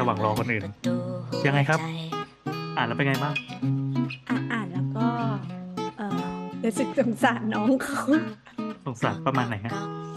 [0.00, 0.64] ระหว่างรอคนอื่น
[1.46, 1.80] ยังไงครับ
[2.76, 3.34] อ่านแล้วเป็นไงบ้าง
[4.28, 5.06] อ่านอ่านแล้วก็
[5.98, 6.20] เออ
[6.64, 8.02] รู้สึกสงสารน้องเขา
[8.86, 9.72] สงสารประมาณไหนฮะ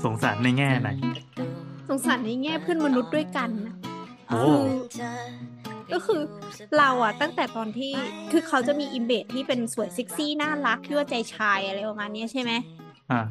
[0.05, 0.90] สงสารในแง่ไหน
[1.90, 3.76] สงสารในแง่เพื่อนมนุษย์ด้วยกันนะ
[4.30, 4.41] โอ้
[5.94, 6.22] ก็คือ
[6.78, 7.94] เราอะตั้งแต่ตอนที่
[8.31, 12.77] คือเขาจะมี image ที่เป็นสวยเซ็กซี่น่ารักยั่วใจชายอะไรประมาณเนี้ยใช่ไหมอ่า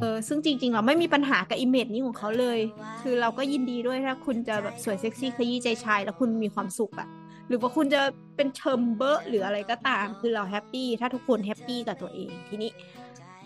[0.01, 2.59] เออซึ่งจริงๆ เราไม่มีปัญหากับ image นี้ของเขาเลย
[3.03, 7.09] คือเราก็ยินดีด้วยถ้าคุณจะแบบสวยเซ็กซี่ขยี้ใจชาย แล้วคุณมีความสุขอะ
[7.49, 8.03] หรือว่าคุณจะ
[8.37, 12.71] เป็นเชิมเบอร์หรืออะไรก็ตาม คือเรา happy ถ้าทุกคน happy กับตัวเองทีนี้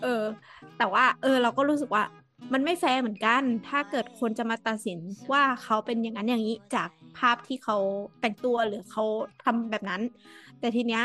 [0.01, 0.23] เออ
[0.77, 2.03] แต่ว่า เออ เราก็รู้สึกว่า
[2.53, 4.99] มันไม่แฟร์เหมือนกัน ถ้าเกิดคนจะมาตัดสิน
[5.31, 7.77] ว่าเขาเป็นอย่างนั้นอย่างนี้จากภาพที่เขา
[8.21, 9.03] แต่งตัวหรือเขา
[9.43, 10.01] ทำแบบนั้น
[10.59, 11.03] แต่ทีเนี้ย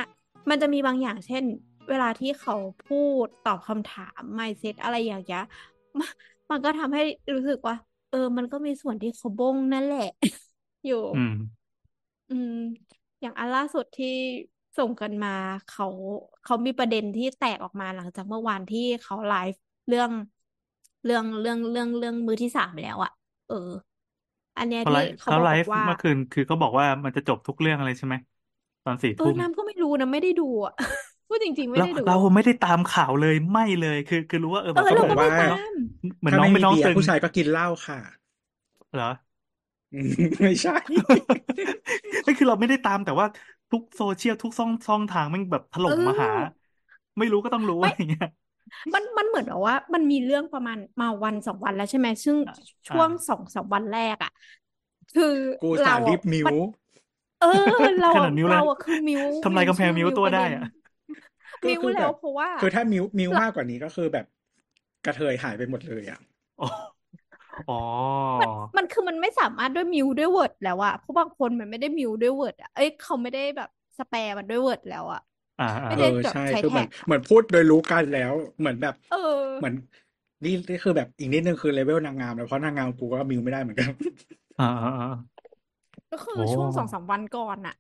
[0.51, 1.45] มันจะมีบางอย่างเช่น
[1.89, 5.41] เวลาที่เขาพูดตอบคำถาม mindset อะไรอย่างเงี้ย
[5.99, 6.09] มัน
[6.51, 7.01] มันก็ทำให้
[7.35, 7.75] รู้สึกว่า
[8.09, 10.01] เออ มันก็มีส่วนที่เขาบงนั่นแหละ
[10.85, 11.33] อยู่ อืม
[12.29, 12.51] อืม
[13.21, 14.07] อย่างอันล่าสุดที่
[14.77, 15.29] ส่งกันมา
[15.67, 15.85] เขา
[16.43, 20.11] เขามีประเด็นที่แตกออกมาหลังจากเมื่อวานที่เขาไลฟ์เรื่อง
[21.05, 23.11] เรื่องเรื่องเรื่องเรื่องมือที่สามแล้วอะ
[23.47, 23.55] เออ
[24.57, 28.15] อันเนี้ยเขาไลที่ฟ์เขาเขาบไลอกฟ์ว่าเมื่อคืนคือเขาบอกว่ามันจะจบทุกเรื่องอะไรใช่ไหม
[28.85, 35.57] ตอนสี่เออทุ่มน้ำก็ไม่รู้นะไม่ได้ดูอะพู ดจริงๆไม่เราได้ดูเราไม่ได้ตามข่าวเลยไม่เลยคือ คือรู้ว่าเออเออเขาเราบอก็กไม่ว่าตาม
[36.19, 37.99] เหมือนถ้าน้องไม่เป็นมีน้องเบียตึร์งผู้ชายก็กินเหล้าค่ะ
[38.93, 39.05] เหรอ
[39.93, 40.11] อืม
[40.43, 40.73] ไม่ใช่
[42.27, 43.27] นี่คือเราไม่ได้ตามแต่ว่า
[43.71, 46.67] ทุกโซเชียลทุกช่องช่องทางมันแบบถล่มมาหาเออ
[47.19, 48.27] ไม่รู้ก็ต้องรู้ไม่อะไรอย่างเงี้ย
[48.95, 52.55] มันมันเหมือนแบบว่า มันมีเรื่องประมาณมาวันสองวันแล้วใช่ไหมซึ่งอ่า
[52.89, 54.31] ช่วงสองสามวันแรกอะ
[55.11, 55.25] คือ
[55.61, 56.55] กูเราสารีอะบมิวมัน
[57.39, 57.47] เออ
[57.99, 60.67] เราขอะนาดนิ้วเลยเราอะคือมิวทำลายกำแพงชื่อมิวตัวประได้เด็นอะก็
[61.69, 64.27] มิวคือแบแล้วบเพราะว่า คือถ้ามิวมิวเรามากกว่านี้ก็คือแบบ
[65.05, 66.19] กระเทยหายไปหมดเลยอะ
[66.61, 66.67] อ๋อ
[67.69, 67.75] อ๋อ
[68.41, 73.69] มันมันคือมันไม่สามารถด้วยมิวด้วยเวิร์ดแล้วอะเพราะบางคนมันไม่ได้มิวด้วยเวิร์ดอะเอ้ยเขาไม่ได้แบบ
[73.99, 75.21] สแปร์มันด้วยเวิร์ดแล้วอะ
[75.59, 79.17] อ่าอ่าไม่เอได้อแบบใช่ใช้คือเหมืแท็อนกเหมือนพูดโดยรู้กันแล้ว เหมือนแบบ เออ
[79.59, 79.75] เหมือน
[80.45, 83.91] นี่นี่คือแบบอีกนิดนึงคือเลเวลนางงามแล้วเพราะนางงามกูก็มิวไม่ได้เหมือนกัน
[84.59, 85.07] อ่าอ่าอ่า
[86.11, 87.75] ก็คือโอ้ช่วงสองสามวันก่อนอะ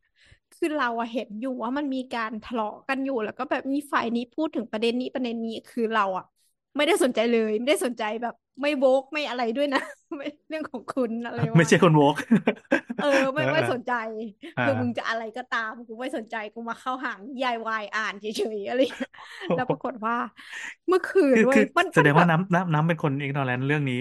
[0.56, 6.24] คือเราอะเห็นอยู่ว่ามันมีการทะเลาะกันอยู่ แล้วก็แบบมีฝ่ายนี้พูดถึงประเด็นนี้ประเด็นนี้คือเราอะ
[6.76, 9.80] ไม่ได้สนใจเลย ไม่ได้สนใจแบบ ไม่โวกไม่อะไรด้วยนะ
[10.16, 12.14] ไม่เรื่องของคุณอะไรไม่วะใช่คนโวก
[12.98, 13.90] เออ ไม่ไม่สนใจ
[14.58, 19.10] อ่าคือมึงจะอะไรก็ตามกูไม่สนใจกูมาเข้าหางยายวายอ่านเฉยๆอะไรอย่างเงี้ย
[19.54, 20.14] แล้วปรากฏว่า
[20.88, 23.96] เมื่อคืนคือเว้คืยอมันแสดงว่ามันแบบน้ำน้ำน้ำเป็นคนอิกนอแลนเรื่องนี้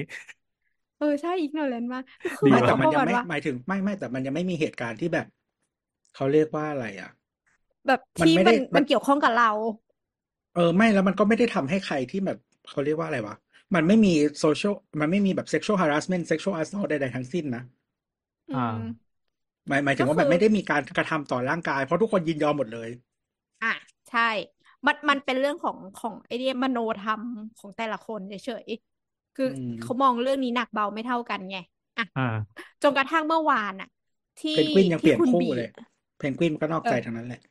[0.97, 2.03] เออใช่อีกหน่อยเลนมาก
[2.35, 5.25] คือดีไม่ว่ะแต่เขามันประยังมาณไม่ว่าหมายถึงไม่ไม่แต่มันยังไม่มีเหตุการณ์ที่แบบ
[6.15, 7.09] เขาเรียกว่าอะไรอะ
[7.87, 9.45] แบบมันที่ไม่มัได้นมัมันนเกี่ยวข้องกับเรา
[10.55, 12.37] เออไม่แล้วมันก็ไม่ได้ทำให้ใครที่แบบ
[12.69, 13.35] เขาเรียกว่าอะไรวะ
[13.75, 17.63] มันไม่มีโซเชียลมันไม่มีแบบ sexual harassment sexual assault ใดๆทั้งสิ้นนะ
[18.49, 18.75] อือ่าม
[19.67, 22.89] หมายหมายถึงว่าก็คือมันไม่ได้มีการกระทำต่อร่างกาย เพราะทุกคนยินยอมหมดเลย
[23.61, 23.67] อะ
[24.09, 24.21] ใช่
[24.85, 27.23] มันมันเป็นเรื่องของของไอเดียมโนธรรม
[27.57, 28.33] ของแต่ละคนเฉ
[28.65, 31.57] ยๆคืออมเขามองเรื่องนี้หนักเบาไม่เท่ากันไง
[31.97, 33.87] อะอ่าจนกระทั่งเมื่อวานอะ
[34.37, 35.94] ที่เพนกวินยังเปที่ลี่ยนคุณคู่บีเลยเพ
[36.31, 37.41] นกวินก็นอกเอใจอทั้งนั้นแหละ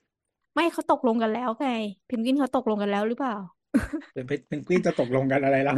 [0.54, 1.66] ไม่เขาตกลงกันแล้วไง
[2.06, 3.34] เพนกวินเขาตกลงกันแล้วหรือเปล่า
[4.12, 5.74] เป็นเพนกวินจะตกลงกันอะไรล่ะ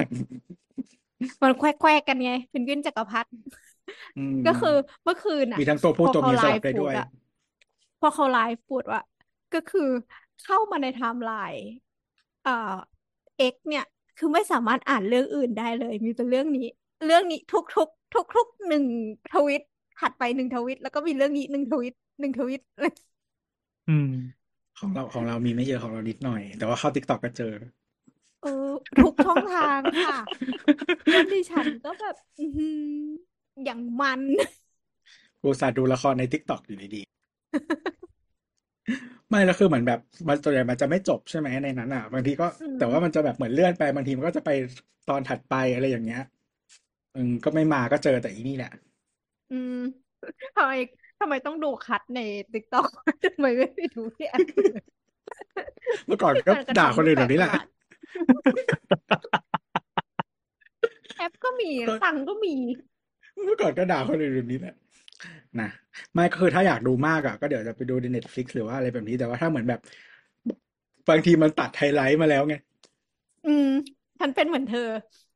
[1.43, 3.31] มันแควกๆกันไงเพนกวินจักรพรรดิ
[4.17, 7.06] อืมก็คือเมื่อคืนอะมีทั้งตัวผู้พอตัวเขาเมียไลสลับฟ์ได้พูด้ดวยอะ
[8.01, 9.01] พอเขาไลฟ์พูดว่า
[9.55, 9.89] ก็คือ
[10.45, 11.65] เข้ามาในไทม์ไลน์
[12.43, 12.77] เอ่อ
[13.39, 13.85] X เนี่ย
[14.19, 16.67] คือไม่สามารถอ่านเรื่องอื่นได้เลย มีแต่เรื่องนี้
[17.06, 18.85] เรื่องนี้ทุกทุกทุกทุกๆหนึ่ง
[19.32, 19.62] ทวิต
[20.00, 22.61] ถัดไปหนึ่งทวิต แล้วก็มีเรื่องนี้หนึ่งทวิต หนึ่งทวิต
[23.89, 24.09] อืม
[24.79, 27.53] ของเราของเรามีไม่เยอะของเรานิดหน่อย แต่ว่าเข้า TikTok ก็เจอ
[28.41, 28.49] เออ
[28.99, 30.13] ทุกช่องทางค่ะ
[31.11, 32.77] แล้วดิฉันก็แบบอือหือ
[33.65, 34.23] อย่างมัน
[35.43, 39.99] กูสาดูละครในติ๊กต็อกอยู่ดีๆ ไม่แล้วคือเหมือนแบบ
[40.29, 44.51] มันส่วนใหญ่มันจะไม่จบใช่ไหมในนั้นอะ บางทีก็อืมแต่ว่ามันจะแบบเหมือนเลื่อนไปบางทีมันก็จะไป
[45.09, 46.21] ตอนถัดไปอะไรอย่างเงี้ย
[47.15, 48.71] อืมก็ไม่มาก็เจอแต่อีนี่แหละ
[49.51, 49.73] อืม
[50.57, 50.73] ทำไม
[51.19, 52.21] ทำไมต้องดูคัดใน
[52.53, 52.89] ติ๊กต็อก
[53.25, 54.75] ทำไมไม่ไปดูที่แอปอื่น
[56.07, 57.67] เมื่อก่อนก็การกระด่าทำคนที่อื่นแปลแบบกนี้ปแหระละหลาด
[61.17, 61.71] แอปก็มี
[62.03, 62.55] ตังค์ก็มี
[63.45, 64.75] เมื่อก่อนก็ด่าคนอื่นแบบนี้แหละ
[65.61, 65.69] นะ
[66.15, 69.81] ไม่ก็คือถ้าอยากดูมากอะก็เดี๋ยวจะไปดูใน Netflix หรือว่าอะไรแบบนี้แต่ว่าถ้าเหมือนแบบ
[71.09, 72.55] บางทีมันตัดไฮไลท์มาแล้วไง
[73.45, 73.67] อืม
[74.21, 74.81] ฉันเป็นเหมือนเธอ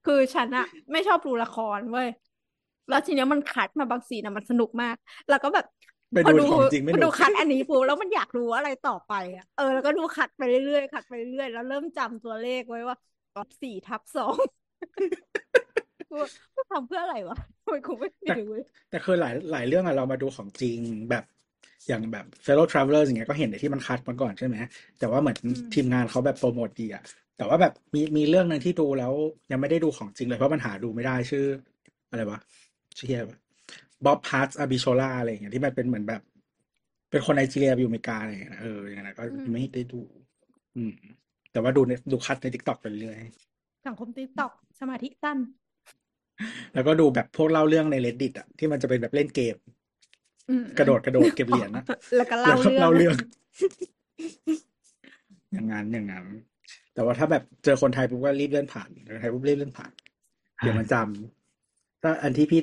[0.03, 2.07] คือฉันอะไม่ชอบดูละครเว้ย
[2.91, 4.97] แล้วทีเนี้ยมันคัดมาบางซีนอะมันสนุกมาก
[5.31, 5.67] แล้วก็แบบ
[6.13, 12.97] ไปพอดูดูของจริงไม่พอดูดูคัดอันนี้ปุ๊บแล้วมันอยากรู้อะไรต่อไปอะเออแล้วก็ดูคัดไปเรื่อยๆคัดไปเรื่อยๆแล้วเริ่มจำตัวเลขไว้ว่า
[13.63, 14.37] สี่ทับสอง
[16.11, 16.17] กู
[16.55, 18.09] กูทำเพื่ออะไรวะทำไมกูไม่
[18.39, 20.79] รู้เว้ยแต่คือหลายหลายเรื่องอะเรามาดูของจริง
[21.11, 21.25] แบบ
[21.89, 24.57] อย่างแบบ fellow travelers อย่างเงี้ยก็เห็นในที่มัน cut มาก่อนใช่ไหม
[24.99, 27.03] แต่ว่าเหมือนอืมทีมงานเขาแบบโปรโมทดีอะ
[27.37, 29.13] แต่ว่าแบบมีมีเรื่องหนึ่งที่ดูแล้ว
[29.51, 31.45] ยังไม่ได้ดูของจริงเลยเพราะมันหาดูไม่ได้ชื่อ
[32.11, 32.39] อะไรวะ
[32.70, 36.23] ชื่อ Bob Hearts Abishola อะไรอย่างเงี้ยที่มันเป็นเหมือนแบบ
[37.11, 40.01] เป็นคนไนจีเรียไปอยู่อเมริกาอะไรอย่างเงี้ยนะเอออย่างเงี้ยนะก็ยังไม่ได้ดู
[40.77, 40.93] อืม
[41.53, 43.17] แต่ว่าดูในดู cut ใน TikTok ไปเรื่อย
[43.87, 45.39] สังคม TikTok สมาธิสั้น
[46.75, 49.57] แล้วก็ดูแบบพวกเล่าเรื่องใน reddit อะที่มันจะเป็นแบบเล่นเกม
[50.51, 51.85] อืมกระโดดกระโดดเก็บเหรียญนะ
[52.17, 53.17] แล้วก็แล้เล่าวก็เรื่องเล่าเรื่อง
[55.53, 56.27] อย่างนั้นอย่างนั้น
[56.95, 59.93] แต่ว่าถ้าแบบเจอคนไทยปุ๊บก็รีบเลื่อนผ่านคนไทยปุ๊บรีบเลื่อนผ่าน
[60.59, 61.40] เดี๋ยวมันจำ
[62.03, 62.61] ถ้าอันที่พี่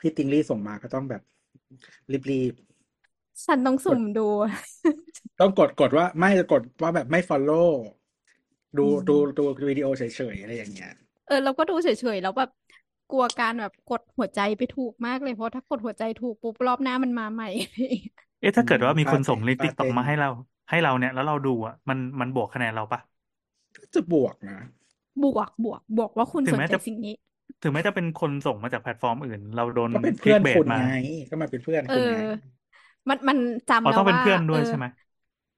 [0.00, 1.22] พี่ติงลี่ส่งมาก็ต้องแบบ
[2.12, 2.54] รีบ
[3.46, 4.20] ฉันต้องสุ่มดู
[5.18, 7.68] ๆต้องกดกดว่าไม่กดว่าแบบไม่ follow
[8.78, 10.02] ดูอืม ดูดูวิดีโอเฉ
[10.34, 10.92] ยๆอะไรอย่างเงี้ย
[11.26, 12.50] เออเราก็ดูเฉยๆแล้วแบบ
[13.08, 17.46] กลัวการแบบกดหัวใจไปถูกมากเลยเพราะถ้ากดหัวใจถูกปุ๊บรอบหน้ามันมาใหม่
[18.38, 20.28] เอ๊ะถ้าเกิดว่ามีคนอืมส่งลิงก์ปาติ๊กต็อกเต้นมาให้เรา
[20.70, 23.00] ให้เราเนี่ย แล้วเราดูอะมันมันบวกคะแนนเราปะ
[23.94, 24.58] จะบวกนะ
[25.22, 27.14] บวกบวกบวกว่าคุณถึสงนแม้ใจจะ สิ่งนี้
[27.60, 30.84] ถึงแม้จะเป็นคนส่งมาจากแพลตฟอร์มอื่น เราโดนก็เป็นคลิเพื่กอนเบคุสณมาไง
[31.30, 32.18] ก็มาเป็นเพื่อนเอคุณอไง
[33.08, 33.38] มันมัน
[33.70, 34.84] จำอ๋อแล้วต้องเป็นว่าเพื่อนด้วยเออใช่ไหม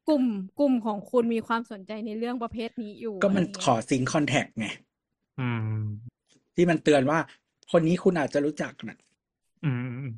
[0.08, 0.24] กลุ่ม
[0.58, 4.66] กลุ่มของคุณมีความสนใจในเรื่องประเภทนี้อยู่ ก็อะไรมันเงี้ขยอซิงคอนแทคไง
[5.36, 6.22] อืม
[6.56, 7.18] ที่มันเตือนว่า
[7.72, 8.96] คนนี้คุณอาจจะรู้จักนะ
[9.62, 10.10] อืมอืมอืม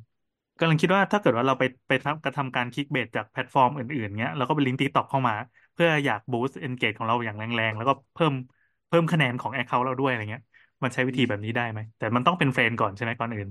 [0.58, 5.34] กำลังคิดว่าถ้าเกิดว่าเราไปไปทำกระทำการคลิกเบสจากแพลตฟอร์มอื่นๆเงี้ยเราก็ไปลิงก์ติ๊กต็อกเข้ามา
[5.74, 8.32] เพื่ออยากบูสต์เอนเกจของเราอย่างแรงๆ แล้วก็เพิ่ม
[8.88, 10.44] เพิ่มคะแนนของแอคเคาท์เราด้วยอะไรเงี้ย
[10.84, 13.48] มันใช้วิธีแบบนี้ได้ไหม แต่มันต้องเป็น friend ก่อนใช่ไหมก่อนอื่น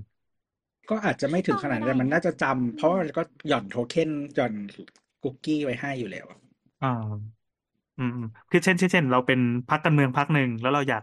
[0.89, 4.53] ก็อาจจะไม่ถึงขนาดนั้นแต่มันน่าจะจำอืมเพราะว่ามันก็หย่อนโทเค็นหย่อน
[5.21, 6.39] คุกกี้ไว้ให้อยู่แล้วอะ
[6.81, 6.88] อ่า
[7.97, 11.01] อืมอืมคือเช่นเช่นเช่นเราเป็นพรรคการเมืองพรรคหนึ่งแล้วเราอยาก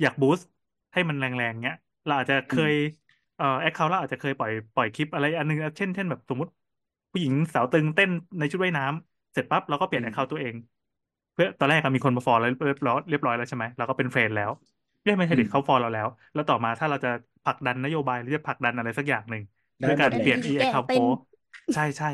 [0.00, 0.46] อยาก boost
[0.92, 2.72] ให้มันแรงๆเงี้ย เราอาจจะเคย
[3.36, 6.52] เอ่อ account เราอาจจะเคยปล่อยปล่อยคลิปอะไรอันนึงเช่นเช่นแบบสมมติ
[7.12, 10.54] ผู้หญิงสาวตึงเต้นในชุดว่ายน้ำเสร็จปั๊บเราก็เปลี่ยน account ตัวเอง
[11.32, 14.50] เพื่อตอนแรกอะมีคนมาฟอลแล้วเรียบร้อยเรียบร้อยแล้วใช่ไหมเราก็เป็นเฟรนด์แล้ว
[15.06, 17.08] เรียกไม่ใช่เด็กเขาฟอลเราแล้ว แล้วต่อมาถ้าเราจะ
[17.42, 19.42] ผลักดันนโยบายหรือจะผลักดันอะไรสักอย่างหนึ่ง
[19.80, 21.16] ได้ด้วยหมการดเลเปลี่ยนยอีแอคเคาท์เต้นโพ
[21.72, 22.06] ใช่ใช่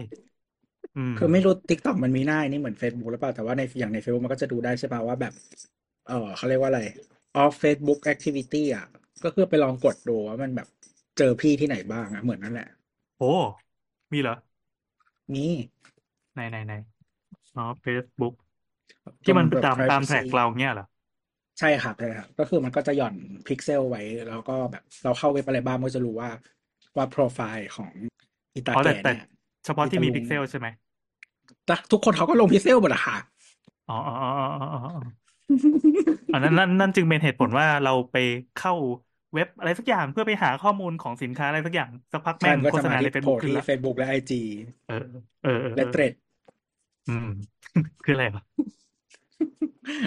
[0.94, 5.32] อืมคือไม่รู้ทิกตอกมันมีหน้านี่เหมือน Facebook หรือเปล่าแต่ว่าในอย่างใน Facebook มันก็จะดูได้ใช่ป่ะว่าแบบ
[6.08, 6.82] เออเขาเรียกว่าอะไร
[7.42, 8.86] off Facebook activity อะ
[9.24, 10.68] ก็คือไปลองกดดูว่ามันแบบ
[11.18, 12.68] เจอพี่ที่ไหนบ้างอะเหมือนนั่นแหละ
[13.16, 13.24] โอ้
[14.12, 14.34] มีเหรอ
[15.32, 15.46] มี
[16.32, 16.72] ไหนไหนไหน
[17.56, 18.32] อ๋อ Facebook
[19.24, 20.86] ที่มันตรงแบบตามตามแท็ก privacy เราเงี้ยเหรอ
[21.58, 23.14] ใช่ครับใช่ครับ ก็คือมันก็จะหย่อน
[23.46, 26.31] พิกเซลไว้ แล้วก็แบบเราเข้าเว็บอะไรบ้างมันก็จะรู้ว่า
[26.96, 27.93] ว่าโปรไฟล์ของ
[28.54, 29.20] อีตาอ๋อแต่แก่แต่เนี่ย
[29.64, 30.69] เฉพาะที่มีมีตะลุงพิกเซลใช่ไหม
[31.66, 33.16] แต่ทุกคนเขาก็ลงพิกเซลหมดอะค่ะ
[33.87, 34.28] อ๋ออ๋ออ๋อ
[34.60, 35.00] อ๋ออ๋ออ๋อ
[36.32, 38.16] อันนั้นนั่นนั่นจึงเป็นเหตุผลว่าเราไป
[38.54, 38.72] เข้า
[39.32, 44.40] เว็บอะไรสักอย่างเพื่อไปหาข้อมูลของสินค้าอะไรสักอย่างสักพักใช่แม่งมันก็โฆจะษณาในที่ Facebook ขึ้นละ และ IG
[44.85, 44.94] เออ
[45.40, 46.12] เออเออและเออ Threads
[47.06, 47.25] อืม
[48.02, 48.42] คืออะไรวะ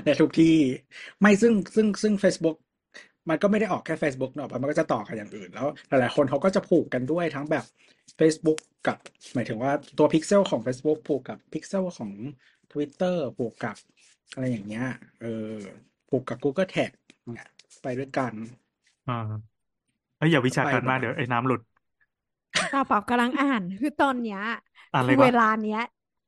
[0.06, 0.56] ในทุกที่
[1.22, 2.58] ไม่ซึ่งซึ่งซึ่ง Facebook
[3.30, 7.66] มันก็ไม่ได้ออกแค่ Facebook เนอะมันก็จะต่อกันอย่างอื่น แล้วหลายๆคนเขาก็จะผูกกันด้วยทั้งแบบ
[8.20, 8.98] Facebook กับ
[9.34, 12.12] หมายถึงว่าตัวพิกเซลของ Facebook ผูกกับพิกเซลของ
[12.72, 13.76] Twitter ผูกกับ
[14.34, 14.86] อะไรอย่างเงี้ย
[15.22, 15.56] เออ
[16.10, 16.92] ผูกกับ Google Tag
[17.34, 17.50] เนี่ย
[17.84, 18.34] ไปด้วยกัน
[19.10, 19.20] อ่า
[20.18, 21.62] เอ้ยอย่าวิชาการไปแบบมากเดี๋ยวไอ้น้ำหลุด
[22.72, 24.42] เปล่าเปล่ากำลังอ่าน คือตอนเนี้ย
[24.94, 25.82] อะไรคือวะเวลาเนี้ย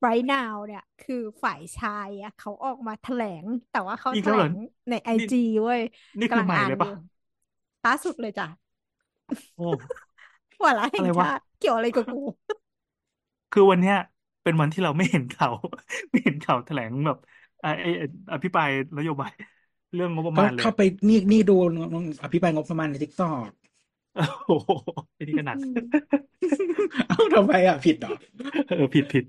[0.06, 4.52] right now เนี่ย คือฝ่ายชายอะเขาออกมาแถลง แต่ว่าเขาอีกแถแล้วลเหรอง
[4.90, 5.82] ในไอนี่จีเว้ย
[6.20, 6.92] นี่คือกำลังใหม่อ่านเลอยปะยู่
[7.86, 8.48] ล่าสุดเลยจ้ะ
[9.56, 9.64] โอ้
[10.64, 12.18] วาระแห่อะงไรวะชาติเกี่ยวอะไรกับกู
[13.52, 13.96] คือวันเนี้ย
[14.44, 15.54] เป็นวันที่เราไม่เห็นข่าว
[16.12, 17.18] ไม่เห็นข่าวแถลงแบบ
[17.62, 19.32] ไอ้ไอ้ไอ้อภิปรายนโยบาย
[19.94, 21.54] เรื่องงบประก็มาณก็เลยเข้าไปนี่นี่ดู
[22.24, 23.48] อภิปรายงบประมาณใน TikTok
[24.48, 24.72] โอ้โห
[25.16, 25.78] ไอ้นี่ก็หนักอืม
[27.08, 28.14] เอ้าทำไมอะ ผิดเหรอ
[28.68, 29.26] เออผิดผิด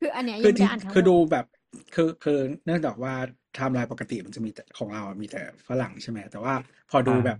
[0.00, 1.46] คืออันเนี้ยคืยังที่จะอ่านทั้งคือ ดูแบบ
[1.94, 3.14] คือคือเนื่องจากว่า
[3.54, 6.54] ไทม์ไลน์ปกติมันจะมีแต่ของเราอะมีแต่ฝรั่งใช่ไหมแต่ว่า
[6.90, 7.38] พอดูอ่า แบบ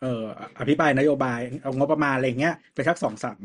[0.00, 0.26] เอ่อ
[0.58, 3.38] อภิปรายนโยบายเอางบประมาณอะไรเงี้ยไปสักสองสาม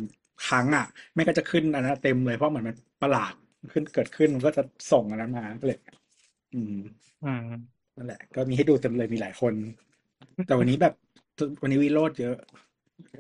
[0.48, 3.34] ครั้งอะไม่ก็จะขึ้นอันนั้นเต็มเลยเพราะเหมือนมันประหลาด
[3.74, 5.80] ขึ้นเกิดขึ้นมันก็จะส่งอันนั้นมาก็เลย
[6.54, 6.78] อืม
[7.24, 7.48] อืม
[7.98, 9.54] นั่นแหละ ก็มีให้ดูเต็มเลยมีหลายคน
[10.48, 10.94] แต่วันนี้แบบ
[11.62, 12.36] วันนี้วิโรจน์เยอะ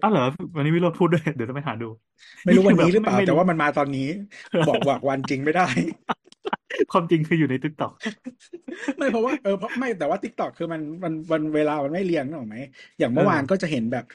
[0.03, 0.25] อ้าวเหรอ
[0.55, 1.89] วันนี้วิโรจน์พูดด้วย เดี๋ยวจะไปหาดู
[2.45, 4.07] ไม่รู้นี่วันคือแบบนี้หรือเปล่าไม่แต่รู้ว่ามันมาตอนนี้
[4.67, 5.67] บอกบอกวันจริงไม่ได้
[6.91, 7.93] ความจริงคืออยู่ในติ๊กต็อก
[8.97, 12.57] ไม่เพราะว่าเออเพราะไม่แต่ว่า t ิ k กต k อกคือมันมันมันเวลามันไม่เรียงนึกออกไหม
[12.99, 14.05] อย่างเมื่อวานก็จะเห็นแบบ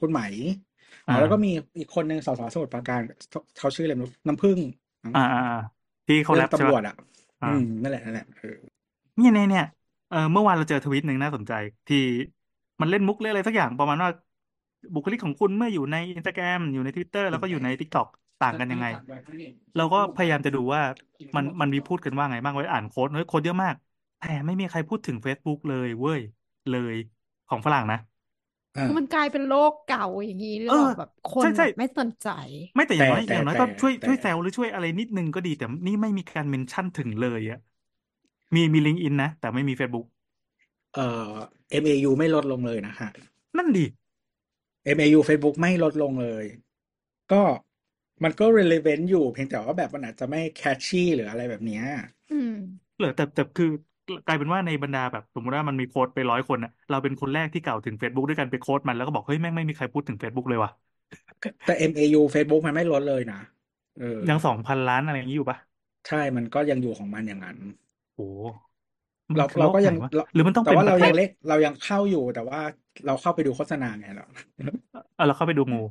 [0.00, 0.20] คุณไหม
[1.08, 2.40] อ๋อแล้วก็มีอีกคนหนึ่งสส.
[2.54, 3.00] สมุทรปราการ
[3.58, 4.58] เขาชื่ออะไรไม่รู้น้ำผึ้ง
[5.04, 5.54] มั้งอ่าอ่าอ่า
[6.06, 6.94] ที่เขาแรเรื่องตำรวจอะ
[7.40, 8.56] อ่าอืมนั่นแหละนั่นแหละเออ
[9.16, 9.64] เนี่ยเนี่ยเนี่ย
[10.08, 11.52] เออเมื่อวานเราเจอทวิตหนึ่งน่าสนใจ
[11.86, 11.96] ที่
[12.80, 14.10] มันเล่นมุกเล่นอะไรสักอย่างประมาณว่า
[14.94, 18.06] บุคลิกของคุณเมื่ออยู่ในอินสตาแกรมอยู่ในทวิตเตอร์แล้วก็อยู่ใน TikTok
[18.40, 18.86] ต่างกันยังไง
[19.76, 20.82] เราก็พยายามจะดูว่า
[21.36, 23.74] มันมันมีพูดกันว่าไงบ้างไว้อ่าน quote เฮ้ย quote เยอะมาก
[24.18, 26.20] แต่ไม่มีใครพูดถึง Facebook เลยเว้ย
[26.70, 26.94] เลย
[27.48, 27.98] ของฝรั่งนะ
[28.74, 32.26] อ่ามันกลายเป็นโลกเก่าอย่างนี้หรือเอเปอล่าแบบคนใช่ใช่แบบไม่สนใจ
[32.74, 37.58] ไม่แต่อย่างน้อยแต่อย่างน้อยแต่ก็ช่วยแต่ช่วยแซวหรือช่วยอะไรนิดนึงก็ดีแต่นี่ไม่มีการเมนชั่นถึงเลยอะ
[38.54, 40.04] มีมีลิงก์อินนะแต่ไม่มี Facebook
[40.94, 41.34] เอ่อ
[41.82, 43.08] MAU ไม่ลดลงเลยนะฮะ
[43.56, 43.84] นั่นดิ
[44.84, 46.44] MAU Facebook ไม่ลดลงเลย
[47.32, 47.42] ก็
[48.24, 51.84] มันก็ relevant อยู่เพียงแต่ว่าแบบมันอาจจะไม่ catchy หรืออะไรแบบเนี้ย
[52.30, 52.48] อืม
[52.96, 53.66] เหรอแต่แต่คือ
[54.26, 60.70] กลายเป็นว่าในบรรดาแบบสมมติว่ามันมีโค้ดไปร้อยคนอะเราเป็นคนแรกที่กล่าวถึง Facebook ด้วยกันไปโค้ดมันแล้วก็บอก เฮ้ย แม่งไม่มีใครพูดถึง Facebook เลยว่ะ
[61.64, 63.40] แต่ MAU Facebook มันไม่ลดเลยนะ
[63.98, 65.58] เออยังสองพันล้านอะไรอย่างนี้อยู่ปะ
[66.06, 67.58] ใช่มันก็ยังอยู่ของมันอย่างนั้น
[68.14, 68.22] โอ้
[69.36, 72.60] เรามันคือเราก็โลยังไหนวะเราหรือมันต้องแต่เป็นว่าปเราระเทยัศงเล็กเรายังเข้าอยู่แต่ว่า
[73.06, 74.24] เราเข้าไปดูโฆษณาไงเรา
[75.14, 75.82] เออเราเข้าไปดูงู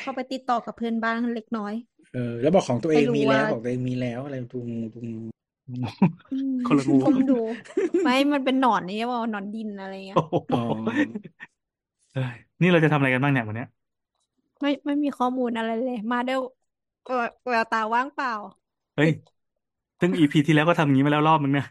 [0.00, 1.74] เข้าไปติดต่อกับเพื่อนบ้านเล็กน้อย
[2.12, 5.20] เออ แล้วบอกของตัวเองไม่รู้มีแล้วว่าบอกตัวเองมีแล้วอะไรดูงูดูงู
[6.30, 7.32] อืมคนละงูผมดู
[8.02, 10.58] ไม่มันเป็นหนอนนี่ว่าหนอนดินอะไรเงี้ยโอ้โหอ๋อ
[12.12, 13.68] เอ้ยนี่เราจะทำอะไรกันบ้างเนี่ยวันเนี้ย
[14.60, 16.38] ไม่ไม่มีข้อมูลอะไรเลย มาด้วย
[17.06, 18.32] แววแววตาว่างเปล่า
[18.94, 19.10] เฮ้ย
[20.00, 21.64] ซึ่งอีพีที่แล้วก็ทำอย่างนี้มาแล้วรอบนึงนะ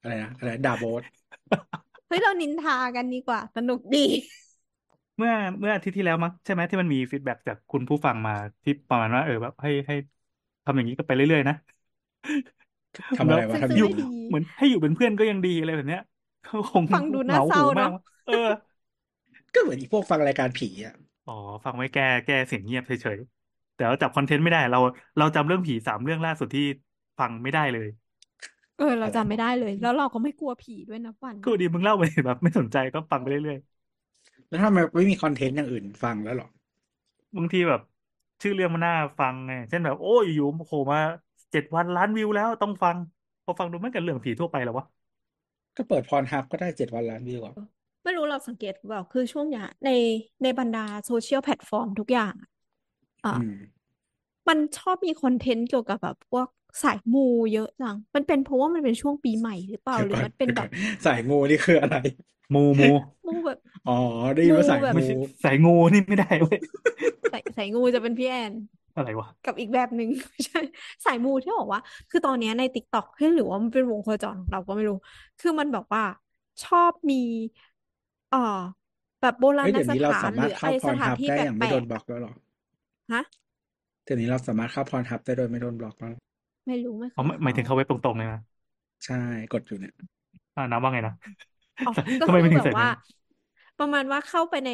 [0.00, 1.02] อะไรนะอะไรดาโบส
[2.08, 3.98] เฮ้ยเรานินทากันดีกว่า สนุกดี
[5.16, 8.32] เมื่อเมื่ออาทิตย์ที่แล้วมั้งใช่ไหมที่มันมี feedback จากคุณผู้ฟังมา
[8.64, 9.94] ที่ประมาณว่าเออแบบให้ให้
[10.64, 11.54] ทำอย่างนี้ก็ไปเรื่อยๆนะ
[13.16, 16.00] ทำอะไรวะซึ่งทำซึ่งอยู่ไม่ดีเหมือนให้อยู่เป็นเพื่อนก็ยังดีอะไรแบบเนี้ย
[16.44, 17.92] ก็คงฟังดูน่าเศร้าหูเนมาก
[18.24, 18.34] เออ
[19.54, 20.94] ก็เหมือนอีพวกฟังรายการผีอะ
[21.26, 21.32] อ๋อ
[21.64, 24.78] ฟังไว้แก้แก้เสียงเงียบเฉยๆแต่ว่าจับ content ไม่ได้ เรา
[25.16, 26.62] เราจำเรื่องผีสามเรื่องล่าสุดที่
[27.18, 27.88] ฟังไม่ได้เลย
[28.76, 33.58] เออ เราจำไม่ได้เลย แล้วเราก็ไม่กลัวผีด้วยนะวันก็ดีมึงเล่าไปแบบ ไม่สนใจก็ฟังไปเรื่อย
[34.48, 37.80] แล้วถ้ามันไม่มี content อย่างอื่นฟังแล้วหรอๆบางทีแบบ
[38.42, 40.98] ชื่อเรื่องมันน่าฟังไงเช่นแบบ โอ้ยอยู่ๆโผล่มา
[41.52, 42.96] เจ็ดวันล้านวิวแล้วต้องฟัง
[43.44, 44.86] พอฟังดูไม่กันเรื่องผีทั่วไปแล้ววะ
[45.76, 47.54] ก็เปิด Pornhub ก็ได้เจ็ดวันล้านวิวอะ
[48.02, 49.90] ไม่รู้เราสังเกตหรือเปล่าคือช่วงเนี้ยใน
[50.42, 52.50] ในบรรดา social platform ทุกอย่างอะ
[53.26, 53.52] อะอืม
[54.48, 56.46] มันชอบมี content เกี่ยวกับแบบพวก
[56.82, 57.20] สายมู
[57.52, 60.70] เยอะจัง มันเป็นเพราะว่ามันเป็นช่วงปีใหม่หรือเปล่าเดี๋ยวหรือก่อนมันเป็นเดี๋ยวแบก่อบน
[61.04, 61.96] สายงูนี่คืออะไร
[62.54, 62.86] มูมู
[63.26, 63.92] มูแบบอ๋อ
[64.34, 65.14] ได้ยินว่าสายงูแบบไม่งูใช่
[65.44, 66.58] สายงูนี่ไม่ได้เว้ย
[67.30, 68.54] สายสายงูจะเป็นพี่แอน
[68.96, 70.58] อะไรวะกับอีกแบบหนึ่งไม่ใช่
[71.04, 74.96] สายมูที่บอกว่า คือตอนเนี้ยในติ๊กต็อกให้ยหรือว่ามันเป็นวงโคจรของเราก็ไม่รู้
[75.38, 76.02] คือมันแบบว่า
[76.62, 77.16] ชอบมี
[78.28, 78.38] เอ่อ
[79.20, 83.20] แบบโบราเฮ้ยณเดี๋ยวสนี้เราถาสานหมารรืถอเข้าอะไรพสรถานฮับที่ได้แปอย่างไม่ลโดกนบล็อกแล้วหรอๆฮะ
[84.04, 86.14] เดี๋ยวนี้เราสามารถเข้าพรฮับได้โดยไม่โดนบล็อกแล้ว
[86.66, 88.38] ไม่รู้ไม่เคอ๋อยหมายหมายถึงเข้าเขาเว็บตรงๆเลยนะ
[89.04, 89.14] ใช่
[89.50, 89.92] กดอยู่เนี่ย
[90.56, 91.14] อ่าน้ำว่าไงนะ
[91.84, 91.90] อ๋อ
[92.20, 92.90] ก็ทำไมคืไม่อถึแบงใส่บว่าเนี้ย
[93.78, 94.70] ประมาณว่าเข้าไปใน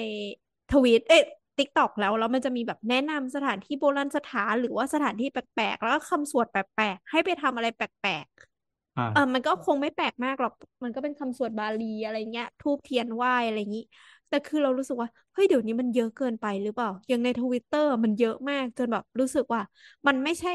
[0.71, 1.23] ทวีตเอ๊ะ
[1.59, 10.53] ติ๊กต็อกแล้วแล้วมันจะมีแบบแนะนำสถานที่โบราณสถานหรือว่าสถานที่แปลกๆ แล้วก็คำสวดแปลกๆ ให้ไปทำอะไรแปลกๆอ่าเออมันก็คงไม่แปลกมากหรอก
[10.85, 13.83] มันก็เป็นคำสวดบาลีอะไรเงี้ยธูปเทียนไหว้อะไรอย่างนี้
[14.29, 19.61] แต่คือเรารู้สึกว่าเฮ้ยเดี๋ยวนี้มันเยอะเกินไปหรือเปล่าอย่างในทวิตเตอร์มันเยอะมากจนแบบรู้สึกว่า
[20.07, 20.51] มันไม่ใช่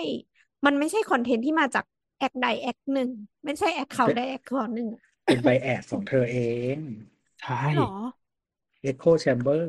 [0.65, 1.85] มันไม่ใช่คอนเทนต์ที่มาจาก
[2.19, 3.09] แอคใดแอคหนึ่ง
[3.45, 6.37] ไม่ใช่แอคเขาใดแอคเขาหนึ่งอะเป็นไบแอดของเธอเอ
[6.75, 6.77] ง
[7.41, 7.85] ใช่หรอ
[8.89, 9.65] Echo Chamber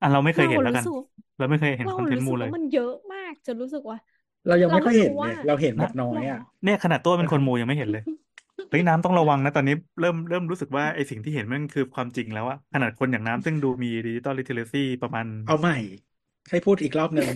[0.00, 1.06] อะเราไม่เคยเราเห็นแล้วกัรู้นสึกว่า
[1.38, 3.98] เราไม่เคยเห็นเราคอนเทนรู้ต์สึมูกเลยว่ามันเยอะมากจนรู้สึกว่า
[4.46, 8.02] เรายังเราไม่ค่อยไม่เห็นรู้เลว่ายเราเห็นแบบนะน้อหรยออะเนี่ยขนาดตัวเป็นคนมูยังไม่เห็นเลย
[8.68, 15.76] เฮ้ยน้ำต้องระวังนะ ตอนนี้เริ่มเริ่มรู้สึกว่าไอสิ่งที่เห็นมันคือความจริงแล้วอะขนาดคนอย่างน้ำซึ่งดูมี digital literacy ประมาณ เอาใหม่
[16.50, 17.28] ให้พูดอีกรอบหนึ่ง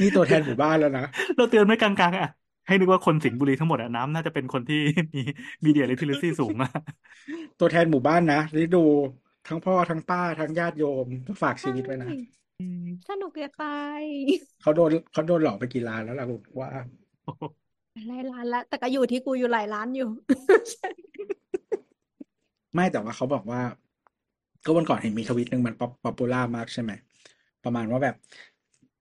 [0.00, 1.04] นี่ตัวแทนหมู่บ้านแล้วนะ
[1.36, 2.30] เราเตือนไว้กลางๆอะ
[2.66, 4.80] ให้นึกว่าคนสิงห์บุรีทั้งหมดอะน้ำน่าจะเป็นคนที่
[5.14, 5.20] มี
[5.64, 6.70] media literacy สูงอะ
[7.60, 8.82] ตัวแทนหมู่บ้านนะที่ดู
[9.48, 11.06] ทั้งพ่อทั้งป้าทั้งญาติโยม
[11.42, 12.18] ฝากชีวิตไว้นะใช่
[13.08, 14.02] สนุกจะตาย
[14.62, 16.70] เขาโดนเขาโดนหลอกไปกี่ล้านแล้วล่ะผมว่า
[18.08, 20.08] หลายล้านละแต่ก็อยู่ที่กูอยู่หลายล้านอยู่
[22.74, 23.60] ไม่แต่ว่าเขาบอกว่า
[24.64, 26.92] ก็วันก่อนเห็นมีทวิตหนึ่งมัน popular มากใช่ไหม
[27.64, 28.16] ประมาณว่าแบบ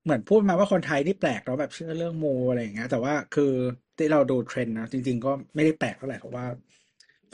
[0.03, 3.51] เหมือนพูดมาว่าคนไทยนี่แปลกแล้วแบบเชื่อเรื่องมูอะไรอย่างเงี้ย แต่ว่าคือ
[3.97, 6.45] ที่เราดูเทรนด์นะจริง ๆ ก็ไม่ได้แปลกเท่าไหร่เพราะว่า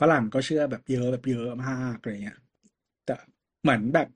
[0.00, 2.38] ฝรั่งก็เชื่อแบบเยอะแบบเยอะมากอะไรเงี้ย
[3.06, 3.14] แต่
[3.62, 4.08] เหมือนแบบ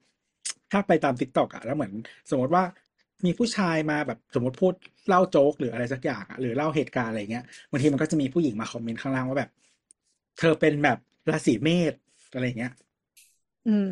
[0.72, 1.92] ถ้าไปตาม TikTok อะแล้วเหมือน
[2.30, 2.64] สมมติว่า
[3.24, 4.74] มีผู้ชายมาแบบสมมติพูด
[5.08, 9.50] เล่าโจ๊กหรืออะไรสักอย่างอะหรือเล่าเหตุการณ์อะไรเงี้ยบางทีมันก็จะมีผู้หญิงมาคอมเมนต์ข้างล่างว่าแบบ
[10.38, 10.98] เธอเป็นแบบ
[11.30, 11.94] ราศีเมษ
[12.34, 12.72] อะไรเงี้ย
[13.66, 13.90] อืม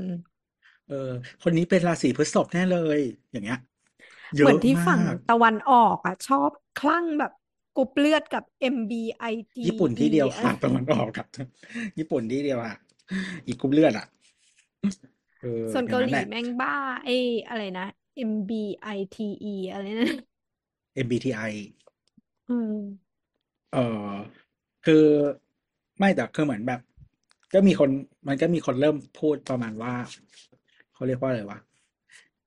[0.87, 1.11] เออ
[1.43, 3.01] คนนี้เป็นราศีพฤษภแน่เลย
[3.33, 3.59] อย่างเงี้ย
[4.37, 6.51] เยเหมือนที่ฝั่งมากตะวันออกอะ ชอบ
[6.81, 7.33] คลั่งแบบ
[7.77, 11.27] กรุ๊ปเลือดกับ MBTI ญี่ปุ่นที่เดียวค่ะอะไรตะวันออกกับ
[11.99, 12.75] ญี่ปุ่นที่เดียวอะ
[13.47, 14.07] อีกกรุ๊ปเลือดอะ
[15.41, 16.75] เออส่วนอย่าเกางนั้หนลีแหละ แม่งบ้า
[17.05, 17.13] ไอ้
[17.49, 17.87] อะไรนะ
[18.31, 20.11] MBITE อะไรนั่น
[20.95, 21.53] MBTI
[22.49, 22.73] อืม
[23.73, 24.13] เออ
[24.85, 25.05] คือ
[25.99, 26.81] ไม่แต่คือเหมือนแบบ
[27.53, 27.91] ก็มีคน
[28.29, 29.95] มันก็มีคนเริ่มพูดประมาณว่า
[30.95, 31.59] เขาเรียกว่าอะไรวะ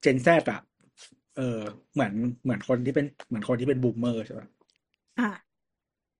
[0.01, 0.61] เจนแซอะ
[1.37, 1.59] เออ
[1.93, 4.47] เหมือนเหมือนคนที่เป็นเหมือนคนที่เป็นบูมเมอร์ใช่ปะ
[5.17, 5.55] อะ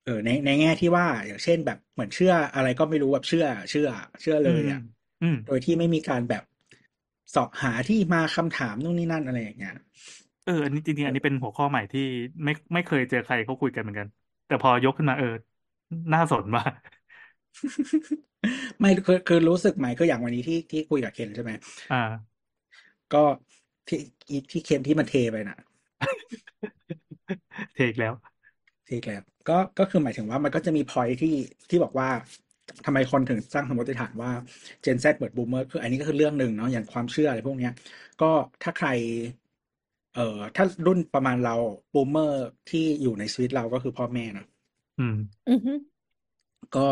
[0.05, 3.87] เออในในแง่ที่ว่าอย่างเช่นแบบเหมือนเชื่ออะไรก็ไม่รู้แบบเชื่อ เชื่อ
[4.21, 4.79] เชื่อเลยอะ
[5.21, 6.43] อืมโดยที่ไม่มีการแบบ
[7.31, 9.75] เสอบหาที่มาคำถามนู่นนี่นั่นอะไรอย่างเงี้ย
[10.43, 12.01] เอออันนี้จริงๆอันนี้เป็นหัวข้อใหม่ที่
[12.43, 14.07] ไม่ไม่เคยเจอใครเขาคุยกันเหมือนกัน
[14.45, 15.27] แต่พอยกขึ้นมาเออ
[16.13, 16.63] น่าสนว่า
[18.34, 18.34] ก
[18.79, 21.51] ไม่คือคือรู้สึกไหมคืออย่างวันนี้ที่ที่คุยกับเคนใช่ไหม
[21.91, 22.01] อ่า
[23.13, 23.23] ก็
[23.87, 23.99] ที่
[24.29, 25.57] อีที่เคนที่มันเทไปน่ะ
[27.75, 28.13] เทคแล้ว
[28.85, 31.35] เทคแล้ว ก็ก็คือหมายถึงว่ามันก็จะมีพอยที่
[31.69, 32.09] ที่บอกว่า
[32.85, 34.31] ทำไมคนถึงสร้างสมมติฐานว่า
[34.85, 37.73] Gen Z เปิด boomer คืออันนี้ก็คือเรื่องหนึ่งเนาะอย่างความเชื่ออะไรพวกเนี้ย
[38.21, 38.31] ก็
[38.63, 38.89] ถ้าใคร
[40.13, 41.55] เอ่อถ้ารุ่นประมาณเรา
[41.93, 44.45] boomer ที่อยู่ในชีวิตเราก็คือพ่อแม่เนาะ
[44.99, 45.15] อืม
[45.49, 45.73] อือฮึ
[46.75, 46.87] ก็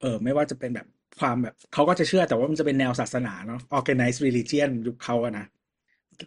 [0.00, 0.86] เออไม่ว่าจะเป็นแบบ
[1.20, 5.46] ความแบบเขาก็จะเชื่อแต่ว่ามันจะเป็นแนวศาสนาเนาะ organized religion ยุคเขาอะนะ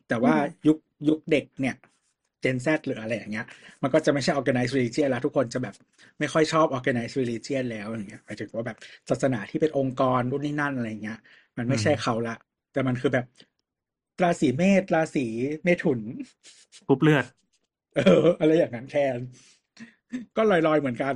[0.09, 0.33] แต่ว่า
[0.67, 0.77] ยุค
[1.07, 1.75] ยุคเด็กเนี่ย
[2.43, 3.45] Gen Z หรืออะไรอย่างเงี้ย
[3.83, 5.75] มันก็จะไม่ใช่ organized religion แล้วทุกคนจะแบบ
[6.19, 8.77] ไม่ค่อยชอบ organized religion แล้วอย่างเงี้ยหมายถึงว่าแบบ
[9.09, 11.19] ศาสนาที่เป็นองค์กรรุ่นนี่นั่นอะไรเงี้ย
[11.57, 12.35] มันไม่ใช่อืมเขาละ
[12.73, 13.25] แต่มันคือแบบ
[14.23, 15.25] ราศีเมษราศี
[15.63, 15.99] เมถุน
[16.87, 17.25] กรุ๊ปเลือด
[17.95, 19.17] เออ อะไรอย่างนั้นแทน
[20.37, 21.15] ก็ลอยๆเหมือนกัน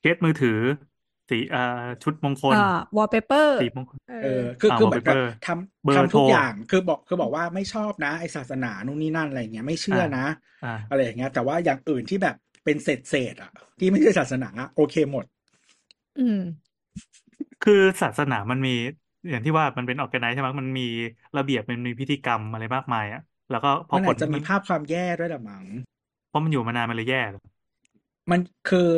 [0.00, 0.58] เคสมือถือ
[1.28, 1.60] สีอ่า
[2.02, 2.64] ชุดมงคลอ่า
[2.96, 10.26] wallpaper สีมงคลเอเอออคืออ่าคือเหมือนกับ wallpaper ทำเบอร์ทำทุกโทรอย่างคือบอกคือบอกว่าไม่ชอบนะ ไอศาสนานู่นนี่นั่นอะไรเงี้ยไม่เชื่อนะ
[10.62, 12.34] อ่าอะไรอย่างเงี้ยแต่ว่าอย่างอื่นที่แบบ
[12.64, 15.24] เป็นเศษเศษอะ ที่ไม่ใช่ศาสนาอะโอเคหมด
[16.18, 16.40] อืม
[17.60, 18.70] คือศาสนามันมี
[19.30, 20.82] อย่างที่ว่ามันเป็น organized ใช่ไหมมันมี
[21.36, 25.64] ระเบียบมันมีพิธีกรรมอะไรมากมายอะแล้วก็พอมันคอาจจะมีมันภาพความแย่ด้วยละมั้ง
[26.26, 27.40] เพราะมันอยู่มานานมันเลยแย่เหรอ
[28.30, 28.88] มันคือ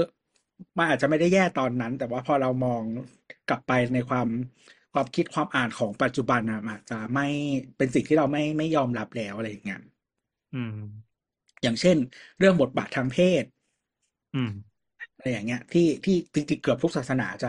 [0.78, 2.82] มันอาจจะไม่ได้แย่ตอนนั้น แต่ว่าพอเรามอง
[3.46, 4.28] กลับไปในความ
[4.92, 7.22] ความคิดความอ่านของปัจจุบันอะมันอาจจะไม่
[7.76, 9.78] เป็นสิ่งที่เราไม่ไม่ยอมรับแล้วอะไรอย่างเงี้ย
[10.52, 10.72] อืม
[11.62, 11.96] อย่างเช่น
[12.38, 13.44] เรื่องบทบาททางเพศ
[14.34, 14.50] อืม
[15.14, 17.44] อะไรอย่างเงี้ย ที่ที่จริงๆเกือบทุกศาสนาจ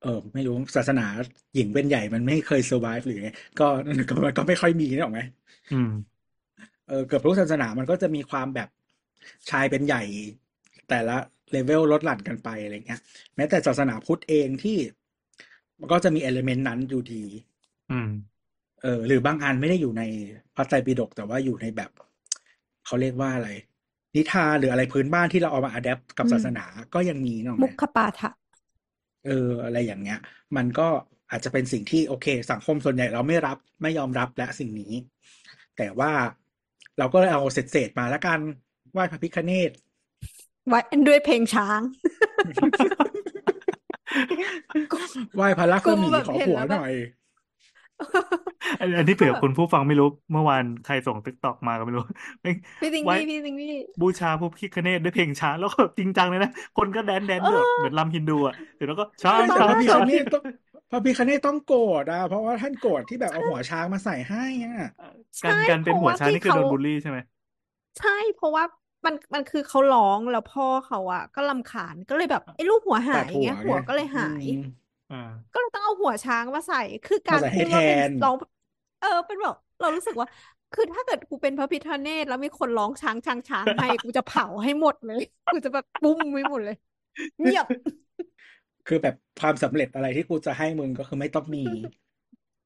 [0.00, 1.02] เออไม่รู้ศาสนา
[1.54, 3.64] หญิงเป็นใหญ่มันไม่เคย survive หรือไงก็
[4.08, 5.20] ก็มันก็ไม่ค่อยมีนี่หรอกไหม
[5.70, 5.88] อืม
[6.86, 8.68] เออเกือบทุกศาสนามันก็จะมีความแบบ
[9.50, 10.02] ชายเป็นใหญ่
[10.88, 11.16] แต่ละ
[11.50, 13.00] เลเวลลดหลั่นกันไปอะไรเงี้ย
[13.36, 14.78] แม้แต่ศาสนาพุทธเองที่
[15.78, 17.24] มันก็จะมี element นั้นอยู่ดี
[17.90, 18.10] อืม
[18.82, 20.02] เออ หรือบางอันไม่ได้อยู่ใน
[20.54, 21.90] พระไตรปิฎกแต่ว่าอยู่ในแบบ
[22.86, 23.50] เขาเรียกว่าอะไร
[24.14, 28.30] นิทานหรืออะไรพื้นบ้านที่เราเอามา adapt กับอืมศาสนาก็ยังมีเนาะไหมมุขปาฐะ
[29.26, 30.20] เออ อะไรอย่างเงี้ย
[30.56, 30.88] มันก็
[31.30, 34.92] อาจจะเป็นสิ่งที่โอเค สังคมส่วนใหญ่เราไม่รับไม่ยอมรับและสิ่งนี้
[35.76, 36.12] แต่ว่า
[36.98, 38.40] เราก็เลยเอาเศษๆมาแล้วกัน
[38.92, 39.70] ไหว้พระพิฆเนศ
[40.68, 41.80] ไว้ด้วยเพลงช้าง
[45.36, 46.94] ไหว้พระลักษกูมีแบบขอเห็นผัวแล้วแบบหน่อย
[48.80, 52.04] อันอันที่เผื่อคุณผู้ฟังไม่รู้ เมื่อวานใครส่งติ๊กตอกมาก็ไม่รู้
[52.42, 60.42] แม่งพี่ซิงไว้นี่พี่ซิงนี่บูชาพระพิฆเนศด้วยเพลงช้าแล้วก็จริงจังเลยนะ คนก็แดนแดนแบบเหมือนลำฮินดูอะเสร็จแล้วก็ช้าไม่แต่ช้าพระพิฆช้าเนศต้อง
[60.90, 64.90] พระพิฆเนศต้องโกรธอะเพราะว่าท่านโกรธที่แบบเอาหัวช้างมาใส่ให้อะ
[65.44, 67.18] การใช่การเป็นเพราะหัวว่าช้างที่นี่คือเขาโดนบูลลี่ใช่ไหม
[67.98, 68.64] ใช่เพราะว่า
[69.04, 74.62] มันมันคือเขาร้องแล้วพ่อเขาอะก็รำคาญก็เลยแบบไอ้ลูกหัวหาตัยดอย่างหัวเงี้ยไงหัวก็เลยหายอืม
[75.10, 75.16] อ่า
[75.52, 78.34] ก็เลยต้องเอาหัวช้างมาใส่ คือการมาใส่ให้พูดว่าเป็นแทนร้อง
[79.00, 80.26] เออเป็นแบบเรารู้สึกว่า
[80.72, 86.74] คือถ้าเกิดกูเป็นพระพิฆเนศแล้วมีคนร้องช้างช้างช้างให้กูจะเผาให้หมดเลยกูจะแบบปุ้มไปหมดเลย
[87.42, 87.66] เงียบ
[88.86, 91.64] คือแบบความสำเร็จอะไรที่กูจะให้มึงก็คือไม่ต้องมี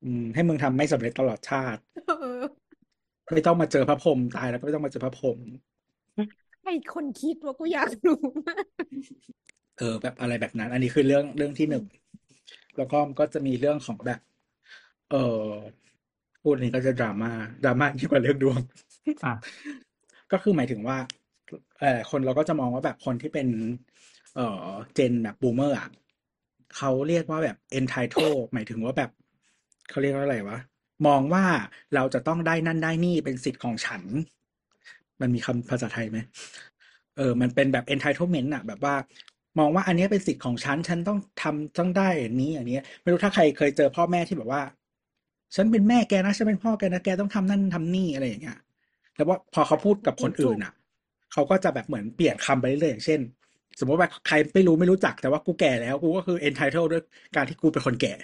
[0.03, 2.63] อืม ให้มึงทำไม่สำเร็จตลอดชาติเออ
[3.33, 5.39] ไม่ต้องมาเจอพระพรหมตายแล้วก็ไม่ต้องมาเจอพระพรหม
[6.63, 8.67] ใครคนคิดว่ากูอยากรู้มาก
[9.79, 11.85] เออ แบบอะไรแบบนั้น อันนี้คือเรื่องเรื่องที่หนึ่ง
[12.77, 14.21] แล้วก็ก็จะมีเรื่องของแบบ
[15.11, 15.47] เออ
[16.43, 17.31] พูดอันนี้ก็จะดราม่า
[17.65, 18.61] ดราม่ายิ่งกว่าเรื่องดวง
[19.25, 19.33] อะ
[20.33, 20.99] ก็คือหมายถึงว่า
[21.81, 23.49] เออคนเราก็จะมองว่าแบบคนที่เป็น
[24.37, 25.89] เอ่อเจนแบบบูมเมอร์อะ
[26.77, 29.11] เขาเรียกว่าแบบ entitled หมายถึงว่าแบบ
[29.91, 30.59] เขาเรียกว่าอะไรวะ
[31.07, 31.45] มองว่า
[31.95, 34.03] เราจะต้องได้นั่นได้นี่เป็นสิทธิ์ของฉัน
[35.23, 36.19] มันมีคำภาษาไทยไหม
[37.17, 38.95] เออ มันเป็นแบบ entitlement อะแบบว่า
[39.59, 44.63] มองว่าอันนี้เป็นสิทธิ์ของฉัน ฉันต้องทำต้องได้อันนี้อันนี้ ไม่รู้ถ้าใครเคยเจอพ่อแม่ที่แบบว่า
[45.55, 48.59] ฉันเป็นแม่แกนะ ฉันเป็นพ่อแกนะ แกต้องทำนั่นทำนี่อะไรอย่างเงี้ย
[49.17, 50.73] แล้วว่าพอเขาพูดกับคนอื่นอะ
[51.33, 53.21] เขาก็จะแบบเหมือนเปลี่ยนคำไปเรื่อยๆอย่างเช่น
[53.81, 57.03] สมมติว่าใครไม่รู้ไม่รู้จักแต่ว่ากูแก่แล้ว กูก็คือ entitled ด้วย
[57.37, 58.15] การที่กูเป็นคนแก่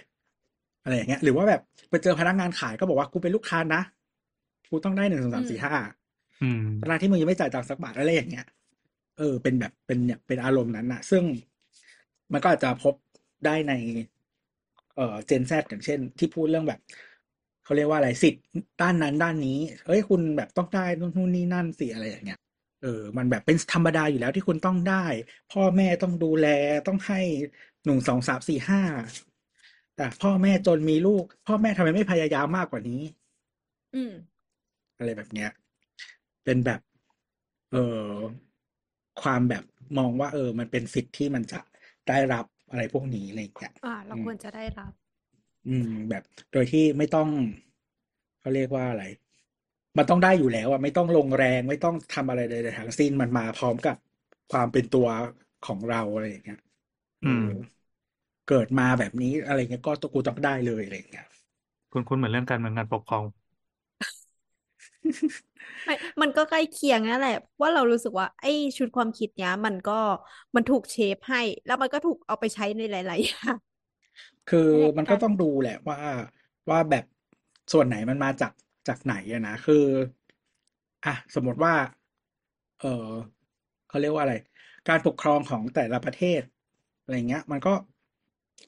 [0.85, 3.83] อะไรอย่างเงี้ย หรือว่าแบบไปเจอพนักงานขายก็บอกว่ากูเป็นลูกค้านะ
[4.71, 5.75] กูต้องได้หนึ่งสองสามสี่ห้า
[6.43, 8.47] อืมเวลาที่มึงยังไม่จ่ายตังค์สักบาทอะไรอย่างเงี้ย
[9.19, 11.25] เออ เป็นแบบเป็นเนี่ยเป็นอารมณ์นั้นน่ะ ซึ่ง
[12.33, 12.95] มันก็อาจจะพบ
[13.45, 13.73] ได้ใน
[14.97, 16.81] เอ่อเจนแซอย่างเช่น ที่พูดเรื่องแบบ
[17.65, 18.43] เขาเรียกว่าอะไรสิทธิ์
[18.83, 22.39] ด้านนั้นด้านนี้เอ้ยคุณแบบต้องได้นู่นนี่นั่นสิอะไรอย่างเงี้ย
[22.83, 25.05] เออ มันแบบเป็นธรรมดาอยู่แล้วที่คุณต้องได้
[25.53, 26.47] พ่อแม่ต้องดูแล
[26.87, 27.21] ต้องให้
[27.85, 28.83] หนึ่งสองสามสี่ห้า
[29.97, 33.01] แต่พ่อแม่จนมีลูก พ่อแม่ทำไมไม่พยายามมากกว่านี้
[33.95, 34.13] อืม
[34.97, 35.51] อะไรแบบเนี้ย
[36.49, 36.81] เป็นแบบ
[37.73, 37.79] เออ
[39.23, 39.65] ความแบบ
[39.99, 41.61] มองว่า เออ มันเป็นสิทธิ์ที่มันจะ
[42.09, 44.93] ได้รับอะไรพวกนี้อะไรอย่างเงี้ยอ่า เราอืมควรจะได้รับ
[45.67, 47.29] อืม แบบโดยที่ไม่ต้อง
[48.41, 49.05] เขาเรียกว่าอะไร
[49.99, 53.97] มันต้องได้อยู่แล้วอะไม่ต้องลงแรงไม่ต้องทำอะไรใดๆทั้งสิ้นมันมาพร้อมกับ
[54.53, 55.09] ความเป็นตัว
[55.67, 56.61] ของเราอะไรอย่างเงี้ย
[57.23, 57.53] อืมเออ
[58.49, 61.27] เกิดมาแบบนี้อะไรเงี้ยก็ต้องกูต้องได้เลยอะไรอย่างเงี้ย
[61.93, 63.25] คุณคุณเหมือนเรื่องการเมืองการปกครอง
[65.85, 69.93] ไม่มันก็ใกล้เคียงนั่นแหละว่าเรารู้สึกว่า ไอ้ชุดความคิดเนี้ย มันก็
[70.55, 73.55] มันถูกเชฟให้ แล้วมันก็ถูกเอาไปใช้ในหลายๆอย่าง
[74.51, 75.99] คือนั่นแหละมันก็ต้องดูแหละว่า
[76.71, 77.05] ว่าแบบ
[77.73, 78.53] ส่วนไหนมันมาจาก
[78.89, 79.85] จากไหนอะนะคือ
[81.05, 81.75] อะสมมติว่า
[82.81, 83.13] เออ
[83.89, 84.35] เขาเรียกว่าอะไร
[84.89, 86.43] การปกครองของแต่ละประเทศ
[87.03, 87.75] อะไรเงี้ย มันก็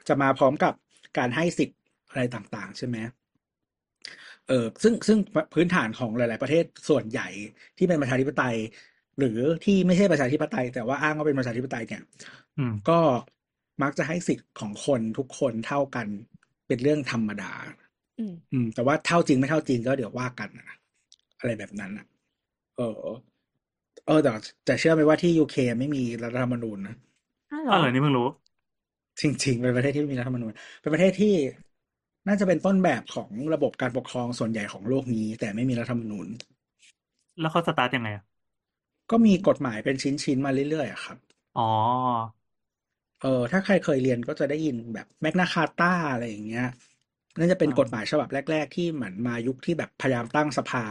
[0.09, 0.73] จะมาพร้อมกับ
[1.19, 2.97] การให้สิทธิ์อะไรต่าง ๆ ใช่ไหม
[4.51, 5.19] เออซึ่งซึ่ง
[5.55, 7.29] พื้นฐานของหลาย ๆ ประเทศส่วนใหญ่
[7.79, 8.57] ที่เป็นประชาธิปไตย
[9.19, 12.03] หรือที่ไม่ใช่ประชาธิปไตย แต่ว่าอ้างว่าเป็นประชาธิปไตยเนี่ย
[12.59, 12.99] อืมก็
[13.83, 16.07] มักจะให้สิทธิ์ของคนทุกคนเท่ากัน
[16.67, 17.53] เป็นเรื่องธรรมดา
[18.19, 20.77] อืมอืม แต่ว่าเท่าจริงไม่เท่าจริงก็เดี๋ยวว่ากันนะ
[21.39, 22.07] อะไรแบบนั้นอะ
[22.77, 23.01] เออ
[24.07, 24.31] เออแต่
[24.65, 26.95] แต่เชื่อไหมว่าที่ยูเคไม่มีรัฐธรรมนูญนะ
[27.51, 28.29] อ้าวเหรอ้าวอเหรอนี่เพิ่งรู้
[29.21, 31.35] จริงๆเป็นประเทศที่ไม่มีรัฐธรรมนูญเป็นประเทศที่
[32.27, 36.29] น่าจะเป็นต้นแบบของระบบการปกครองส่วนใหญ่ของโลกนี้ แต่ไม่มีรัฐธรรมนูญ
[37.39, 38.25] แล้วเขาสตาร์ทยังไงอะ
[39.11, 41.19] ก็มีกฎหมายเป็นชิ้นๆมาเรื่อยๆอะครับ
[41.55, 41.63] อ๋อ
[43.23, 46.67] เออถ้าใครเคยเรียนก็จะได้ยินแบบแมกนาคาตาอะไรอย่างเงี้ย
[47.39, 50.85] น่าจะเป็นอ่ากฎหมายฉบับแรก ๆ ที่เหมือนมายุคที่แบบพยายามตั้งสภา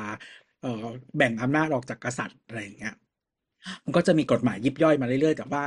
[0.62, 0.86] เอ่อ
[1.18, 2.94] แบ่งอำนาจออกจากกษัตริย์อะไรอย่างเงี้ย
[3.86, 5.64] มันก็จะมีกฎหมายยิบย่อยมาเรื่อยๆ แต่ว่า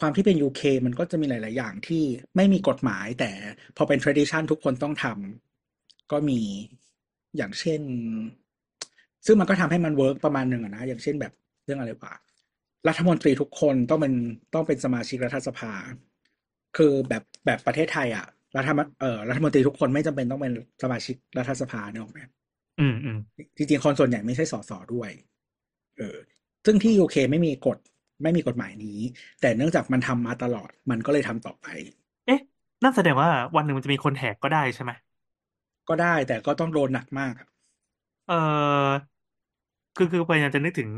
[0.00, 2.02] ความที่เป็น UK มันก็จะมีหลาย ๆ อย่างที่
[2.36, 3.30] ไม่มีกฎหมาย แต่
[3.76, 6.40] พอเป็น tradition ทุกคนต้องทำก็มี
[7.36, 7.80] อย่างเช่น
[9.26, 11.32] ซึ่งมันก็ทำให้มันเวิร์กประมาณหนึ่งอะนะ อย่างเช่นแบบ
[11.64, 12.14] เรื่องอะไรวะ
[12.88, 14.14] รัฐมนตรีทุกคนต้องเป็น
[14.54, 15.72] ต้องเป็นสมาชิกรัฐสภา
[16.76, 22.20] คือแบบแบบประเทศไทยอะรัฐมเอ่อรัฐมนตรีทุกคนไม่จำเป็นต้องเป็นสมาชิกรัฐสภาเนี่ยหรอกไหม
[22.80, 23.18] อืมอืม
[23.56, 25.10] จริงๆคนส่วนใหญ่ไม่ใช่สสด้วย
[25.98, 26.16] เออ
[26.64, 27.78] ซึ่งที่ยูเคไม่มีกฎ
[28.22, 28.98] ไม่มีกฎหมายนี้
[29.40, 31.66] แต่เนื่องจากมันทำมาตลอดมันก็เลยทำต่อไป
[32.24, 32.40] เอ๊ะ
[32.82, 34.92] นั่นแสดงว่าวันหนึ่งมันจะมีคนแหกก็ได้ใช่ไหม
[35.88, 37.48] ก็ได้แต่ก็ต้องโดนหนักมากอะ
[38.26, 38.98] เออ
[39.94, 40.90] คือคือพยายามจะนึกถึง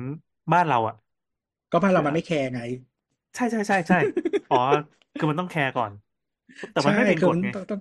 [0.53, 0.95] บ้านเราอะ
[1.73, 2.61] ก็บ้านเรามันไม่แคร์ไง
[3.35, 3.97] ใช่ใช่ใช่ใช่
[4.49, 4.57] อ๋อ
[5.17, 5.93] คือมันต้องแคร์ก่อน
[6.71, 7.81] แต่มันใช่ไม่เป็นคืกอฎมันไงต้องต้อง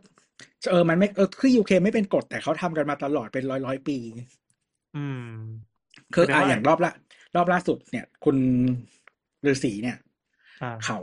[0.70, 3.98] เออมันไม่เออคือยูเคไม่เป็นกฎแต่เขาทำกันมาตลอดเป็นร้อยร้อยปี
[4.94, 5.16] อืม
[6.14, 6.92] คือแสดงอะว่าอย่างรอบละ
[7.36, 8.38] รอบล่าสุดเนี่ย คุณ
[9.46, 9.98] ฤาษีเนี่ย
[10.62, 11.00] อ่าเขา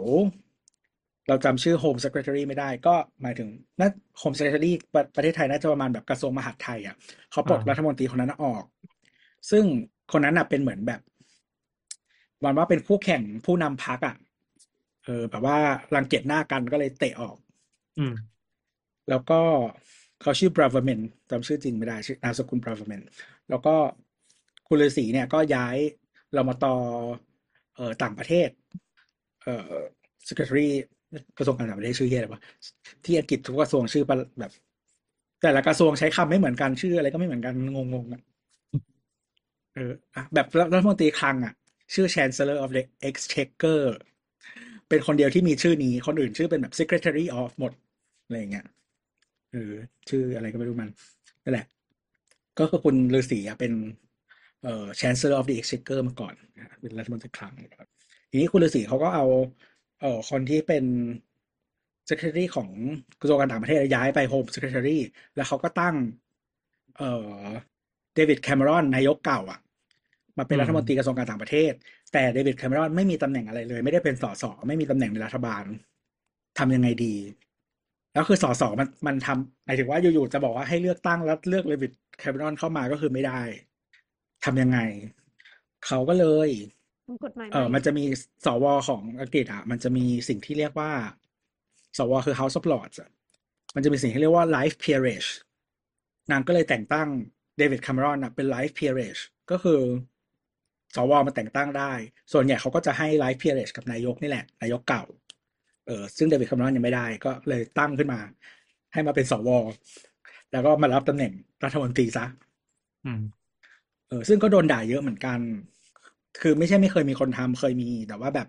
[1.28, 3.48] เราจำชื่อ Home Secretary ไม่ได้ก็หมายถึง
[3.80, 3.88] น่า
[4.20, 6.96] Home Secretary ประประเทศไทยน่าจะประมาณแบบกระทรวงมหาดไทยอะ
[7.30, 8.64] เขาปลดอ่ารัฐมนตรีคนนั้นออก
[9.50, 9.64] ซึ่ง
[10.12, 11.00] คนนั้นน่ะเป็นเหมือนแบบ
[12.44, 14.16] วันว่าเป็นคู่แข่งผู้นำพรรคอะ
[15.04, 15.58] เออแบบว่า
[15.94, 17.36] รังเกียจหน้ากันก็เลยเตะออก
[17.98, 18.14] อืม
[19.08, 19.40] แล้วก็
[20.22, 23.00] เขาชื่อบรา v เมนจำชื่อจริงไม่ได้ชื่อนามสกุลบรา v เมน
[23.50, 23.74] แล้วก็
[24.68, 25.76] คุณฤาษีเนี่ยก็ย้าย
[26.34, 26.74] เรามาต่อ
[27.76, 28.48] เอ่อต่างประเทศ
[29.42, 29.74] เอ่อ
[30.28, 30.68] secretary
[31.38, 32.40] กระทรวงการต่างประเทศชื่อเยอะไรวะ
[33.04, 34.04] ที่อังกฤษทุกกระทรวงชื่อ
[34.38, 34.52] แบบ
[35.42, 38.22] แต่ละกระทรวงใช้คำไม่เหมือนกันชื่ออะไรก็ไม่เหมือนกันงงๆอะ
[39.74, 41.54] เอออะแบบรัฐมนตรีคลังอะ
[41.94, 43.82] ชื่อ Chancellor of the Exchequer
[44.88, 47.72] เป็นคนเดียวที่มีชื่อนี้ คนอื่นชื่อเป็นแบบ Secretary of หมด
[48.24, 48.66] อะไรอย่างเงี้ย
[49.52, 49.72] เออ
[50.08, 50.90] ชื่ออะไรก็ไม่รู้มัน
[51.44, 51.66] นั่นแหละ
[52.58, 53.72] ก็คือคุณฤาษีอะเป็น
[54.62, 57.52] เอ่อ Chancellor of the Exchequer มาก่อนนะเป็นรัฐมนตรีคลัง
[58.30, 59.24] ทีนี้คุณฤาษีเขาก็เอา
[60.00, 60.84] เอ่อคนที่เป็น
[62.08, 62.68] secretary ของ
[63.20, 64.98] กระทรวงการต่างประเทศย้ายไป home secretary
[65.36, 65.94] แล้วเขาก็ตั้ง
[66.98, 67.42] เอ่อ
[68.14, 69.60] เดวิดแคม e รอนนายกเก่าอะ
[70.38, 71.72] มาเป็นอืมรัฐมนตรีกระทรวงการต่างประเทศ
[72.12, 75.64] แต่เดวิดแคม e รอนไม่มีตำแหน่งอะไรเลย ไม่ได้เป็นสสไม่มีตำแหน่งในรัฐบาล
[76.58, 77.14] ทำยังไงดี
[78.12, 83.40] แล้วคือสสมันมันทำหมายถึงว่าอยู่ๆจะบอกว่าให้เลือกตั้งแล้วเลือกเดวิดแคม e รอนเข้ามาก็คือไม่ได้
[84.46, 84.78] ทำยังไง
[85.86, 86.50] เขาก็เลย
[87.24, 88.04] กฎหมายใหเออมันจะมี
[88.46, 90.92] สวของอังกฤษอะ มันจะมีสิ่งที่เรียกว่า
[91.98, 93.10] สวคือ House of Lords อะ
[93.74, 95.30] มันจะมีสิ่งที่เรียกว่า life peerage
[96.30, 97.08] นางก็เลยแต่งตั้ง
[97.58, 99.80] เดวิดค a ม e รอนอะเป็น life peerage ก็คือ
[100.96, 101.92] สวมาแต่งตั้งได้
[102.32, 105.04] ส่วนใหญ่เขาก็จะให้ life peerage กับนายกนี่แหละ นายกเก่า
[105.86, 108.20] เออซึ่งเดวิดค a ม e รอนยังไม่ได้ ก็เลยตั้งขึ้นมา
[108.92, 109.48] ให้มาเป็นสว
[110.52, 111.32] แล้วก็มารับตำแหน่ง
[111.64, 112.24] รัฐมนตรีซะ
[113.06, 113.22] อืม
[114.08, 115.40] เออซึ่งก็โดนด่าเยอะเหมือนกัน
[116.40, 118.46] คือไม่ใช่ไม่เคยมีคนทำเคยมี แต่ว่าแบบ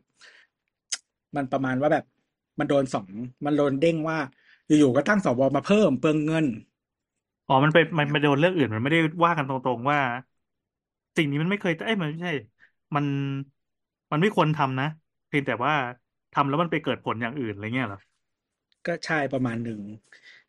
[1.35, 2.05] มันประมาณว่าแบบ
[2.59, 3.07] มันโดนสอง
[3.45, 4.17] มันโดนเด้งว่า
[4.79, 6.45] อยู่ๆก็ตั้งสวมาเพิ่มเปลืองเงิน
[7.47, 9.99] อ๋อมันไปมันไปโดนเรื่องอื่นมันไม่ได้ว่ากันตรงๆว่า
[11.17, 12.31] สิ่งนี้มันไม่เคยเอ้ยมันไม่ใช่
[12.95, 13.05] มัน
[14.11, 14.85] มันไม่ควรทำนะ
[15.27, 15.73] เพียงแต่ว่า
[16.31, 17.99] ทำแล้วมันไปเกิดผลอย่างอื่นอะไรเงี้ยเหรอ
[18.87, 19.79] ก็ใช่ประมาณหนึ่ง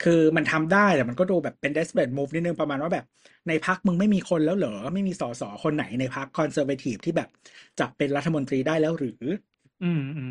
[0.05, 3.05] คือมันทำได้แต่มันก็ดูแบบเป็น desperate move นิดนึงประมาณว่าแบบ
[3.49, 7.29] ในพักมึงไม่มีคนแล้วเหรอ ไม่มีสสคนไหนในพักคอนเซอร์เวทีฟที่แบบ
[7.79, 9.23] จะเป็นรัฐมนตรีได้แล้วหรือ
[9.81, 10.31] อืมอืม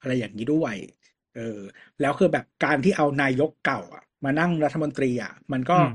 [0.00, 0.74] อะไรอย่างนี้ด้วย
[1.34, 1.58] เออ
[2.00, 5.90] แล้วคือแบบการที่เอานายกเก่า อะ มานั่งรัฐมนตรีอะ มันก็อืม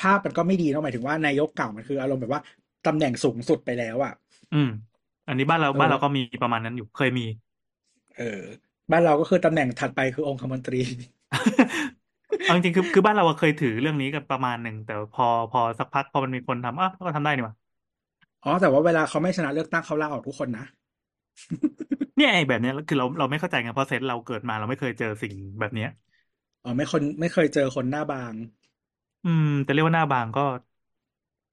[0.00, 2.42] ภาพมันก็ไม่ดีเนอะหมายถึงว่านายกเก่ามันคืออารมณ์แบบว่า
[2.86, 4.12] ตำแหน่งสูงสุดไปแล้วอะ
[4.52, 4.66] อืม
[5.26, 7.22] อันนี้บ้านเราเออบ้านเราก็มีประมาณนั้นอยู่เคยมี
[8.16, 8.44] เออ
[8.90, 10.80] บ้านเราก็คือตำแหน่งถัดไปคือองคมนตรี
[12.42, 17.54] เอาจริงๆคือคือบ้านเราอะเคยถือเรื่องนี้กันประมาณหนึ่งแต่พอพอสักพักพอมันมีคนทำอะก็ทำได้นี่หว่า
[18.44, 20.64] อ๋อแต่ว่าเวลาเขาไม่ชนะเลือกตั้งเขาลาออกทุกคนนะ
[22.16, 25.88] เนี่ยไอ้แบบเนี้ยคือเราเราไม่เข้าใจไงเพราะเซนส์เราเกิดมาเราไม่เคยเจอสิ่งแบบเนี้ย
[26.64, 28.32] อ๋อไม่คนไม่เคยเจอคนหน้าบาง
[29.22, 30.40] อืม แต่เรียกว่าหน้าบางก็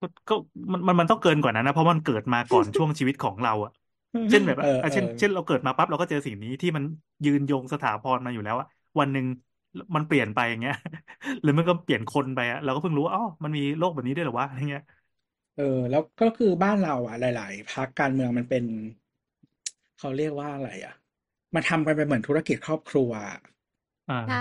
[0.02, 0.34] ก็ก็
[0.74, 3.72] มันมันมันต้องเกินกว่านั้นนะเพราะมันเกิดมาก่อนช่วงชีวิตของเราอะ
[4.30, 6.84] เช่นแบบว่าเอออะเช่นเออเช่นเราเกิดมาปั๊บเราก็เจอสิ่งนี้ที่มัน
[7.26, 8.68] ยืนยงสถาพรมาอยู่แล้วอะ
[9.00, 9.26] วันหนึ่ง
[9.96, 10.74] มันเปลี่ยนไปอย่างเงี้ย
[11.42, 14.84] หรือมันก็เปลี่ยนคนไปอะเราก็เพิ่งรู้ว่าอ๋อมันมีโลกแบบนี้ด้วยเหรอวะอะไรเงี้ย
[15.58, 18.64] เออ แล้วก็คือบ้านเราอะ หลาย ๆพรรคการเมืองมันเป็น
[20.00, 20.94] เขาเรียกว่าอะไรอะ
[21.54, 23.40] มันทำกันเป็นเหมือนธุรกิจครอบครัวอะ
[24.08, 24.36] อ่า ใช่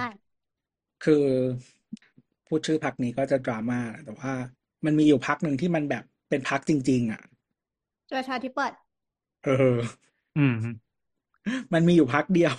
[1.05, 1.13] คือ
[2.47, 4.33] พูดชื่อพรรคนี้ก็จะดราม่าแต่ว่า
[4.85, 7.23] มันมีอยู่พรรคหนึ่งที่มันแบบเป็นพรรคจริง ๆ อะ
[8.11, 8.79] ประชาธิปัตย์
[9.43, 9.53] เออ
[10.37, 10.53] อืม
[11.73, 12.55] มันมีอยู่พรรคเดียว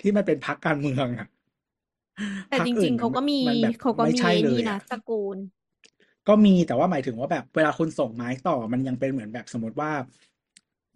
[0.00, 1.26] ที่มันเป็นพรรคการเมืองอะ
[2.48, 5.38] แต่พรรคจอื่รินงๆเขาก็มีมันแบบเขาก็ไม่มีใช่ไอ้เลยนี่นะอะตระกูล
[6.28, 9.90] ก็มีแต่ว่าหมายถึงว่าแบบเวลาคุณส่งไม้ต่อมันยังเป็นเหมือนแบบสมมติว่า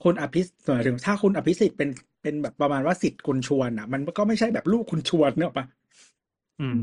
[0.03, 1.89] คุณอภิหมายถึงถ้าคุณอภิสิทธิ์เป็น
[2.23, 5.67] เป็นแบบประมาณว่าสิทธิ์คุณชวนอะ มันก็ไม่ใช่แบบลูกคุณชวนเนอะปะ
[6.61, 6.79] อืม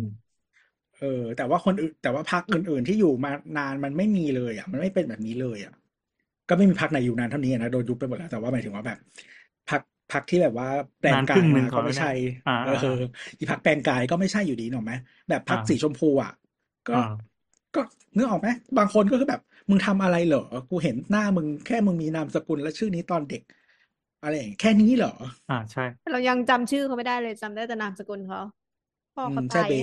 [0.99, 5.73] เออ แต่ว่าคนอื่นแต่ว่าพรรคอื่นๆที่อยู่มานานมันไม่มีเลย อะ มันไม่เป็นแบบนี้เลย อะ
[6.49, 8.99] ก็ไม่มีพรรคไหนอยู่นานเท่านี้อะนะโดนยุบไปหมดแล้วแต่ว่าหมายถึงว่าแบบ
[10.11, 10.67] พรรคพรรคที่แบบว่า
[10.99, 12.07] แปลงนานกาครึ่ยงหนึ่มางก่ก็อนแล้วไม่เนี่ยใช่
[12.45, 12.77] อ่าเออ่าอ
[13.39, 14.91] อีพรรคแปลงกายก็ไม่ใช่อยู่ดีหนกไหม
[15.29, 16.31] แบบพรรคอ่าสีชมพูอะ
[16.87, 17.35] ก็อ่า
[17.73, 17.79] ก็
[18.17, 20.39] นึกออกไหมบางคนก็คือแบบ มึงทำอะไรเหรอ
[20.69, 23.41] กูเห็นหน้ามึงแค่มึงมีนามสกุลและชื่อนี้ตอนเด็ก
[24.21, 25.13] อะไรอย่างเงี้ยแค่นี้เหรอ
[25.47, 28.39] อ่าใช่ เรายังจำชื่อเขาไม่ได้เลยจำได้แต่นามสกุลเขา
[29.13, 29.77] พ่ออืเขามตาใช่ยเบ๊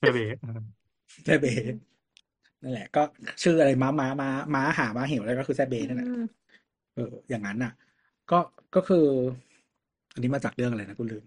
[0.00, 0.84] เบเบอ่า
[1.24, 1.50] ใช่เบ๊
[2.62, 3.00] นั่นแหละ ก็
[3.42, 6.44] ชื่ออะไรม้าม้าม้าม้าหาม้าเหวอะไรก็คือแซ่เบ๊นั่นแหละอืม
[6.94, 7.70] เอออย่างนั้นน่ะ
[8.30, 8.38] ก็
[8.74, 9.06] ก็คือ
[10.12, 11.24] อันนี้มาจากเรื่องอะไรนะกูลืม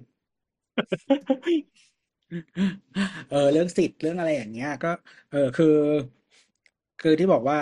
[3.31, 4.91] เออเรื่องสิทธิ์เรื่องอะไรอย่างเงี้ย ก็
[5.31, 5.75] เออคือ
[7.01, 7.57] คือที่บอกว่า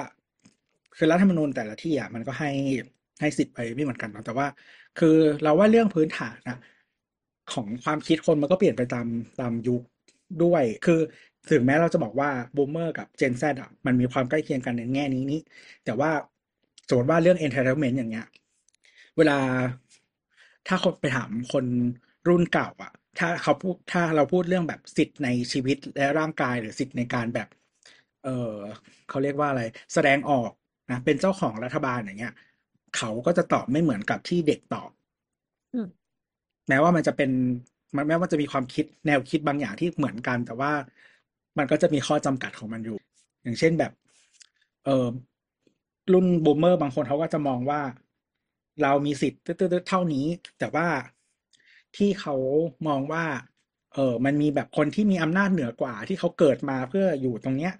[0.97, 2.49] คือรัฐธรรมนูญแต่ละที่อะมันก็ให้
[3.21, 4.47] ให้สิทธิ์ไปไม่เหมือนกันเนาะแต่ว่า
[4.99, 6.59] คือเราว่าเรื่องพื้นฐานนะ
[7.53, 9.07] ของความคิดคนมันก็เปลี่ยนไปตาม
[9.39, 9.81] ตามยุค
[10.43, 10.99] ด้วย คือ
[11.51, 15.39] ถึงแม้เราจะบอกว่าบูมเมอร์กับเจน Z อะมันมีความใกล้เคียงกันในแง่นี้นี้
[15.85, 16.11] แต่ว่า
[16.87, 18.27] สมมติว่าเรื่อง entertainment อย่างเงี้ย
[19.17, 19.37] เวลา
[20.67, 21.65] ถ้าคนไปถามคน
[22.27, 27.47] รุ่นเก่าอะถ้าเขาพูดถ้าเราพูดเรื่องแบบสิทธิ์ในชีวิตและร่างกายหรือสิทธิ์ในการแบบ
[28.23, 28.53] เออ
[29.09, 29.61] เขาเรียกว่าอะไร
[29.93, 30.51] แสดงออก
[30.91, 32.33] นะเป็นเจ้าของรัฐบาลอย่างเงี้ย
[32.97, 34.89] เขาก็จะตอบไม่เหมือนกับที่เด็กตอบ
[35.73, 35.87] อืม
[36.69, 37.31] แม้ว่ามันจะเป็น
[37.95, 40.71] มันแม้ว่าจะมีความคิดแนวคิดบางอย่างที่เหมือนกัน แต่ว่า
[41.57, 42.97] มันก็จะมีข้อจำกัดของมันอยู่
[43.43, 43.91] อย่างเช่นแบบ
[44.85, 45.07] เออ
[46.13, 47.81] รุ่นบูมเมอร์บางคนเขาก็จะมองว่า
[48.81, 50.25] เรามีสิทธิ์ตึ๊ดๆๆเท่านี้
[50.59, 50.87] แต่ว่า
[51.95, 52.35] ที่เขา
[52.87, 53.25] มองว่า
[53.93, 57.73] เออมันมีแบบคนที่มีอำนาจเหนือกว่าที่เขาเกิดมาเพื่ออยู่ตรงเนี้ย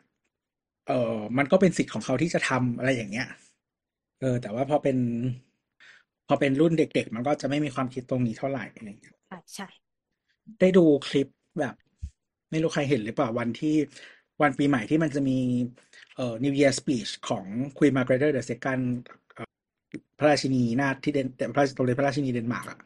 [0.88, 3.28] เออมันก็เป็นสิทธิ์ของเขาที่จะทำอะไรอย่างเงี้ย
[4.20, 4.98] เออ แต่ว่าพอเป็น
[6.28, 9.68] พอเป็นรุ่นเด็ก ๆ มันก็จะไม่มีความคิดตรงนี้เท่าไหร่อะไรอย่างเงี้ยใช่ใช่
[10.60, 11.28] ได้ดูคลิป
[11.60, 11.76] แบบ
[12.52, 13.76] ไม่รู้ใครเห็นหรือเปล่าวันที่
[14.42, 15.38] วันปีใหม่ที่มันจะมี
[16.16, 17.46] เอ่อ New Year Speech ของ
[17.78, 19.25] Queen Margrethe the Second เอ่อ
[20.20, 22.80] พระราชินีนาถที่เดนพระราชสมเด็จพระราชินีเดนมาร์กอะ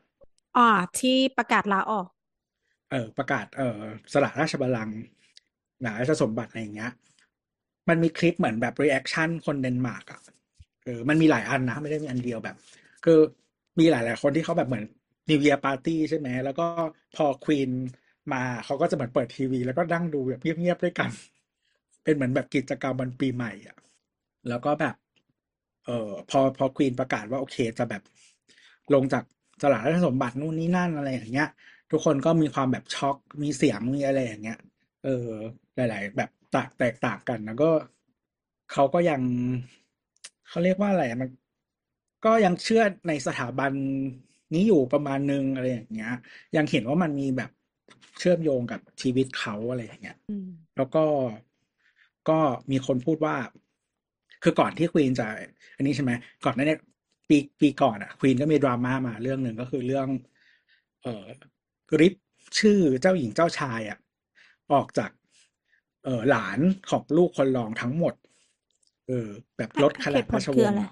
[0.57, 0.67] อ่า
[0.99, 2.07] ที่ประกาศลาออก
[2.91, 3.79] เออ ประกาศเออ
[4.13, 4.97] สละราชบัลลังก์
[5.81, 6.91] หนาราชสมบัติอะไรอย่างเงี้ย
[7.89, 10.21] มันมีคลิปเหมือนแบบ reaction คนเดนมาร์กอะ
[10.85, 12.55] เออมันมีหลายอันนะ ไม่ได้มีอันเดียวแบบ
[13.05, 13.19] คือ
[13.79, 14.85] มีหลาย ๆ คนที่เขาแบบเหมือน
[15.29, 16.65] New Year Party ใช่ไหม แล้วก็
[17.15, 17.69] พอควีน
[18.33, 21.09] มาเขาก็จะเหมือนเปิดทีวี แล้วก็นั่งดูแบบเงียบ ๆ ด้วยกัน
[22.03, 23.77] เป็นเหมือนแบบกิจกรรมวันปีใหม่อะ
[24.49, 24.95] แล้วก็แบบ
[25.89, 28.01] เออพอพอควีนประกาศว่าโอเคจะแบบ
[28.93, 29.23] ลงจาก
[29.61, 31.49] สละราชสมบัตินู่นนี่นั่นอะไรอย่างเงี้ย
[31.91, 34.59] ทุกคนก็มีความแบบช็อกมีเสียงมีอะไรอย่างเงี้ย
[35.03, 35.27] เออ
[35.75, 37.69] หลาย ๆ แบบแตกแตกต่างกันแล้วก็
[38.71, 39.21] เขาก็ยัง
[40.47, 41.29] เขาเรียกว่าอะไรอะมัน
[42.25, 43.71] ก็ยังเชื่อในสถาบัน
[44.53, 46.13] นี้อยู่ประมาณนึงอะไรอย่างเงี้ย
[46.55, 47.51] ยังเห็นว่ามันมีแบบ
[48.19, 51.05] เชื่อมโยงกับชีวิตเขาอะไรอย่างเงี้ยอืมแล้วก็
[52.29, 52.39] ก็
[52.71, 53.35] มีคนพูดว่า
[54.43, 55.27] คือก่อนที่ควีนจะ
[55.75, 56.11] อันนี้ใช่ไหม
[56.45, 56.79] ก่อนหนั้นเนี่ย
[57.29, 60.07] ปีปีก่อนอะควีนก็มีดราม่ามาเรื่องหนึ่งก็คือเรื่อง
[61.03, 61.25] เอ่อ
[62.01, 62.13] ริป
[62.59, 63.99] ชื่อเจ้าหญิงเจ้าชายอะ
[64.73, 65.11] ออกจาก
[66.03, 68.13] เอ่อหลานของลูกคนรองทั้งหมด
[69.07, 70.91] เออ แบบลดขเหนาดตุผราลชคืวองอะไรศ์อะ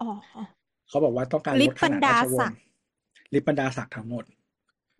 [0.00, 0.42] อ๋ออ๋อ
[0.88, 2.62] เขาบอกว่าต้องการลิลปดบขรรนาดดาราชวศังกศ์ดิ์
[3.34, 4.24] ลิปบรรดาศักดิ์ทั้งหมด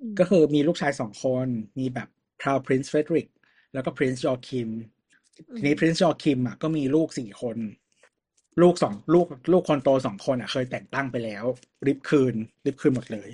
[0.01, 1.47] อืมก็คือมีลูกชายสองคน
[1.79, 2.09] มีแบบ
[2.41, 3.29] Crown Prince Frederick
[3.75, 4.69] แล้วก็ Prince Joachim
[5.51, 7.57] อืทีมนี้ Prince Joachim อะก็มีลูกสี่คน
[8.63, 11.45] ลูกสองลูกลูกคนโตสองคนอะ เคยแต่งตั้งไปแล้ว
[11.87, 12.35] ริบคืน
[12.67, 13.31] ริบคืนหมดเลย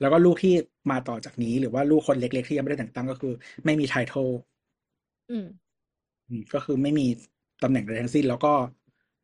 [0.00, 0.54] แล้วก็ลูกที่
[0.90, 4.28] มาต่อจากนี้หรือว่าลูกคนเล็กๆที่ยังไม่ได้แต่งตั้งก็คือ ไม่มีไททล
[5.30, 5.46] อืม
[6.28, 7.06] อืมก็คือไม่มี
[7.62, 8.52] ตำแหน่งใดทั้งสิ้น แล้วก็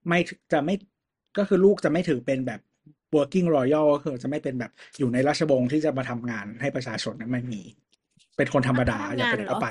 [0.09, 0.19] ไม่
[0.53, 0.75] จะไม่
[1.39, 2.61] ก็คือลูกจะไม่ถือเป็นแบบ
[3.17, 7.61] working royal ก็คือจะไม่เป็นแบบอยู่ในราชวงศ์ที่จะมาทำงานให้ประชาชนนะไม่มี
[8.37, 9.67] เป็นคนธรรมดาอะเขาทำอยากงานไปไหนเหรก็อไป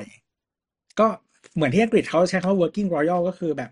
[0.99, 1.07] ก็
[1.55, 3.71] เหมือนที่อังกฤษเขาใช้คำว่า working royal ก็คือแบบ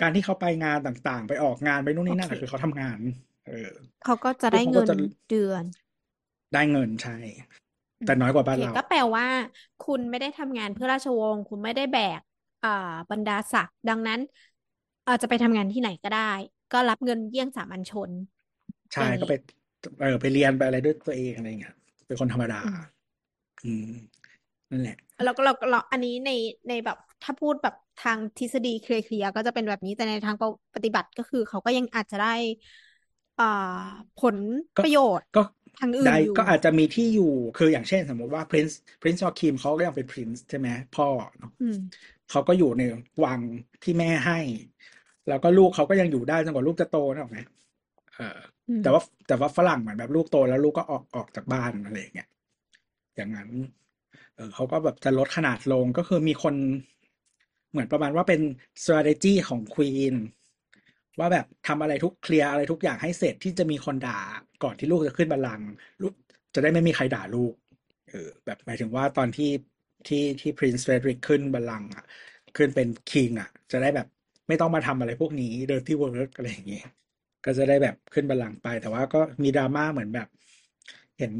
[0.00, 2.98] การที่เขาไปงานต่างๆ ไปออกงานไปนู่นโอนี่นั่นเคอะคือเขาทำงาน
[3.46, 3.70] เออ
[4.02, 4.94] เขาก็จะคือได้เขาเงิก็นจะ
[5.28, 5.64] เดือน
[6.52, 7.16] ได้เงินใช่
[8.00, 9.26] อืแต่มน้อยกว่าโอบ้านเคเราก็แปลว่า
[9.80, 12.20] คุณไม่ได้ทำงานเพื่อราชวงศ์คุณไม่ได้แบก
[12.62, 12.68] อ่า
[13.10, 14.20] บรรดาศักดิ์ดังนั้น
[15.06, 16.20] อาจจะไปทำงานที่ไหนก็ได้
[16.70, 18.10] ก็รับเงินเยี่ยงสามัญชน
[18.94, 19.32] อใช่ย่างก็นี้ไป
[20.00, 21.74] เออไปเรียนไปอะไรด้วยตัวเองอะไรเงี้ย
[22.06, 22.78] เป็นคนธรรมดา อืม
[23.64, 23.86] อืม
[24.70, 26.30] นั่นแหละแล้วก็เราเราอันนี้ใน
[26.68, 30.36] ในแบบถ้าพูดแบบทางทฤษฎีเคลียร์ๆก็จะเป็นแบบนี้แต่ในทาง
[30.74, 32.34] ปฏิบัติก็คือเขาก็ยังอาจจะได้
[33.40, 33.84] อ่า
[34.20, 34.36] ผล
[34.76, 35.42] ก็ประโยชน์ก็
[35.80, 41.76] ทางอื่นได้อยู่ก็อาจจะมีที่อยู่คืออย่างเช่นสมมติว่า Prince Prince Joachim เขาก็ยังเป็น Prince ใช่ไหมพ่อเนอะอืม
[42.30, 42.82] เขาก็อยู่ใน
[43.24, 43.40] วัง
[43.82, 44.38] ที่แม่ให้
[45.28, 47.38] แล้วก็ลูกเขาก็ยังอยู่ได้จนกว่าลูกจะโตนะหรอกไหม
[48.16, 52.28] เอออืมแต่ว่าแต่ว่าฝรั่งเหมือนแบบลูกโตแล้วลูกก็ออกออกจากบ้านอะไรอย่างเงี้ย
[53.16, 53.50] อย่างนั้น
[54.36, 56.54] เออเขาก็แบบจะลดขนาดลงก็คือมีคน
[57.70, 58.40] เหมือนประมาณว่าเป็น
[58.82, 60.14] strategy ของ Queen
[61.18, 64.18] ว่าแบบทำอะไรทุกเคลียร์อะไรทุกอย่างให้เสร็จที่จะมีคนด่า
[64.62, 65.68] ก่อนที่ลูกจะขึ้นบัลลังก์
[66.02, 66.12] ลูก
[66.54, 67.54] จะได้ไม่มีใครด่าลูก
[68.10, 69.50] เออแบบหมายถึงว่าตอนที่
[70.08, 72.04] ที่ที่ Prince Frederick ขึ้นบัลลังก์อะ
[72.56, 74.06] ขึ้นเป็น king อะ จะได้แบบ
[74.48, 76.86] ไม่ต้องมาทำอะไรพวกนี้ dirty work อะไรอย่างเงี้ย
[77.44, 80.28] ก็จะได้แบบขึ้นบัลลังก์ไป แต่ว่าก็มีดราม่าเหมือนแบบ
[81.18, 81.32] เห็น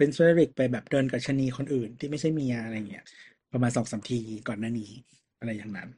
[0.00, 3.04] Prince Frederick ไปแบบเดินกับชนีคนอื่นที่ไม่ใช่เมียอะไรเงี้ย
[3.52, 4.90] ประมาณสองสามทีก่อนหน้านี้
[5.38, 5.88] อะไรอย่างนั้น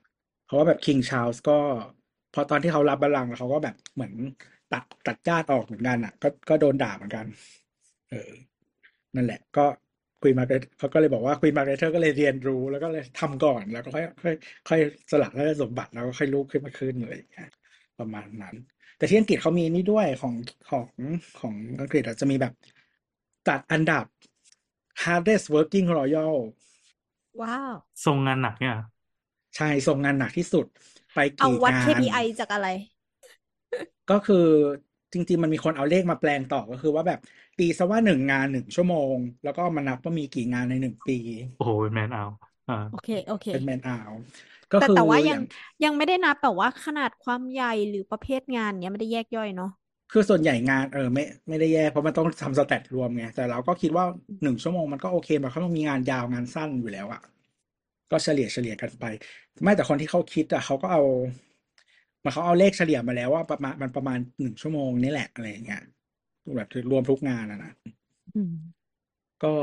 [0.44, 1.58] เพราะว่าแบบ King Charles ก็
[2.34, 4.12] พอตอนที่เขารับบัลลังก์แล้วเขาก็แบบเหมือน
[4.72, 7.26] ตัดตัดญาติออกเหมือนกันอะ ก็ก็โดนด่าเหมือนกัน
[8.10, 8.30] เออ
[9.14, 9.66] นั่นแหละ ก็
[10.22, 10.44] คุยมา
[10.78, 14.34] เขาก็เลยบอกว่าคุยมาเกเธอร์ก็เลยเรียนรู้แล้วก็เลยทำก่อนแล้วก็ค่อยค่อย
[14.68, 17.48] ค่อยสละราชสมบัติแล้วก็ค่อยลุกขึ้นมาขึ้นอะไรอย่างเงี้ย
[17.98, 18.54] ประมาณนั้น
[18.98, 20.34] แต่ที่อังกฤษเขามีนี่ด้วยของ
[20.70, 20.86] ของ
[21.40, 22.52] ของอังกฤษจะมีแบบ
[23.48, 24.04] จัดอันดับ
[25.02, 26.36] hardest working royal
[27.40, 27.74] ว้าว
[28.04, 28.74] ทรงงานหนักเนี่ย
[29.56, 30.66] ใช่ส่งงานหนักที่สุด
[31.14, 32.66] ไปเอากี่วัดงาน KPI จากอะไร
[34.08, 34.36] ก็คือ
[35.12, 37.18] จริงๆ มันมีคนเอาเลขมาแปลงต่อก็คือว่าแบบ
[37.56, 41.14] ตีซะว่าหนึ่งงานหนึ่งชั่วโมง แล้วก็มานับว่ามีกี่งานในหนึ่งปี
[41.54, 42.22] โอ้โหเป็นแมนเอา
[42.68, 44.12] อ่าโอเค โอเค เป็นแมนอาว
[44.72, 45.40] ก็แต่คือแต่ว่าอยังย่าง
[45.84, 49.68] ยังไม่ได้นับแบบว่าขนาดความใหญ่หรือประเภทงานเนี้ยไม่ได้แยกย่อยเนาะ
[50.12, 54.04] คือส่วนใหญ่งานเออไม่ไม่ได้แย่เพราะมันต้องทำสแตทรวมไง แต่เราก็คิดว่า
[54.42, 57.22] หนึ่งชั่วโมงมันก็โอเคมันเขาต้องมีงานยาวงานสั้นอยู่แล้วอะ
[58.10, 59.04] ก็เฉลี่ยเฉลี่ยกันไป
[59.62, 61.02] ไม่แต่คนที่เขาคิดอะเขาก็เอา
[62.24, 65.82] มันเขาเอาเลขเฉลี่ยมาแล้วว่าประมาณมันประมาณหนึ่งชั่วโมงนี่แหละอะไรอย่างเงี้ย
[66.56, 67.72] แบบรวมทุกงานอะนะ
[68.34, 68.52] อืม
[69.44, 69.54] ก็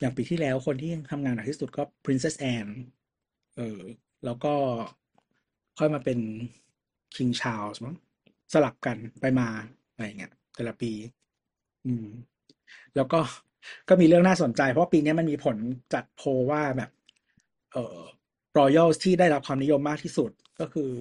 [0.00, 2.72] อย่างปีที่แล้วคนที่ทำงานหนักที่สุดก็ Princess Anne
[3.56, 3.80] เออ
[4.24, 4.54] แล้วก็
[5.78, 6.18] ค่อยมาเป็น
[7.14, 7.96] King Charles มั้ง
[8.52, 9.48] สลับกันไปมา
[9.92, 10.92] อะไรอย่างเงี้ยแต่ละปี
[11.86, 12.06] อืม
[12.96, 13.20] แล้วก็
[13.88, 15.56] ก็มีเรื่องน่าสนใจ เพราะปีนี้มันมีผล
[15.94, 16.90] จัดโพลว่าแบบ
[17.72, 17.98] เอ่อ
[18.58, 20.30] รอยัลที่ได้รับความนิยมมากที่สุด
[20.60, 20.92] ก็คือ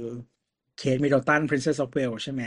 [0.77, 2.43] เคทมิด d ลตัน Princess of Wales ใช่ไหม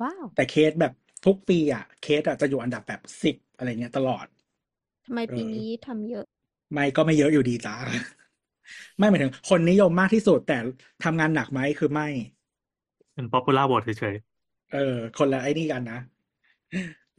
[0.00, 0.92] ว้าวแต่เคสแบบ
[1.24, 4.26] ทุกปีอะ เคสอะจะอยู่อันดับแบบสิบอะไรเงี้ยตลอด
[5.04, 6.24] ทำไมปีเออนี้ทำเยอะ
[6.72, 7.74] ไม่ก็ไม่เยอะอยู่ดีจ้า
[8.98, 10.54] ไม่หมายถึงคนนิยมมากที่สุดแต่
[11.04, 12.08] ทำงานหนักไหมคือไม่
[13.14, 14.14] เป็น popular vote เฉย
[14.72, 14.78] เออ
[15.16, 15.98] คนละไอ้นี่กันนะ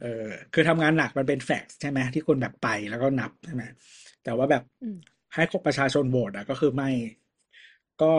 [0.00, 0.06] ออ
[0.52, 3.62] คือทำงานหนักมันเป็นแฟกต์ใช่ไหมที่คุณแบบไปแล้วก็นับใช่ไหม
[4.22, 4.98] แต่ว่าแบบอืม
[5.34, 6.88] ให้ประชาชนโหวตอะก็คือไม่
[8.02, 8.12] ก็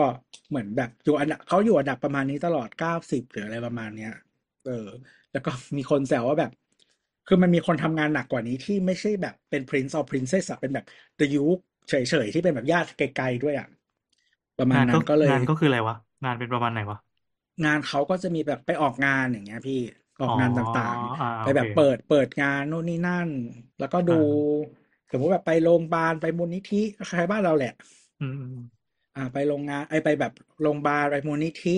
[0.48, 4.12] เหมือนแบบอยู่อันดับเขาอยู่อันดับประมาณนี้ตลอดเก้าสิบหรืออะไรประมาณเนี้ย
[4.66, 4.86] เออ
[5.32, 6.50] แล้วก็มีคนแซวว่าแบบ
[7.26, 10.84] คือมันมีคนทำงานหนักกว่านี้ที่ไม่ใช่แบบเป็น prince or princess อะเป็นแบบ
[11.18, 13.66] the duke เฉยๆที่เป็นแบบญาติไกลๆด้วยอะ
[14.58, 16.98] ประๆมาณงานนั้ก็นก็เลยงานก็คืออะไรวะงานเป็นประมาณไหนวะ
[17.64, 19.80] งานเขาก็จะมีแบบไปออกงานอย่างเงี้ย พี่
[20.20, 23.30] ออกงานต่างอ๋ออ่าๆโอไปเคแบบเปิดเปิดงานโน่นนี่นั่น
[23.78, 24.12] แล้วก็ดู
[25.10, 27.72] สมมติแบบไปโรงพยาบาลไปมูลนิธิคล้ายๆบ้านเราแหละ
[28.20, 28.64] อืมอืม
[29.16, 31.76] อ่าไปโรงงานไอไปแบบโรงพยาบาลไปมูลนิธิ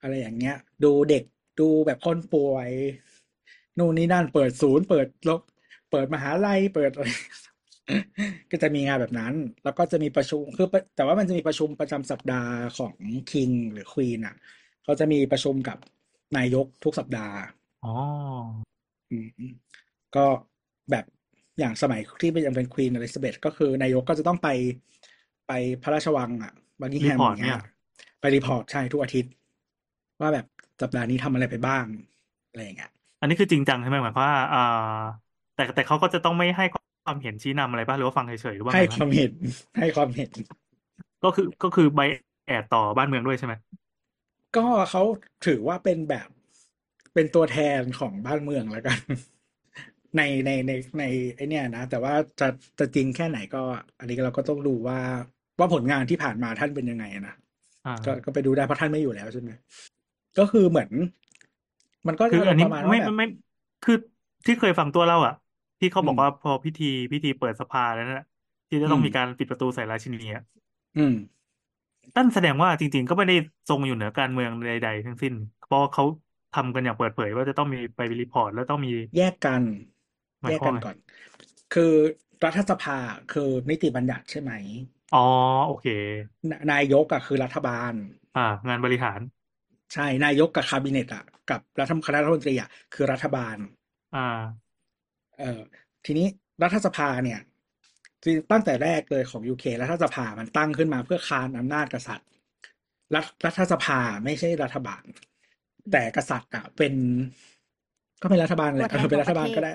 [0.00, 1.22] อะไรอย่างเงี้ย ดูเด็ก
[1.60, 2.70] ดูแบบคนป่วย
[3.78, 5.40] นู่นนี่นั่น เปิดศูนย์ เปิดโรง
[5.90, 7.08] เปิดมหาลัยเปิดอะไร
[8.50, 9.34] ก็จะมีงานแบบนั้น
[9.64, 12.94] แล้วก็จะมีประชุมคือแต่ว่ามันจะมีประชุมประจำสัปดาห์ของ
[13.30, 14.34] คิงหรือควีนอะ
[14.84, 15.78] เขาจะมีประชุมกับ
[16.36, 17.36] นายกทุกสัปดาห์
[17.82, 18.54] อ๋อ
[19.10, 19.52] อืมอืม
[20.16, 20.26] ก็
[20.90, 21.04] แบบ
[21.58, 24.48] อย่างสมัยที่ยังเป็นควีนอลิซาเบธก็คือนายกก็จะต้องไป
[25.46, 27.60] ไปพระราชวังอะบักกิงแฮมรีพออร์ตย่างเงี้เนี่ย
[28.20, 29.32] ไป report ใช่ทุกอาทิตย์
[30.20, 30.46] ว่าแบบ
[30.82, 31.84] สัปดาห์นี้ทำอะไรไปบ้าง
[32.50, 34.58] อะไรอย่างเงี้ยอันนี้คือจริงจังใช่ไหมหมายความว่าอ่า
[35.54, 36.64] แต่แต่เขาก็จะต้องไม่ให้
[37.04, 39.32] ความเห็นชี้นำอะไรป่ะหรือว่าฟังเฉยๆหรือว่าให้ไงความเห็น
[39.78, 40.30] ให้ความเห็น
[41.22, 43.54] ก็คือก็คือ bias ต่อบ้านเมืองด้วยใช่ไหม
[44.56, 45.02] ก็เขา
[45.46, 46.28] ถือว่าเป็นแบบ
[47.14, 48.98] เป็นตัวแทนของบ้านเมืองแล้วกัน
[50.16, 51.04] ในในในใน
[51.36, 52.48] ไอเนี้ยนะ แต่ว่าจะ
[52.78, 53.62] จะจริงแค่ไหนก็
[53.98, 54.98] อันนี้เราก็ต้องดูว่า
[55.58, 57.34] ว่าผลงานที่ผ่านมาท่านเป็นยังไงนะ
[57.84, 59.50] อ่าก็ก็ไปดูได้เพราะท่านไม่อยู่แล้วใช่ไหม
[60.38, 60.90] ก็คือเหมือน
[62.06, 63.34] มันก็คือจะอันนี้ประมาณไม่ว่าแบบไม่ไม่
[63.82, 63.94] คือ
[64.46, 65.32] ที่เคยฟังตัวเล่าอะ
[65.80, 68.26] ที่เขาบออืกมว่าพอพิธีพิธีเปิดสภาแล้วนั่นแหละ
[68.68, 70.42] ที่จะต้องอืมมีการปิดประตูใส่ราชินีอะ
[70.96, 71.12] อืม
[72.16, 73.34] นั่นแสดงว่าจริง ๆ ก็ไม่ได้
[73.68, 75.34] ทรงอยู่เหนือการเมืองใด ๆ ทั้งสิ้น
[75.64, 76.04] เพราะเขา
[76.52, 79.62] ทำกันอย่างเปิดเผยว่าจะต้องมีไป report แล้วต้องมีแยกกัน
[80.42, 80.96] หมายแยกกันไงก่อน
[81.74, 81.92] คือ
[82.44, 82.98] รัฐสภา
[83.32, 84.52] คือนิติบัญญัติใช่ไหม
[85.12, 85.18] อ๋อ
[85.66, 85.86] โอเค
[86.50, 87.92] นนายกอะคือรัฐบาล
[88.34, 89.20] อ่างานบริหาร
[89.92, 93.56] ใช่นายกกับ cabinet อะกับรัฐคณะรัฐมนตรีอะคือรัฐบาล
[94.12, 94.20] อ่า
[95.36, 95.60] เอ่อ
[96.04, 96.26] ทีนี้
[96.62, 97.53] รัฐสภาเนี่ยจริง
[98.52, 102.28] ตั้งแต่แรกเลยของ UK รัฐสภามันตั้งขึ้นมาเพื่อคานอำนาจกษัตริย์
[103.14, 105.02] รัฐรัฐสภาไม่ใช่รัฐบาล
[105.92, 106.94] แต่กษัตริย์อะเป็น
[108.22, 109.72] ก็เป็นรัฐบาลแหละตัวแทนเออเป็นรัฐบาลของประเทศก็ได้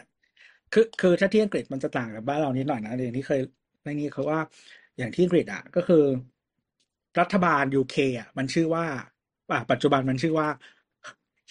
[0.74, 3.42] คือคือถ้าที่อังกฤษมันจะต่างกับบ้านเรานิดหน่อยนะอย่างที่เคย
[3.84, 4.42] ในนี้เขาว่า
[4.98, 6.04] อย่างที่อังกฤษอะก็คือ
[7.20, 8.86] รัฐบาลยูเคอะมันชื่อว่า
[9.52, 10.50] อะปัจจุบันมันชื่อว่า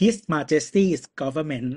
[0.00, 1.70] His Majesty's Government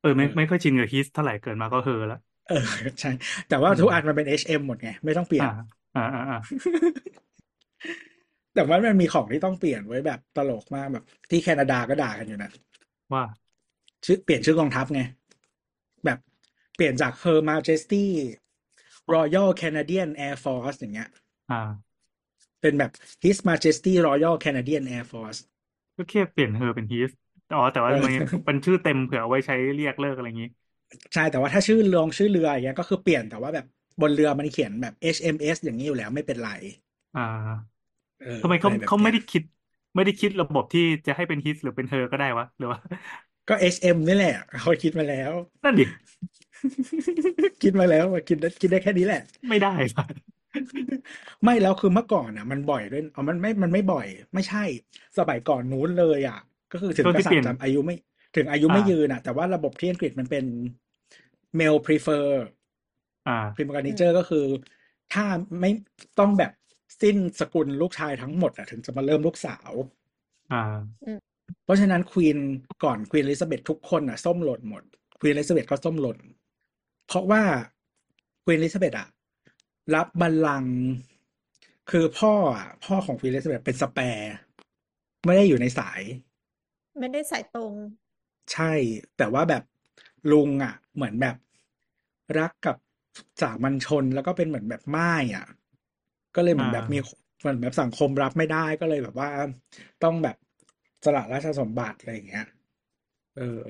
[0.00, 2.20] เออไม่เออไม่ค่อยชินกับฮิสเท่าไหร่เกิดมาก็เฮอแล้ว
[2.50, 2.56] เออ
[3.00, 3.10] ใช่
[3.48, 5.46] แต่ว่าอืมทุกอันมันเป็น HM หมดไง ไม่ต้องเปลี่ยนอ่า
[5.94, 6.36] อ่าอ่าอ่า
[8.54, 12.50] แต่ว่ามันมีของที่ต้องเปลี่ยนไว้แบบตลกมากแบบ ที่แคนาดาก็ด่ากันอยู่นะ
[13.12, 13.22] ว่า
[14.04, 15.00] ชื่อเปลี่ยนชื่อกองทัพไง
[16.04, 16.18] แบบ
[16.74, 18.04] เปลี่ยนจาก Her Majesty
[19.12, 21.08] Royal Canadian Air Force อย่างเงี้ย
[21.48, 21.90] อ่า
[22.60, 22.90] เป็นแบบ
[23.24, 25.40] His Majesty Royal Canadian Air Force
[25.96, 27.10] ก็แค่เปลี่ยนเฮอเป็นฮิส
[27.52, 28.12] อ๋อ แต่ว่าเออมัน
[28.44, 30.48] เป็นชื่อเต็มเผื่อเอาไว้ใช้เรียกเลิกอะไรอย่างนี้
[31.14, 33.66] ใช่แต่ว่าถ้าชื่อลงชื่อเรืออย่างเงี้ยก็คือเปลี่ยนแต่ว่าแบบ
[34.00, 36.48] บนเรือมันเขียนแบบ HMS อย่างนี้อยู่แล้วไม่เป็นไร
[37.14, 37.80] อ่า
[38.18, 39.42] เออทำไมเขาอะไรแบบเขาไม่เนี้ได้ยคิด
[39.94, 42.78] ไม่ได้คิดระบบที่จะให้เป็นฮิสหรือเป็นเฮอก็ได้วะหรือว่า
[43.48, 45.32] ก็ HM นี่แหละเขาคิดมาแล้ว
[45.64, 45.84] นั่นดิ
[47.62, 50.06] คิดมาแล้วว่าคิดได้คิดได้แค่นี้แหละ ไม่ได้ปะ
[51.44, 54.64] ไม่แล้วคือเมื่อก่อนอะ มันบ่อยด้วยอ๋อมันไม่มันไม่บ่อย ไม่ใช่
[55.18, 56.36] สมัยก่อนนู้นเลยอะ
[56.70, 57.94] ก็คือเปลี่ยน ก็คือถึงก็กคือษัเปตลี่ยรินย์จะอายุไม่
[58.36, 60.44] ถึงอายุไม่อ่ายืนอะ แต่ว่าระบบที่อังกฤษมันเป็น
[61.58, 62.26] male prefer
[63.28, 64.46] อ่า primogeniture ก็คือ
[65.12, 65.24] ถ้า
[65.60, 65.70] ไม่
[66.18, 66.52] ต้องแบบ
[67.02, 69.70] สิ้นสกุลลูกชายทั้งหมดอะถึงจะมาเริ่มลูกสาว
[70.52, 70.62] อ่า
[71.64, 72.38] เพราะฉะนั้นควีน
[72.84, 74.82] ก่อนควีนอลิซาเบธทุกคนอะ ส้มหล่นหมด
[75.20, 76.18] ควีนอลิซาเบธก็ส้มหล่น
[77.06, 77.42] เพราะว่า
[78.44, 79.08] ควีนอลิซาเบธอะ
[79.94, 80.76] รับบัลลังก์
[81.90, 84.32] คือพ่ออะ พ่อของควีนอลิซาเบธเป็นสแปร์
[85.24, 86.00] ไม่ได้อยู่ในสาย
[86.98, 87.72] ไม่ได้สายตรง
[88.52, 88.72] ใช่
[89.16, 89.62] แต่ว่าแบบ
[90.30, 91.36] ลุงอะ เหมือนแบบ
[92.38, 92.76] รักกับ
[93.42, 95.46] สามัญชนแล้วก็เป็นเหมือนแบบไม้อะ
[96.36, 99.28] ก็เลยเหมือนแบบอ่ามีมีเหมือนแบบสังคมรับไม่ได้ก็เลยแบบว่า
[100.04, 100.36] ต้องแบบ
[101.04, 102.46] สละราชสมบัติอะไรอย่างเงี้ย
[103.36, 103.60] เออ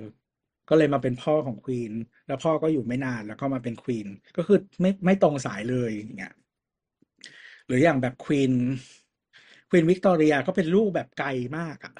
[0.68, 1.92] ก็เลยมาเป็นพ่อของควีน
[2.26, 6.32] แล้วพ่อก็อยู่ไม่นานแล้วก็มาเป็นควีน ก็คือไม่ไม่ตรงสายเลยอย่างเงี้ย
[7.66, 8.52] หรืออย่างแบบควีน
[9.70, 11.94] ควีนวิกตอเรียก็เป็นลูกแบบไกลมากอะ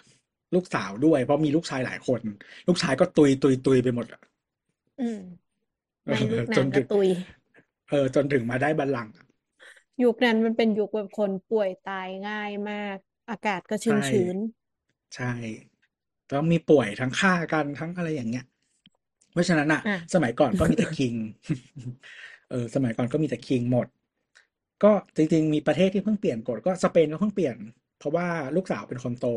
[0.55, 2.21] ลูกสาวด้วย เพราะมีลูกชายหลายคน
[2.67, 4.21] ลูกชายก็ตุยตุยตุยไปหมดอะ
[4.99, 5.17] อืม
[6.07, 7.09] เอในยุคอจนั้นนกถึระงตุย
[7.89, 9.27] เออ จนถึงมาได้บัลลังก์อะ
[10.03, 12.97] ยุคนั้นมันเป็นยุคแบบคนป่วยตายง่ายมาก
[13.31, 14.37] อากาศก็ชื้ใช่นชื้น
[15.15, 15.33] ใช่
[16.31, 18.45] ต้องมีป่วยทั้งฆ่ากันทั้งอะไรอย่างเงี้ย
[19.33, 21.15] เพราะฉะนั้นอะอะสมัยก่อนก็มีแต่คิง
[22.51, 23.87] เออ สมัยก่อนก็มีแต่คิงหมด
[24.85, 27.57] ก็จริงๆ มีประเทศที่เพิ่งเปลี่ยนกฎก็สเปนก็เพิ่งเปลี่ยน
[27.99, 28.27] เพราะว่า
[28.57, 29.29] ลูกสาวเป็นคนโต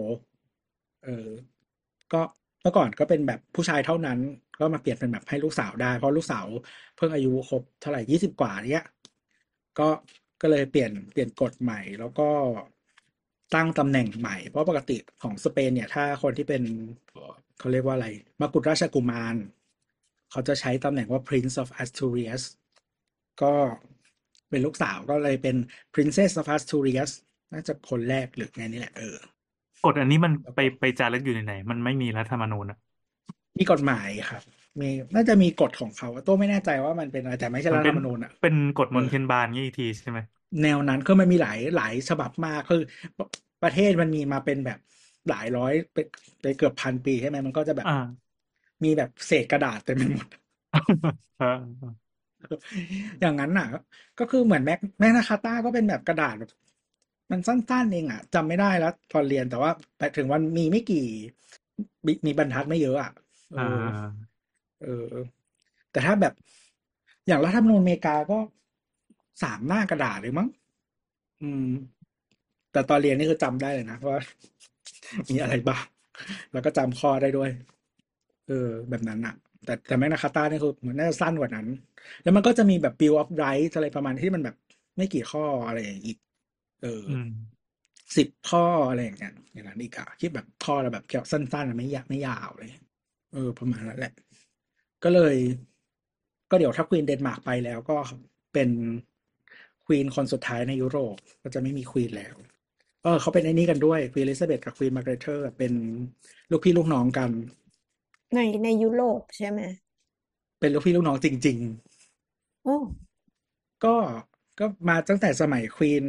[1.03, 1.27] เออ
[2.13, 2.21] ก็
[2.61, 4.19] เมื่อก่อนก็เป็นแบบผู้ชายเท่านั้น
[4.59, 6.45] ก็มาเปลี่ยนเป็นแบบให้ลูกสาวได้ เพราะลูกสาว
[6.95, 8.85] เพิ่งอายุครบเท่าไหร่ยี่สิบกว่าเนี้ย
[9.79, 9.87] ก็
[10.41, 12.29] ก็เลยเปลี่ยนเปลี่ยนกฎใหม่ แล้วก็
[13.55, 16.63] ตั้งตำแหน่งใหม่ เพราะปกติของสเปนเนี่ย ถ้าคนที่เป็น
[17.59, 18.07] เขาเรียกว่าอะไร
[18.41, 19.35] มกุฎราชกุมาร
[20.31, 22.43] เขาจะใช้ตำแหน่งว่า Prince of Asturias
[23.41, 23.53] ก็
[24.49, 25.55] เป็นลูกสาวก็เลยเป็น
[25.93, 27.11] Princess of Asturias
[27.51, 29.17] น่าจะคนแรกหรือไงนี่แหละเออ
[29.83, 32.77] กฎอันนี้มันแล้วไปก็ไปจารึกอยู่ในไหน มันไม่มีรัฐธรรมนูญอะ
[33.57, 34.41] มีกฎหมายครับ
[34.81, 40.19] มีน่าจะมีกฎของเขาตัวไม่แน่ใจว่ามันเป็นอะไรแต่ไม่ใช่มัรันฐเป็ธรนรมนูญอะเป็นกฎมเอนอเทียนบานงี้อีกทีใช่ไหม
[40.61, 42.81] แนวนั้นคือมันมีหลายหลายฉบับมากคือ
[43.63, 44.79] ประเทศมันมีมาเป็นแบบ
[45.29, 45.97] หลายร้อยไป
[46.41, 47.91] ไปเกือบพันปีใช่ไหมมันก็จะแบบอ่า
[48.83, 50.27] มีแบบเศษกระดาษเต็มไปหมด
[51.37, 51.45] เออ
[53.21, 53.65] อย่างนั้นน่ะ
[54.19, 56.49] ก็คือเหมือนแม็กแมกนาคาต้าก็เป็นแบบกระดาษแบบ
[57.33, 61.07] มันสั้นๆเองอะจำไม่ได้แล้วตอนเรียนแต่ว่าไปถึงวันมีไม่กี่
[62.05, 63.11] มีมีบรรทัดไม่เยอะอะ
[63.51, 63.63] เออ่าอ
[64.83, 65.13] เออ
[65.91, 66.33] แต่ถ้าแบบ
[67.27, 68.39] อย่างรัฐธรรมนูญอเมริกาก็
[69.41, 70.47] สามหน้ากระดาษเลยมั้ง
[71.41, 71.67] อืม
[72.71, 74.19] แต่ตอนเรียนนี่คือจำได้เลยนะว่า
[75.31, 75.83] มีอะไรบ้าง
[76.51, 77.49] แล้วก็จำข้อได้ด้วย
[78.47, 81.67] เออ แบบนั้นอะแต่แต่แมกนาคาต้านี่คือเหมือนน่าจะสั้นกว่านั้น
[82.23, 84.55] แล้วมันก็จะมีแบบ Bill of Rights อะไรประมาณที่มันแบบ
[84.97, 86.17] ไม่กี่ข้ออะไรอย่างอีก
[86.83, 87.29] เอออืม
[88.17, 92.71] สิบข้ออะไรอย่างเงี้ยอย่างนั้นอีกอะคิดแบบข้อละแบบแค่สั้นๆอะไม่ยาวไม่ยาวเลย
[93.31, 94.13] เออ ประมาณนั้นแหละ
[95.03, 95.35] ก็เลย
[96.49, 97.97] ก็เดี๋ยวถ้าควีนเดนมาร์กไปแล้วก็
[98.53, 98.69] เป็น
[99.85, 102.35] ควีนคนสุดท้ายในยุโรป ก็จะไม่มีควีนแล้ว
[103.03, 105.73] เออเขาเป็นไอ้นี่กันด้วยควีนอลิซาเบธกับควีน Margrethe เป็น
[106.51, 107.31] ลูกพี่ลูกน้องกัน
[108.33, 109.61] ในในยุโรปใช่ไหม
[110.59, 111.57] เป็นลูกพี่ลูกน้องจริง
[112.63, 113.95] โอ้ๆก็
[114.59, 116.05] ก็มาตั้งแต่สมัยควีน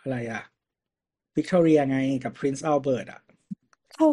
[0.00, 0.42] อะไรอะ
[1.36, 3.20] วิกตอเรียไงกับ Prince อัลเบิร์ตอะ
[3.94, 4.06] เขา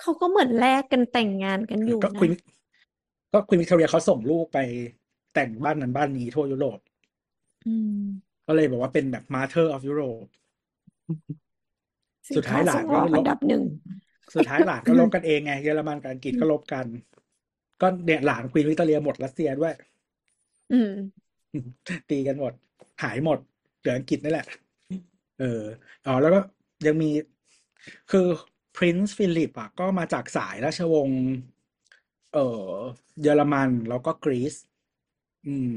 [0.00, 2.32] เขาก็เหมือนแลกกันแต่งงานกันอยู่ก็นะควีน
[3.32, 4.58] ก็ควีนวิกตอเรียเขาส่งลูกไป
[5.34, 6.78] แต่งบ้านนั้นบ้านนี้ทั่วยุโรป
[7.66, 8.02] อืม
[8.46, 10.28] ก็เลยบอกว่าเป็นแบบ Mother of Europe
[12.28, 13.62] สิสุนดท้าค้ายหลาส่นงก็ออกลอับนดับหนึ่ง
[14.34, 16.86] สุดท้ายหลานก็รบกันเองไงเยอรมันกับอังกฤษก็รบกัน
[17.82, 19.74] ก็เนี่ยหลานควีนวิกตอเรียหมดรัสเซียด้วย
[20.72, 20.92] อืม
[22.10, 22.52] ตีกันหมด
[23.02, 23.38] หายหมด
[23.78, 24.46] เหลืออังกฤษนี่แหละ
[25.42, 25.62] เออ
[26.06, 26.40] อ๋อแล้วก็
[26.86, 27.10] ยังมี
[28.10, 28.26] คือ
[28.76, 31.22] Prince Philip อะก็มาจากสายราชวงศ์
[32.34, 32.70] เออ
[33.22, 34.54] เยอรมันแล้วก็กรีซ
[35.46, 35.72] อืม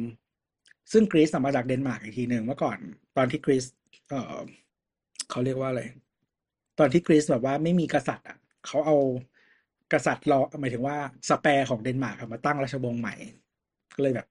[0.91, 2.77] ซึ่งกรีซน่ะมาจากเดนมาร์กอีกทีหนึ่งเมื่อก่อน
[3.17, 3.65] ตอนที่กรีซ
[4.09, 4.39] เออ
[5.29, 5.81] เขาเรียกว่าอะไร
[6.79, 8.95] ตอนที่กรีซแบบว่าไม่มีกษัตริย์อะเขาเอา
[9.93, 10.97] กษัตริย์รอหมายถึงว่า
[11.29, 13.15] spare ของเดนมาร์กอะมาตั้งราชวงศ์ใหม่
[13.95, 14.27] ก็เลยแบบ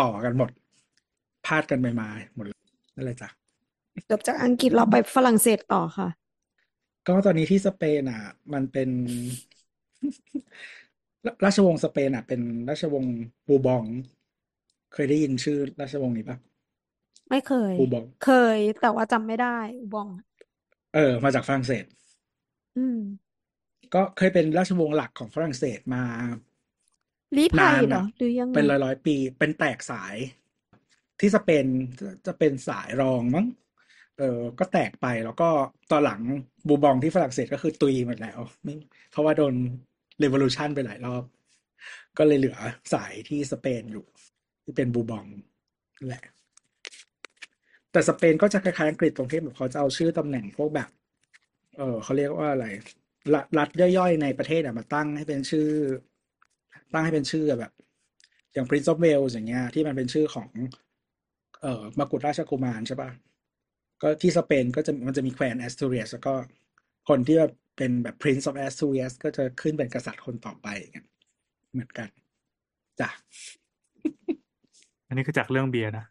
[0.00, 0.50] ต่อกันหมด
[1.46, 2.58] พาดกันไปมาหมดเลย
[2.94, 3.28] นั่นเลยจ้ะ
[4.10, 6.08] จบจากอังกฤษเราไปฝรั่งเศสต่อค่ะ
[7.06, 8.20] ก็ตอนนี้ที่สเปนอะ
[8.52, 8.88] มันเป็น
[11.44, 13.16] ราชวงศ์สเปนอะ เป็นราชวงศ์
[13.48, 13.84] บูบอง
[14.92, 16.36] เคยได้ยินชื่อราชวงศ์นี้ปะ
[17.28, 19.56] ไม่เคย บูบอง เคย แต่ว่าจำไม่ได้
[19.92, 20.08] บอง
[20.94, 21.84] เออ มาจากฝรั่งเศส
[22.76, 22.98] อืม
[23.94, 26.02] ก็เคยเป็นราชวงศ์หลักของฝรั่งเศสมา
[27.36, 30.16] ลี้ภันายนเหรออะหรือยังไงเป็นร้อยร้อยปี เป็นแตกสาย
[31.20, 31.66] ที่สเปน
[32.00, 33.46] จะจะเป็นสายรองมั้ง
[34.18, 35.48] เออก็แตกไปแล้วก็
[35.90, 36.20] ตอนหลัง
[36.68, 38.38] บูบองที่ฝรั่งเศสก็คือตุยหมดแล้ว
[39.10, 39.54] เพราะว่าโดน
[40.18, 41.22] เรว o ลูชันไปหลายรอบ
[42.18, 42.56] ก็เลยเหลือ
[42.92, 44.04] สายที่สเปนอยู่
[44.64, 45.24] ที่เป็นบูบอง
[45.96, 46.24] นั่นแหละ
[47.92, 50.88] แต่สเปนก็จะคล้ายๆอังกฤษตรงที่แบบเขาจะเอาชื่อตำแหน่งพวกแบบ
[51.76, 52.66] เออเขาเรียกว่าอะไร
[53.34, 55.68] รัฐรัฐย่อยๆในประเทศอะมาตั้งให้เป็นชื่อ
[56.92, 57.72] ตั้งให้เป็นชื่อแบบ
[58.52, 60.48] อย่าง Prince of Wales อย่างเงี้ยที่มันเป็นชื่อของ
[61.62, 63.10] เอ่อมกุฎราชกุมารใช่ปะ
[64.02, 66.34] ก็ที่สเปนก็จะมันจะมีแคว้นแอสตูเรียสแล้วก็
[67.08, 71.06] คนที่แบบเป็นแบบ Prince of Asturias ก็จะขึ้นเป็นกษัตริย์คนต่อไปอย่างเงี้ย
[71.72, 72.08] เหมือนกัน
[73.00, 73.08] จ้ะ
[75.08, 76.04] อันนี้คือจากเรื่องเบียร์นะ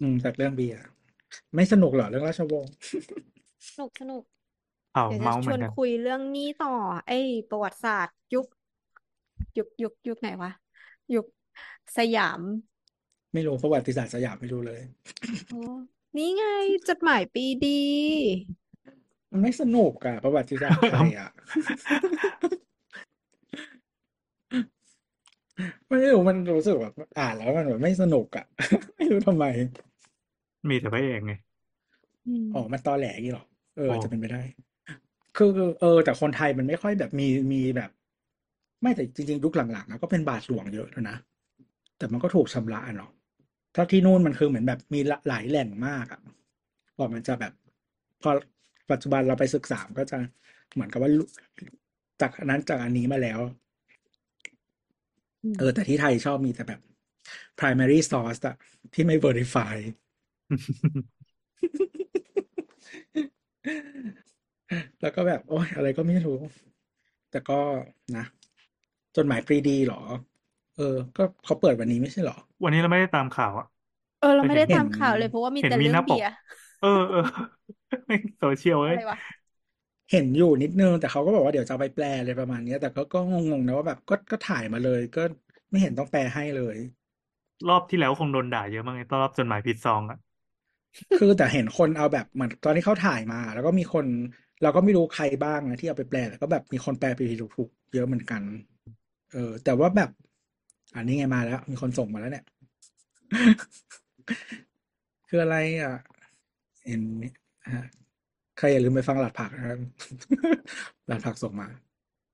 [0.00, 0.80] อืม จากเรื่องเบียร์
[1.54, 2.72] ไม่สนุกเหรอเรื่องราชวงศ์
[3.68, 4.22] สนุกสนุก
[4.94, 6.74] เอ้าเดี๋ยวจะเมาส์ชเหมืวอนนกันคุยเรื่องนี้ต่อ
[7.06, 7.18] ไอ้
[7.50, 8.46] ประวัติศาสตร์ ยุค
[9.58, 10.50] ยุคยุคยุคไหนวะ
[11.14, 11.26] ยุค
[11.98, 12.40] สยาม
[13.34, 14.80] ไม่รู้ประวัติศาสตร์สยามไม่รู้เลย
[15.50, 15.60] โอ้
[16.16, 16.44] นี่ไง
[16.88, 17.68] จดหมายปรีดี
[19.32, 21.28] มันไม่สนุกอะประวัติศาสตร์ไทยอะ
[25.88, 28.44] ไม่รู้มันรู้สึกแบบอ่านแล้วมันแบบไม่สนุกอะ
[28.96, 29.44] ไม่รู้ทำไม
[30.68, 31.32] มีแต่พระเอกไง
[32.26, 33.44] อืมอ๋อมันตอแหลอย่างนี้เหรอ
[33.76, 34.42] เออโอ้อาจจะเป็นไปได้
[35.36, 37.90] คือคือเออ แต่คนไทยมันไม่ค่อยแบบมีมีแบบ
[38.82, 41.16] ไม่แต่จริงๆยุคหลังๆนะก็เป็นบาทหลวงเยอะแล้วนะ
[41.98, 43.10] แต่มันก็ถูกชำระเนาะ
[43.74, 46.20] ถ้าที่นู่นมันคือเหมือนแบบมีละหลายแหล่งมากอะ
[46.96, 47.52] กว่ามันจะแบบ
[48.22, 48.30] พอ
[48.90, 50.18] ปัจจุบันเราไปศึกษามันก็จะ
[50.72, 51.24] เหมือนกับว่าลุ
[52.20, 53.40] จากอันนั้นจากอันนี้มาแล้ว
[55.42, 56.80] อืมเออ แต่ที่ไทยชอบมีแต่แบบ
[57.58, 58.56] primary source อะ
[58.94, 59.76] ที่ไม่ verify
[65.00, 66.38] แล้วก็แบบ โอ้ยอะไรก็ไม่รู้
[67.30, 67.60] แต่ก็
[68.16, 68.24] นะ
[69.16, 70.00] จดหมายปรีดีเหรอ
[70.76, 73.66] เออ ก็เขาเปิดวันนี้ไม่ใช่เหรอ วันนี้เราไม่ได้ตามข่าวอะ
[74.18, 76.28] เออ เราไม่ได้เห็นตามข่าวเลยเพราะว่ามีเห็นแต่มีเรื่หอน้างปกเบียร์
[76.78, 77.20] เออเออ
[78.38, 79.18] โซเชียลอะเอ้ยไรวะ
[80.10, 85.22] เห็นอยู่นิดนึง แต่เขาก็บอกว่าเดี๋ยวจะเอาไปแปลเลยประมาณเนี้ย แต่ก็ก็งงๆนะว่าแบบก็ก็ถ่ายมาเลย ก็
[85.70, 86.76] ไม่เห็นต้องแปลให้เลย
[87.68, 90.18] รอบที่แล้วคงโดนด่าเยอะมากไงรอบจดหมายผิดซองอะ
[91.18, 94.06] คือแต่เห็นคนเอาแบบเหมือนตอนที่เขาถ่ายมา แล้วก็มีคน
[94.62, 98.42] เราก็ไม่รู้ใครบ้างนะที่เอาไปแปลแต่ก็แบบมีคนแปลไปถูกๆเยอะเหมือนกัน
[99.32, 100.10] เออ แต่ว่าแบบ
[100.96, 102.44] อันนี้ไงมาแล้ว มีคนส่งมาแล้วเนี่ย
[105.28, 105.94] คืออะไรอะ
[106.86, 107.02] เห็น
[107.74, 107.86] ฮะ
[108.58, 109.78] ใครอย่าลืมไปฟังหลัดผักนะครับ
[111.06, 111.68] หลัดผักส่งมา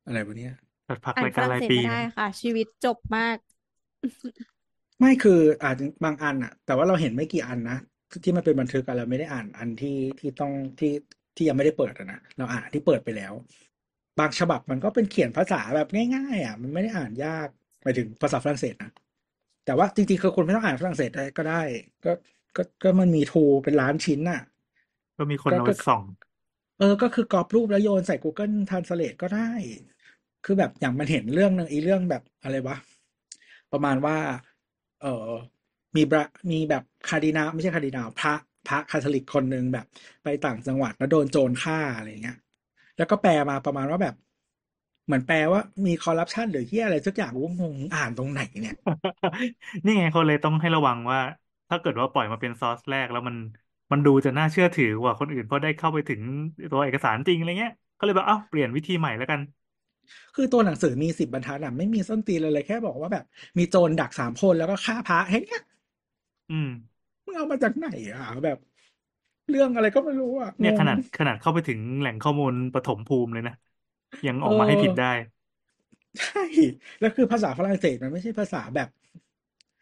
[0.07, 0.55] อะไรวะเนี่ย
[0.89, 3.37] ตัดพักอ่านรายฝการรั่งรายเศสปีไม่ได้ค่ะ ชีวิตจบมาก
[4.99, 7.79] ไม่คืออาจจะบางอันอะ แต่ว่าเราเห็นไม่กี่อันนะ
[8.25, 10.93] ที่มันเป็นบันทึกอะเราไม่ได้อ่านอันที่ที่ต้องที่
[11.37, 13.33] ที่ยังไม่ได้เปิดอะนะเราอ่านอันที่เปิดไปแล้ว
[14.19, 18.93] บางฉบับมันก็เป็นเขียนภาษาแบบง่ายๆอะ มันไม่ได้อ่านยากห มายถึงภาษาฝรั่งเศสนะ
[19.65, 21.63] แต่ว่าจริงๆคือคุณไม่ต้องอ่านฝรั่งเศสได้ก็ได้
[22.05, 22.13] ก็
[22.57, 24.43] ก็ก็มันมีทูเป็นล้านชิ้นน่ะ
[25.19, 26.03] ก็มีคนก็เอาก็ไปส่อง
[26.79, 29.51] เออ ก็คือกรอบรูปแล้วโยนใส่ Google Translate ก็ได้
[30.45, 32.77] คือแบบอย่างมันเห็นเรื่องหนึ่งอีเรื่องแบบอะไรวะ
[33.73, 34.17] ประมาณว่า
[35.03, 35.29] เออ
[35.97, 38.35] มีบระมีแบบคาร์ดินาลไม่ใช่คาร์ดินาลพระ
[38.69, 39.87] พระคาทอลิกคนหนึ่งแบบ
[40.23, 42.39] ไปต่างจังหวัดแล้วโดนโจรฆ่าอะไรเงี้ย
[42.97, 44.15] แล้วก็แปลมาประมาณว่าแบบ
[45.07, 48.77] เหมือนแปลว่ามีคอร์รัปชันหรือที่อะไรสักอย่างกูงงอ่านตรงไหนเนี่ย
[49.85, 51.19] นี่ไงเขาเลยต้องให้ระวังว่า
[51.69, 53.37] ถ้าเกิดว่าปล่อยมาเป็นซอสแรกแล้วมัน
[53.93, 56.21] มันดูจะน่าเชื่อถือกว่าคนอื่นเพราะได้เข้าไปถึง
[56.71, 59.41] ตัวเอกสารจริงอะไรเงี้ยก็เลยแบบเอ้าเปลี่ยนวิธีใหม่แล้วกัน
[60.35, 63.25] คือตัวหนังสือมีสิบบรรทัดอะไม่มีส้นตีนเลยเลยแค่บอกว่าแบบ
[63.59, 65.61] มีโจรดักสามคนแล้วก็ฆ่าพระแค่เนี้ย
[66.51, 66.69] อืม
[67.25, 68.59] มึงเอามาจากไหนอะแบบ
[69.51, 73.53] เรื่องอะไรก็ไม่รู้อะเนี่ยงงขนาดขนาดเข้าไปถึงแหล่งข้อมูลปฐมภูมิเลยนะ
[74.27, 75.07] ยังออกมาให้ผิดได้
[76.19, 76.41] ใช่
[77.01, 78.89] แล้วคือภาษาฝรั่งเศสมันไม่ใช่ภาษาแบบ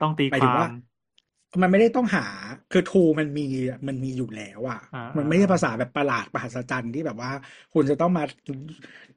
[0.01, 0.69] ต้องตีหมายคถึงวาว่าม
[1.63, 2.27] มันไม่ได้ต้องหา
[2.71, 3.43] คือทูมันมี
[3.89, 7.31] มันมีอยู่แล้วอะอ่ามันไม่ใช่ภาษาแบบประหลาดมหัศจรรย์ที่แบบว่า
[7.73, 8.23] คุณจะต้องมา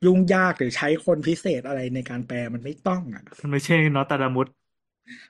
[0.05, 4.47] ยุ่งยากหรือใช้คนพิเศษอะไรในการแปลมันไม่ต้องอะ มันไม่ใช่นอตาดามุส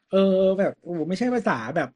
[0.09, 0.17] เออ
[0.59, 1.89] แบบโอ้โหไม่ใช่ภาษาแบบ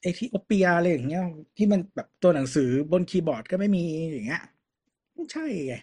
[0.00, 1.20] เอธิโอเปียอะไรอย่างเงี้ย
[1.56, 3.80] ที่มันแบบตัวหนังสือบนคีย์บอร์ดก็ไม่มี
[4.12, 4.40] อย่างเงี้ย
[5.16, 5.74] ไม่ใช่ไง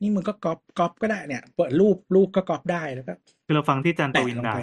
[0.00, 3.12] นี่มึงก็ก๊อปก๊อปก็ได้เนี่ย เปิดรูปรูปก็ก๊อปได้แล้วก็
[3.44, 4.56] คือเราฟังที่จันปแปะวินลงด่าไป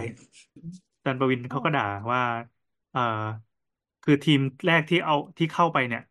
[1.04, 2.22] จันปวินเขาก็ด่าว่า
[2.92, 3.00] เออ
[4.04, 6.02] คือทีมแรกที่เอาที่เข้าไปเนี่ย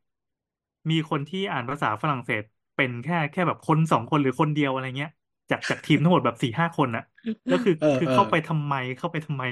[0.91, 2.43] มีคนที่อ่านภาษาฝรั่งเศส
[2.75, 5.11] เป็นแค่แค่แบบคนสองคนหรือคนเดียวอะไรเงี้ย
[5.51, 7.03] จากจากทีมทั้งหมดแบบสี่ห้าคนอะ
[7.47, 9.43] แล้วคือเออคือเออเข้าไปทำไมเข้าไปทำไม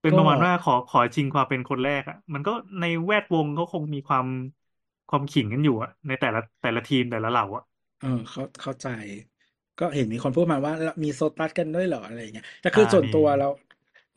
[0.00, 2.50] เป็นก็ประมาณว่าขอขอชิงความเป็นคนแรกอะมันก็
[2.80, 4.26] ในแวดวงเขาคงมีความ
[5.08, 7.62] ความขิงกันอยู่อะในแต่ละแต่ละทีมแต่ละเหล่าอะ
[8.00, 8.88] เออ เข้าเข้าใจ
[9.80, 13.48] ก็เห็นมีคนพูดมาว่าแล้วมีโซตัสกันด้วยเหรออะไรอย่างเงี้ยแต่คืออ่าส่วนมี ตัวเรา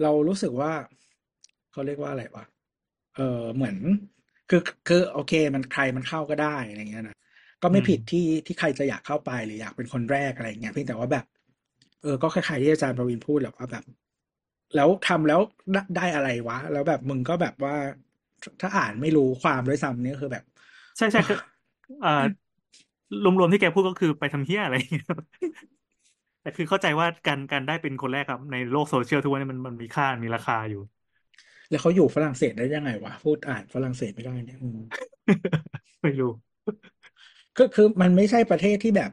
[0.01, 0.71] เรารู้สึกว่า
[1.71, 2.45] เขาเรียกว่าอะไรวะ
[3.15, 3.77] เออเหมือน
[4.49, 7.17] คือคือโอเค มันใครมันเข้าก็ได้อะไรเงี้ยนะ
[7.63, 11.25] ก็ไม่ผิดที่ที่ใครจะอยากเข้าไปหรืออยากเป็นคนแรกอะไรเงี้ยเพียงแต่ว่าแบบ
[12.01, 13.83] เออก็คล้ายๆที่อาจารย์ประวินพูดแหละว่าแบบ
[14.75, 15.41] แล้วทำแล้ว
[15.73, 17.75] ได้ได้อะไรวะ แล้วแบบมึงก็แบบว่า
[18.61, 20.43] ถ้าอ่านไม่รู้ความด้วยซ้ำเนี่ยคือแบบ
[20.97, 21.37] ใช่ใช่คือ
[22.01, 22.23] เอ่อ
[23.23, 25.03] รวมๆที่แกพูดก็คือไปทำเหี้ยอะไรอย่างเงี้ย
[26.41, 30.79] แต่คือเข้าใจว่าการการได้เป็นคนแรกครับ ในโลกโซเชียลทุกวันนี้มันมันมีค่ามีราคาอยู่
[31.69, 34.79] แล้วเขาอยู่ฝรั่งเศสได้ยังไงวะพูดอ่านฝรั่งเศสไม่ได้เนี่ยอืม
[36.01, 36.31] ไม่รู้
[37.59, 39.11] ก็คือมันไม่ใช่ประเทศที่แบบ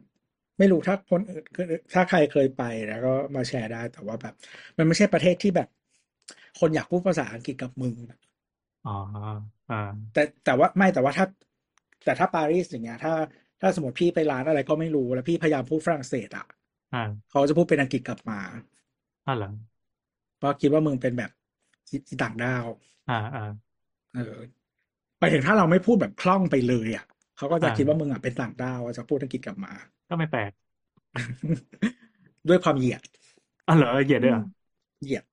[0.58, 4.34] ไม่รู้ถ้าคนอื่นคือถ้าใครเคยไปแล้วก็มาแชร์ได้แต่ว่าแบบ
[4.78, 5.68] มันไม่ใช่ประเทศที่แบบ
[6.60, 7.94] คนอยากพูดภาษาอังกฤษกับมึง
[8.84, 8.90] อ๋อ
[9.68, 9.76] อ่า
[10.12, 11.26] แต่แต่ว่าไม่แต่ว่าถ้า
[12.04, 13.12] แต่ถ้าปารีสอย่างเงี้ย ถ้า
[13.60, 16.46] ถ้าสมมติพี่ไปร้านอะไรก็ไม่รู้แล้วพี่พยายามพูดฝรั่งเศสอะ
[16.92, 18.40] อ่าเขาจะพูดเป็นอังกฤษกลับมา
[19.26, 19.48] อ่าเหรอ
[20.38, 21.30] เพราะคิดว่ามึงเป็นแบบ
[21.90, 22.66] อีต่างดาว
[23.08, 23.42] อ่าอ่า
[24.14, 24.38] เออ
[25.20, 27.06] ไปถึงถ้าเราไม่พูดแบบคล่องไปเลยอะ
[27.36, 29.72] เขาก็จะอ่าคิดว่ามึงอะเป็นต่างดาวจะพูดอังกฤษกลับมา
[30.08, 30.52] ก็ไม่แปลก
[32.48, 33.02] ด้วยความเหยียด
[33.66, 34.42] อ่าเหรอเหยียดด้วยเหรอ
[35.02, 35.24] เหยียด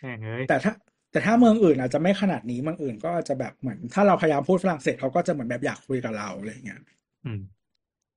[0.00, 0.72] แม่งเอ้ยแต่ถ้า
[1.10, 6.97] แต่ถ้าเมืองอื่นอาจจะไม่ขนาดนี้เมืองอื่นก็จะแบบเหมือน ถ้าเราพยายามพูดฝรั่งเศสเขาก็จะเหมือนแบบอยากคุยกับเราอะไรอย่างเงี้ยอืม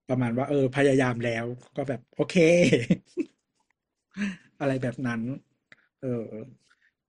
[0.10, 1.46] ประมาณว่า เออ พยายามแล้ว
[1.76, 2.36] ก็แบบ โอเค
[4.60, 5.22] อะไรแบบนั้น
[6.02, 6.34] เออ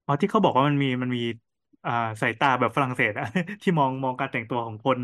[0.04, 1.20] อ๋อที่เขาบอกว่ามันมีมันมี
[1.84, 1.90] อ่า
[2.20, 3.24] สายตาแบบฝรั่งเศสอะ
[3.62, 5.00] ที่มองมองการแต่งตัวของคน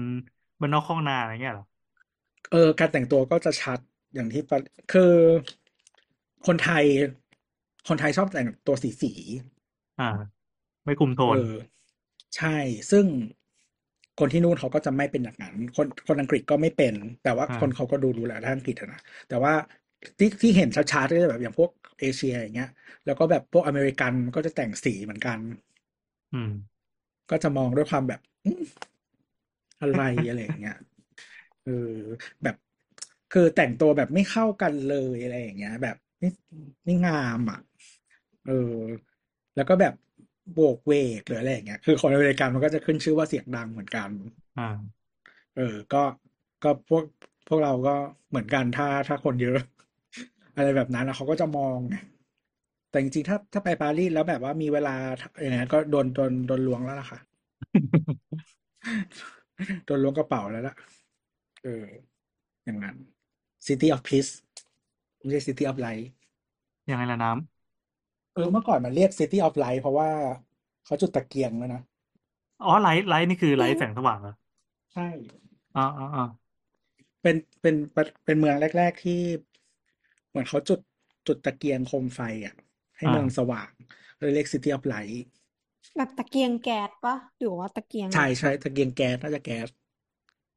[0.60, 1.66] บนนอกห้องนาอะไรเงี้ยเหรอ
[2.50, 3.78] เออ การแต่งตัวก็จะชัด
[4.14, 4.58] อย่างที่ปะ
[4.92, 5.14] คือ
[6.46, 6.84] คนไทย
[7.88, 9.12] คนไทยชอบแต่งตัวสีสี
[9.98, 10.04] อ่า
[10.84, 11.52] ไม่คุมโทนเออ
[12.36, 12.56] ใช่
[12.90, 13.06] ซึ่ง
[14.18, 19.52] คนที่นู่นเขาก็จะไม่เป็นอย่างนั้น คนคนอังกฤษก็ไม่เป็น แต่ว่าอ่าคนเขาก็ดูดูแลด้านอังกฤษอะนะแต่ว่า
[20.18, 22.68] ที่ที่เห็นชัดๆก็จะแบบอย่างพวกเอเชียอย่างเงี้ย
[23.04, 25.38] แล้วก็แบบพวกอเมริกันก็จะแต่งสีเหมือนกัน
[26.32, 26.50] อืม
[27.30, 28.62] ก็จะมองด้วยความแบบอืม
[29.80, 30.76] อะไรอะไรอย่างเงี้ย
[31.64, 31.72] เออ
[32.42, 32.56] แบบ
[33.30, 36.28] คือแต่งตัวแบบไม่เข้ากันเลยอะไรอย่างเงี้ย แบบไม่
[36.84, 37.58] ไม่งามอะ
[38.44, 38.52] เออ
[39.56, 39.92] แล้วก็แบบ
[40.52, 44.10] โบกเวกหรืออะไรอย่างเงี้ยคือคนอเมริกันมันก็จะขึ้นชื่อว่าเสียงดังเหมือนกัน
[44.56, 44.98] อ่า
[45.56, 46.02] เออ ก็
[46.62, 47.04] ก็พวก
[47.48, 47.94] พวกเราก็
[48.28, 49.58] เหมือนกันถ้าถ้าคนเยอะ
[50.56, 51.96] อะไรแบบนั้นนะเขาก็จะมองไง
[52.90, 54.94] แต่จริงๆถ้าถ้าไปปารีสแล้วแบบว่ามีเวลา
[55.42, 57.20] อย่างนั้นก็โดนโดนโดนล้วงแล้วล่ะค่ะ
[59.84, 60.74] โดนล้วงกระเป๋าแล้วล่ะ
[61.62, 61.84] เออ
[62.64, 62.96] อย่างนั้น
[63.66, 64.32] City of Peace
[65.18, 66.06] ไม่ใช่ City of Light
[66.88, 70.10] ยังไงล่ะน้เออเมื่อก่อนมันเรียก City of Light เพราะว่า
[70.84, 71.80] เขาจุดตะเกียงแล้วนะ
[72.36, 74.32] อ๋อ light light นี่คือ light แสงสว่างเหรอ
[74.92, 75.02] ใช่
[75.74, 76.22] อ๋ออ๋ออ๋อ
[77.22, 77.74] เป็นเป็น
[78.24, 79.20] เป็นเมืองแรก ๆที่
[80.28, 80.80] เหมือนเขาจุด
[81.26, 82.54] จุดตะเกียงโคมไฟอะ
[82.96, 83.70] ให้เมืองสว่าง
[84.18, 85.26] เลยเรียก City of Light
[85.96, 89.68] แบบตะเกียงแก๊สปะหรือว่าตะเกียง ใช่ใช่ตะเกียงแก๊สน่าจะแก๊ส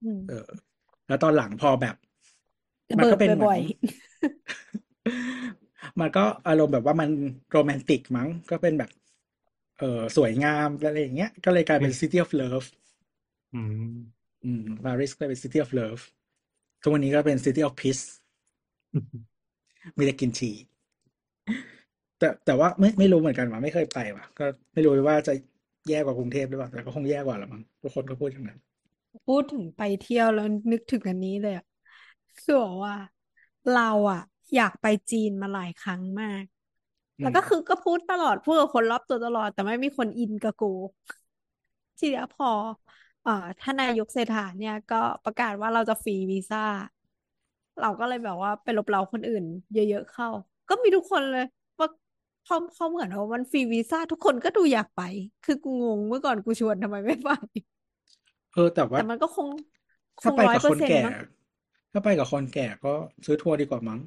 [0.04, 0.50] อืมเออ
[1.08, 1.96] แล้วตอนหลังพอแบบ
[2.92, 3.60] มันเบิดบ่อย ก็เป็นเหมือน
[6.00, 7.10] มันก็อารมณ์แบบว่ามัน
[7.52, 8.90] โรแมนติกมั้ง ก็เป็นแบบ
[9.80, 12.68] เออสวยงามอะไรอย่างเงี้ย ก็เลยกลายเป็น City of Love
[13.54, 13.84] อืม
[14.44, 16.02] อืมปารีสก็เป็น City of Love
[16.82, 18.04] ทุกวันนี้ก็เป็น City of Peace
[19.98, 20.50] มีแต่กินชี
[22.18, 25.34] แต่แต่ว่าไม่ไม่รู้เหมือนกันว่าไม่เคยไปว่ะ ก็ไม่รู้ว่าจะ
[25.90, 28.60] แย่กว่ากรุงเทพหรือเปล่าแต่ก็คงแย่กว่าละมั้งทุกคนก็พูดอย่างนั้น
[29.26, 31.66] พูดถึงไปเที่ยวแล้วนึกถึงอันนี้เลยอะ
[32.38, 32.96] คือบอกว่า
[33.70, 34.20] เราอะ
[34.56, 36.44] อยากไปจีนมาหลายครั้งมาก
[37.20, 40.68] อืแล้วมก็คือก็พูดตลอดพูดกับคนรอบตัวตลอด แต่ไม่มีคนอินกับกู
[42.00, 42.48] ทีเดียวพอ
[43.22, 46.60] เอ่อท่านนายกเศรษฐาเนี่ยก็ประกาศว่าเราจะฟรีวีซ่า
[47.80, 49.44] เราก็เลยแบบว่าไปลบเล้าคนอื่น
[49.74, 50.28] เยอะๆเข้า
[50.70, 51.44] ก็มีทุกคนเลย
[51.80, 51.88] ว่า
[52.46, 55.02] พอพอเหมือนว่ามันฟรีวีซ่าทุกคนก็ดูอยากไป
[55.44, 57.30] คือกูงงเมื่อก่อนกูชวนทำไมไม่ไป
[58.54, 59.48] เออแต่ว่าแต่มันก็คง
[60.20, 61.16] คถ้างไปร้อยกับเปอคร์นเซ็นต์แก่มั้ง
[61.92, 62.94] ถ้าไปกับคนแก่ก็
[63.26, 64.00] ซื้อทัวร์ดีกว่ามั้ง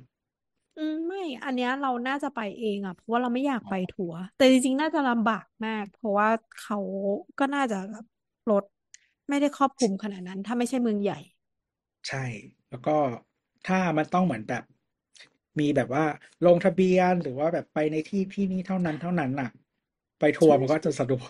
[0.76, 6.76] อืมไม่ อันเนี้ยเราน่าจะไปเองอะ เพราะว่าเราไม่อยากไปทัวร์แต่จริงๆ น่าจะลำบากมาก เพราะว่าเขา
[7.38, 8.04] ก็น่าจะแบบ
[8.48, 8.64] รถ
[9.28, 11.14] ไม่ได้ครอบคลุมขนาดนั้น ถ้าไม่ใช่เมืองใหญ่
[12.08, 12.24] ใช่
[12.70, 12.96] แล้วก็
[13.66, 14.62] ถ้ามันต้องเหมือนแบบ
[15.60, 16.04] มีแบบว่า
[16.46, 19.50] ลงทะเบียนหรือว่าแบบไปในที่ที่นี้เท่านั้นเท่านั้นน่ะ
[20.20, 21.28] ไปทัวร์ใช่มันก็จะสะดวก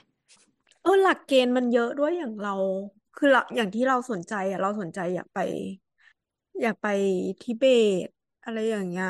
[0.82, 2.54] เออหลักเกณฑ์มันเยอะด้วยอย่างเรา
[3.16, 5.38] คือหลักอย่างที่เราสนใจอะเราสนใจอยากไป
[6.60, 6.86] อยากไป
[7.40, 7.64] ทิเบ
[8.06, 8.08] ต
[8.44, 9.08] อะไรอย่างเงี้ย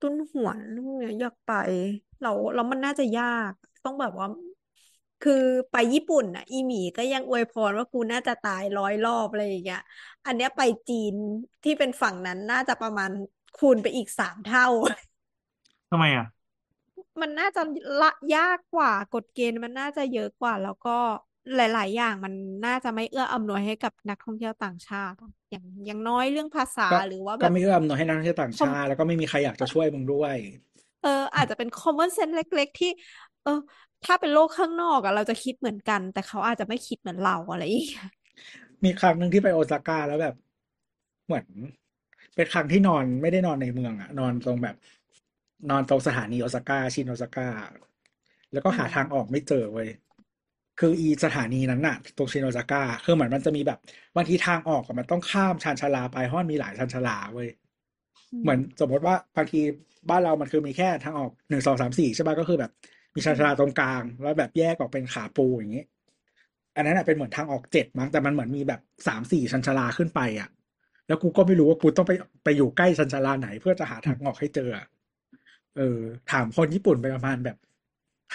[0.00, 1.50] ตุ้นหวนพวกเนี้ยอยากไป
[2.20, 3.52] เราแล้วมันน่าจะยาก
[3.84, 4.26] ต้องแบบว่า
[5.20, 5.32] คือ
[5.70, 9.78] ไปญี่ปุ่นอะ อีหมีก็ยังอวยพรว่ากูน่าจะตายร้อยรอบอะไรอย่างเงี้ย
[10.26, 11.14] อันเนี้ยไปจีน
[11.62, 13.10] ที่เป็นฝั่งนั้นน่าจะประมาณ
[13.54, 14.66] คูณไปอีกสามเท่า
[15.90, 16.24] ทำไมอะ
[17.20, 17.62] มันน่าจะ
[18.00, 20.90] ละยากกว่ากฎเกณฑ์มันน่าจะเยอะกว่า แล้วก็
[21.54, 22.32] หลาย ๆ อย่างมัน
[22.64, 25.16] น่าจะไม่เอื้ออำนวยให้กับนักท่องเที่ยวต่างชาติ
[25.50, 30.36] อย่างอย่างน้อยเรื่องภาษาก็หรือว่าแบก็บไม่เอื้ออำนวยให้นักท่องเที่ยวต่างคอมชาติ แล้วก็ไม่มีใครอยากจะช่วยมึงด้วย
[31.00, 32.88] เออ อาจจะเป็น common sense เล็ก ๆ ที่
[33.42, 33.50] เออ
[34.02, 38.04] ถ้าเป็นโลกข้างนอกอะเราจะคิดเหมือนกัน แต่เขาอาจจะไม่คิดเหมือนเราอะไรอย่างเงี้ย
[38.84, 40.34] มีครั้งหนึ่งที่ไปโอซาก้าแล้วแบบ
[41.26, 41.46] เหมือน
[42.36, 44.76] เป็นครั้งที่นอนไม่ได้นอนในเมืองอะนอนตรงแบบ
[45.70, 47.48] นอนตรงสถานีโอซาก้าชินโอซาก้า
[48.52, 49.88] แล้วก็อืหามทางออกไม่เจอเว้ย
[50.80, 53.78] คืออีสถานีนั้นน่ะตรงชินโอซาก้าคือเหมือนมันจะมีแบบ
[54.16, 57.48] บางทีทางออกอะมันต้องข้ามชานชาลาไปเพราะมันมีหลายชานชาลาเว้ย
[58.32, 59.60] อืเหมือนมสมมติว่าบางที
[60.10, 62.70] บ้านเรามันคือมีแค่ทางออกหนึ่งสองสามสี่ใช่ป่ะก็คือแบบ
[63.14, 65.84] มีชานชาลาตรงกลาง แล้วแบบแยกออกเป็นขาปูอย่างนี้
[66.76, 70.48] อันนั้นอะเป็นเหมือนทางออกเจ็ดมั้งแต่มันเหมือนมีแบบสามสี่ชันชาลาขึ้นไปอะ
[71.06, 72.12] แล้วกูก็ไม่รู้ว่ากูต้องไป
[72.44, 74.86] ไปอยู่ใกล้ชันชาลาไหน เพื่อจะหาทางออกให้เจออะ
[75.76, 75.98] เออ
[76.30, 77.56] ถามคนญี่ปุ่นไปประมาณแบบ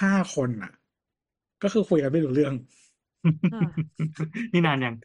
[0.02, 0.72] ห้าคนอะ
[1.66, 2.54] ก็คือคุยกันไม่รู้เรื่อง
[3.54, 3.70] อ่า
[4.54, 4.96] นี่นานยัง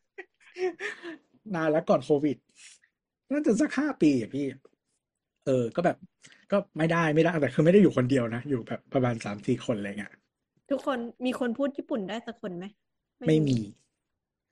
[1.55, 2.37] นานแล้วก่อนโควิด
[3.31, 4.47] น่าจะสักห้าปีอะพี่
[5.47, 5.97] เออ ก็แบบ
[6.53, 10.13] ก็ไม่ได้ไม่ได้แต่คือไม่ได้อยู่คนเดียวนะ อยู่แบบประมาณสามสี่คนอะไรเงี้ย
[10.71, 12.65] ทุกคนมีคนพูดญี่ปุ่นได้สักคนไหม
[13.29, 13.59] ไม่มี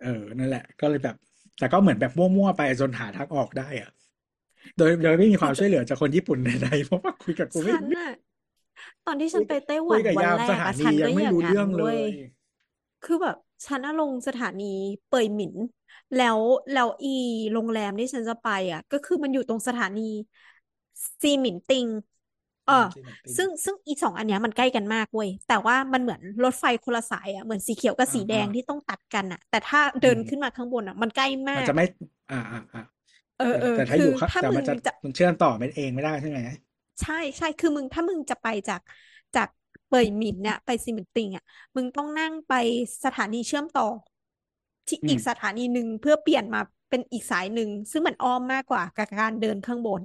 [0.02, 1.16] เออ นั่นแหละ ก็เลยแบบ
[1.58, 3.90] แต่ก็เหมือนแบบมั่วๆไปจนหาทางออกได้อะ
[4.76, 8.10] โดยโดยไม่มีความช่วยเหลือจากคนญี่ปุ่นใดๆเพราะว่าคุยกับกูไม่ฉันน่ะ
[9.04, 12.04] ตอนที่ฉันไปไต้หคุวัยนกับวันยามแรสกถาอะนีฉันยัก็งไม่อย่างรู้นั้เรื่อนงเลเว้ยย
[13.02, 13.36] คือแบบ
[13.66, 14.64] ฉันน่ะลงสถานี
[15.06, 15.54] เป่ยหมิน
[16.14, 16.40] แล้ว
[16.72, 17.08] แล้วอี
[17.52, 20.00] โรงแรมที่ฉันจะไปอะ ก็คือมันอยู่ตรงสถานี
[21.20, 21.86] ซีหมินติง
[22.66, 31.84] เออซีหมินติงซึ่งซึ่งอีสองอันเนี้ยมันใกล้กันมากเว้ย แต่ว่ามันเหมือนรถไฟคนละสายอะ เหมือนสีเขียวกับอ่าสีแดงอ่าที่ต้องตัดกันอะ แต่ถ้าเดินอืมขึ้นมาข้างบนอะ มันใกล้มามันกจะไม่
[32.30, 32.80] อ่าอ่าอ่า
[33.36, 36.40] เออเออแต่ถ้าคือยู่อข้างถ้าแต่มึมันงจะจะมันเชื่อมต่อไม่เองไม่ได้ใช่ไหม
[37.00, 38.80] ใช่ใช่คือมึงถ้ามึงจะไปจาก
[39.34, 39.48] จาก
[39.86, 41.42] เป่ยหมินเนี่ยไปซีหมินติงอะ
[41.76, 42.52] มึงต้องนั่งไป
[43.04, 43.84] สถานีเชื่อมต่อ
[44.88, 50.02] ที่อือีมกสถานีหนึ่งเพื่อเปลี่ยนมาเป็นอีกสายหนึ่งซึ่งมันอ้อมมากกว่ากับการเดินข้างบน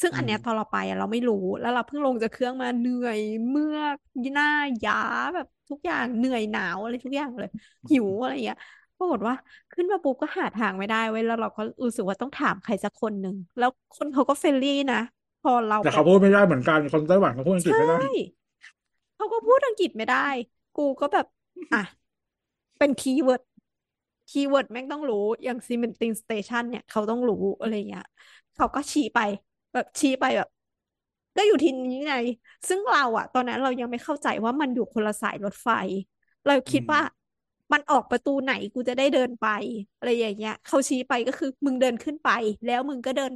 [0.00, 3.18] ซึ่งอืมอันเนี้ยตอนเราไปอะเราไม่รู้แล้วเราเพิ่งลงจากเครื่องมาเหนื่อย
[3.48, 3.78] เมื่อ
[4.24, 4.46] ยหน้า
[4.84, 4.94] ย้า
[5.34, 7.50] แบบทุกอย่างเหนื่อยหนาวอะไรทุกอย่างเลย
[7.90, 8.58] หิวอะไรอย่างเงี้ย
[8.96, 9.34] ปรากฏว่า
[9.72, 14.96] ขึ้นมาปุ๊บก็หาทางไม่ได้เว้ยแล้วเราก็รู้สึกว่าต้องถามใครสักคนหนึ่งแล้วคนเขาก็ friendly นะ
[15.44, 17.98] พอเราแต่แบเขาพูดไม่ได้เหมือนกันคนไต้หวันเขาพูดอังกฤษใช่ไม่ได้
[19.16, 20.16] เขาก็พูดอังกฤษไม่ได้
[20.76, 21.26] กูก็แบบ
[21.72, 21.82] อะ
[22.78, 23.42] เป็น keyword
[24.30, 28.04] keyword แม่งต้องรู้อย่าง Ximending Station เนี่ยเขาต้องรู้อะไรเงี้ย
[28.54, 29.18] เขาก็ชี้ไป
[29.72, 30.48] แบบชี้ไปแบบ
[31.36, 32.14] ก็อยู่ที่นี้ไง
[32.68, 35.68] ซึ่งเราอะตอนนั้นเรายังไม่เข้าใจว่ามันอยู่คนละสายรถไฟ
[36.46, 37.00] เราคิดอืมว่า
[37.72, 39.46] มันออกประตูไหนกูจะได้เดินไป
[39.96, 42.28] อะไรอย่างเงี้ยเขาชี้ไปก็คือมึงเดินขึ้นไป
[42.64, 43.32] แล้วมึงก็เดิน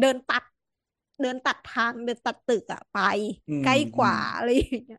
[0.00, 0.42] เดินตัด
[1.20, 2.96] เดินตัดทางเดินตัดตึกอะไป
[3.48, 4.98] อืมใกล้กอืว่ามอะไรอย่างเงี้ย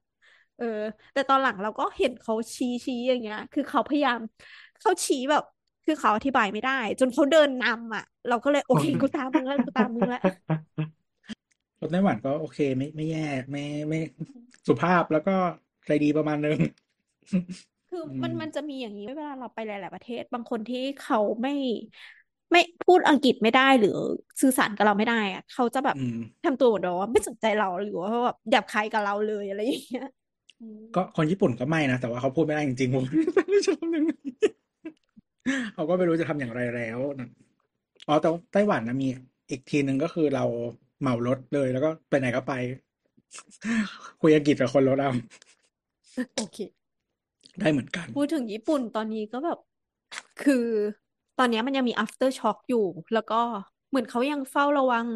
[0.57, 0.66] เออ
[1.13, 4.20] แต่ตอนหลังเราก็เห็นเขาชี้ชี้อย่างเงี้ย คือเขาพยายาม
[4.80, 5.43] เขาชี้แบบ
[5.86, 10.20] คือเขาอธิบายไม่ได้ จนเขาเดินนำอะ เราก็เลยโอเคกูตามมึงแล้วกูตามมึงแล้ว
[11.80, 13.20] คนไต้หวันก็โอเคไม่ไม่แย่
[13.51, 13.97] ไม่ไม่
[14.68, 15.32] สุภาพแล้วก็
[15.86, 16.57] ใจดีประมาณนึง
[17.88, 21.51] คืออืมันมมันจะมีอย่างนี้เวลาเราไปหลาย ๆ ประเทศ บางคนที่เขาไม่
[22.52, 23.98] ไม่พูดอังกฤษไม่ได้หรือ
[24.41, 30.08] สื่อสารกับเราไม่ได้อะเขาจะแบบอืมทำตัวเหมือนว่าไม่สนใจเราหรือว่าแบบหยาบคายกับเราเลยอะไรอย่างเงี้ย
[30.62, 33.04] อืมก็คนญี่ปุ่นก็ไม่นะแต่ว่าเขาพูดไม่ได้จริงๆผม
[33.50, 34.12] ไม่ชอบยังไง
[35.76, 37.30] เขาก็ไม่รู้จะทำอย่างไรแล้วนะ
[38.08, 39.08] อ๋อแต่ไต้หวันนะมี
[39.50, 40.46] อีกทีหนึ่งก็คือเรา
[41.02, 42.54] เหมารถเลยแล้วก็ไปไหนก็ไป
[44.22, 45.12] คุยอังกฤษกับคนรถเอา
[46.36, 46.58] โอเค
[47.60, 49.60] ได้เหมือนกัน พูดถึงญี่ปุ่นตอนนี้ก็แบบ
[50.43, 50.66] คือ
[51.38, 52.79] ตอนเนี้ยมันยังมี after shock อยู่
[53.13, 53.36] แล้วก็
[53.89, 55.07] เหมือนเขายังเฝ้าระวัง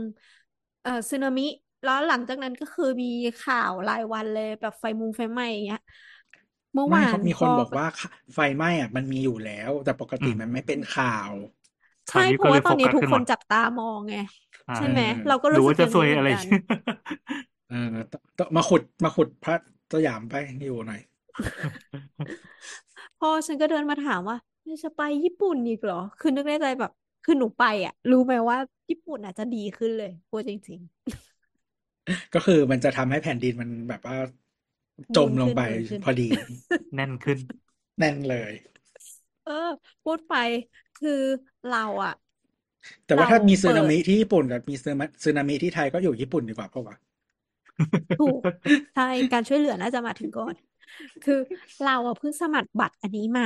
[0.81, 1.41] เอ่อสึนามิ
[1.83, 3.05] แล้วหลังจากนั้นก็คือมี
[3.39, 5.79] ข่าวรายวันเลยแบบไฟมุงไฟไหม้อย่างเงี้ย
[6.73, 7.85] เมื่อไม่วาเขานมีพคนอบอกว่า
[8.33, 11.33] ไฟไหม้อะ มันมีอยู่แล้ว แต่ปกอืติมมันไม่เป็นข่าว
[12.09, 14.15] คราวใช่นี้เพก็ราะเลว่ายตโฟอนนี้กัสทุกขึ้นคหมนดจับตามองไง
[14.67, 16.45] อ่าใช่ไหมเออเราก็หรือรู้สึว่ากจะอย่างซวยนี้เหอะมืไรอนกัน
[17.67, 17.75] เออ
[18.11, 19.55] ต้องต้องมาขุดมาขุดพระ
[19.91, 20.33] สยามไป
[20.65, 20.99] อยู่หน่อย
[23.19, 24.37] พ่อฉันก็เดินมาถามว่า
[24.83, 26.91] จะไปญี่ปุ่นอีกเหรอ คือนึกในใจแบบ
[27.23, 28.57] คือหนูไปอะ รู้ไหมว่า
[28.89, 30.79] ญี่ปุ่นอาจจะดีขึ้นเลยพูดจริง
[32.33, 36.23] ก็คือมันจะทำให้แผ่นดินมันแบบว่าๆจนูมนลงขึ้นไปนูนขึ้นพอดี
[36.95, 37.39] แน่นขึ้น
[37.99, 38.51] แน่นเลย
[39.43, 39.51] เออ
[40.03, 40.33] พูดไป
[40.95, 41.11] คือ
[41.65, 42.11] เราอะ
[43.05, 46.95] แต่ว่าเราถ้ามีสึเปินาดมิที่ญี่ปุ่นกับมีสึนามิสึนามิที่ไทยก็อยู่ญี่ปุ่นดีกว่าเพราะว่า
[48.17, 48.41] ถูก
[48.93, 50.55] ใช่การช่วยเหลือน่าจะมาถึงก่อน
[51.21, 51.33] คือ
[51.81, 53.43] เราอะเพิ่งสมัครบัตรอันนี้มา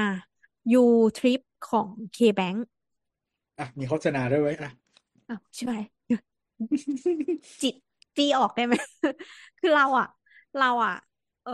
[0.71, 0.85] ยู
[1.17, 2.59] ทริปของ KBank
[3.59, 4.71] อะ มีโฆษณาด้วยไว้ยอะ
[5.27, 5.73] อ้าวใช่ไหม
[7.61, 7.75] จิต
[8.15, 8.75] ตีออกได้ไหม
[9.59, 10.07] คือเราอะ
[10.57, 10.93] เราอะ
[11.43, 11.51] เออ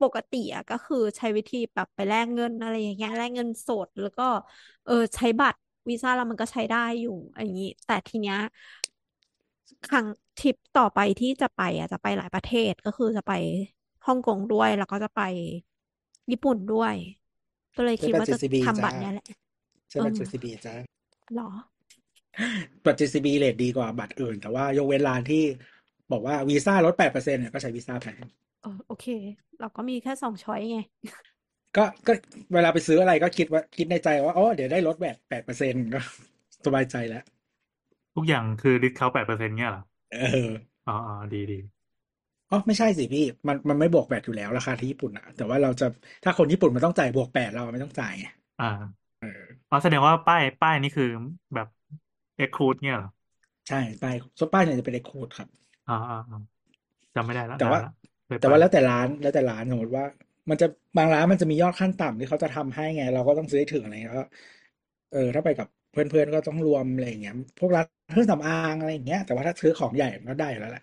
[0.00, 4.22] ปกติอะก็คือใช้วิธีแบบไปแลกเงินอะไรอย่างเงี้ยแลกเงินสดแล้วก็
[4.84, 5.58] เออใช้บัตร
[5.90, 7.10] วีซ่าแล้วมันก็ใช้ได้อยู่
[7.44, 8.36] อย่างนี้ แต่ทีเนี้ย
[9.88, 10.06] ครั้ง
[10.38, 13.32] ทริปต่อไปที่จะไปอะจะไปหลายประเทศก็คือจะไป
[14.06, 15.20] ฮ่องกงด้วย แล้วก็จะไป
[16.30, 16.94] ญี่ปุ่นด้วย
[17.76, 19.26] ก็เลยใช้คิดบัตรว่าจะ JCB ทำจ้าบัตรเนี้ยแหละ
[19.90, 20.74] ใช้บัตรเออ JCB จ้า
[21.34, 21.48] หรอ
[22.84, 25.42] บัตร JCB rate ดีกว่าบัตรอื่น แต่ว่ายกเว้นร้านที่
[26.12, 28.22] บอกว่าวีซ่าลดแปดเปอร์เซ็นต์เนี่ยก็ใช้วีซ่าแพง
[28.60, 29.04] เออโอเค
[29.58, 30.76] เราก็มีแค่สอง choice ไง
[31.76, 32.12] ก็ก็
[32.54, 35.98] เวลาไปซื้ออะไรก็คิดว่าคิดในใจว่าอ๋อเดี๋ยวได้ลดแบบแปดเปอร์เซ็นต์ก็
[36.66, 37.22] สบายใจแล้ว
[38.14, 40.48] ทุกอย่างคือดิสเขาแปดเปอร์เซ็นต์เงี้ยเหรอ เออ
[40.86, 41.54] อ๋ออ๋อดีดี
[42.50, 45.86] อ๋อไม่ใช่สิพี่ มันมันไม่บวกแปดอยู่แล้วราคาที่ญี่ปุ่นอะแต่ว่าเราจะ
[46.24, 48.24] ถ้าคนญี่ปุ่นมันต้องจ่ายบวกแปดเราไม่ต้องจ่ายไง
[48.58, 48.64] อ่า
[49.20, 49.28] เออ
[49.68, 51.04] อ๋อแสดงว่าป้ายป้ายนี่คือ
[51.54, 51.66] แบบ
[52.36, 53.08] เอ็กครูดเงี้ยเหรอ
[53.68, 55.48] ใช่ป้ายส่วนป้ายเนี่ยจะเป็นเลขโค้ดครับ
[55.86, 56.36] อ่าอ่าอ่า
[57.14, 57.88] จำไม่ได้แล้วแต่ว่านนละ
[58.26, 60.04] เคยแต่ว่าไปแล้วแต่ร้านแล้วแต่ร้านสมมติว่า
[60.50, 64.24] มันจะบางร้านมันจะมียอดขั้นต่ำที่เขาจะทำให้ไง เราก็ต้องซื้อให้ถึงอะไรเงี้ยก็
[65.12, 70.82] เออถ้าไปกับเพื่อนๆก็ต้องรวมอะไรอย่างเงี้ยพวกร้านเครื่องสำอางอะไรอย่างเงี้ยแต่ว่าถ้าซื้อของใหญ่มันก็ได้อยู่แล้วแหละ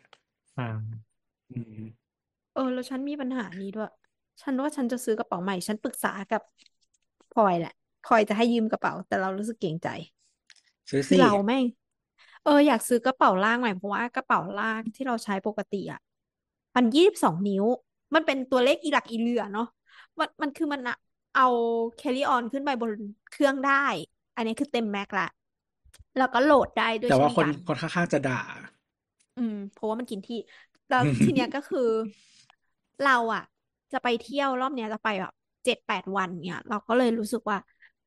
[0.58, 1.07] อ่า
[1.52, 1.88] อืม
[2.54, 3.90] เออ แล้วฉันมีปัญหานี้ด้วย
[4.42, 6.42] ฉันว่าฉันจะซื้อกระเป๋าใหม่ ฉันปรึกษากับ
[7.32, 7.72] พลอยแหละ
[8.04, 9.88] พลอยจะให้ยืมกระเป๋า แต่เรารู้สึกเกรงใจ
[10.90, 11.66] ซื้อคือสิเราแม่ง
[12.44, 16.00] เอออยากซื้อกระเป๋าล่างใหม่เพราะว่ากระเป๋าล่างที่เราใช้ปกติอะ
[16.76, 17.66] มันยี่สิบสองนิ้ว
[18.16, 19.66] มันเป็นตัวเลขอีหลักอีเหลือเนาะ
[20.20, 20.96] มันมันคือมันอะ
[21.34, 21.44] เอา
[22.00, 22.92] carry on ขึ้นไปบน
[23.30, 23.74] เครื่องได้
[24.36, 25.24] อันนี้คือเต็มแม็กละ
[26.18, 28.40] แล้วก็โหลดได้ด้วยแต่เช่ว่านคนกันคนข้างๆจะด่า
[29.36, 30.36] อืมเพราะว่ามันกินที่
[30.90, 31.88] แล้วทีเนี้ยก็คือ
[33.04, 33.44] เราอะ
[33.92, 35.34] จะไปเที่ยวรอบเนี้ยจะไปแบบ
[35.66, 37.58] เจ็ดแปดวันเนี่ยเราก็เลยรู้สึกว่า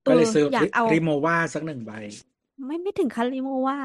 [0.07, 1.93] เอก็เลยอซื้ออยากเอาริโมว่าสักหนึ่งใบ
[2.67, 3.79] ไม่ไม่ถึงคันริโมว่า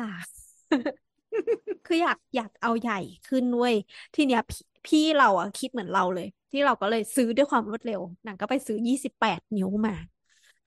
[1.85, 3.75] คืออยากอยากเอาใหญ่ขึ้นเว้ย
[4.15, 9.93] ทีเนี้ยพี่พี่เราอะคิดเหมือนเราเลย ที่เราก็เลยซื้อด้วยความรวดเร็วหนังก็ไปซื้อยี่สิบแปดนิ้วมา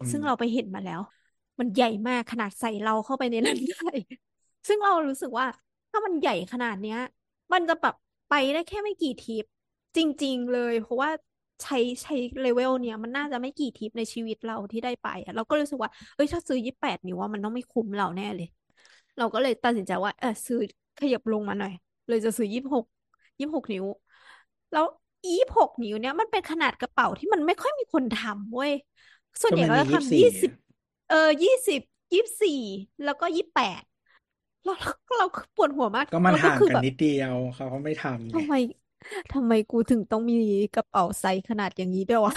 [0.00, 1.00] อืมซึ่งเราไปเห็นมาแล้ว
[1.60, 3.76] มันใหญ่มากขนาดใส่เราเข้าไปในนั้นได้
[4.68, 5.46] ซึ่งเรารู้สึกว่า
[5.90, 6.96] ถ้ามันใหญ่ขนาดเนี้ย
[7.52, 7.94] มันจะแบบ
[8.28, 9.44] ไปได้แค่ไม่กี่ทริป
[9.96, 11.10] จริง ๆ เลย เพราะว่า
[11.62, 18.48] ใช้ใช้เลเวลเนี้ยมันน่าจะไม่กี่ทริปในชีวิตเราที่ได้ไปอะเราก็รู้สึกว่าเอ้ยถ้าซื้อยี่แปดนิ้วว่ามันต้องไม่คุ้มเราแน่เลย
[19.18, 20.60] เราก็เลยตัดสินใจว่าเออซื้อ
[21.00, 21.72] ขยับลงมาหน่อย
[22.08, 22.84] เลยจะซื้อยี่หก
[23.38, 23.84] ยี่หกนิ้ว
[24.72, 24.84] แล้ว
[25.26, 28.72] ยี่หกนิ้วเนี้ยมันเป็นขนาดกระเป๋าที่มันไม่ค่อยมีคนทำเว้ย
[29.40, 30.50] ส่วนก็ใหญ่มันก็มีจะยี่สิบสี่ทำยี่สิบ
[31.10, 31.80] เออยี่สิบ
[32.14, 32.60] ยี่สี่
[33.04, 33.82] แล้วก็ยี่แปด
[34.64, 38.52] เราเราเราปวดหัวมากก็มันแล้วห่างคือกันแบบนิดเดียวเขาก็ไม่ทำไงทำไม
[39.32, 40.34] ทำไมกูถึงต้องมี
[40.74, 42.34] กระเป๋าไซส์ขนาดอย่างนี้ด้วยวะ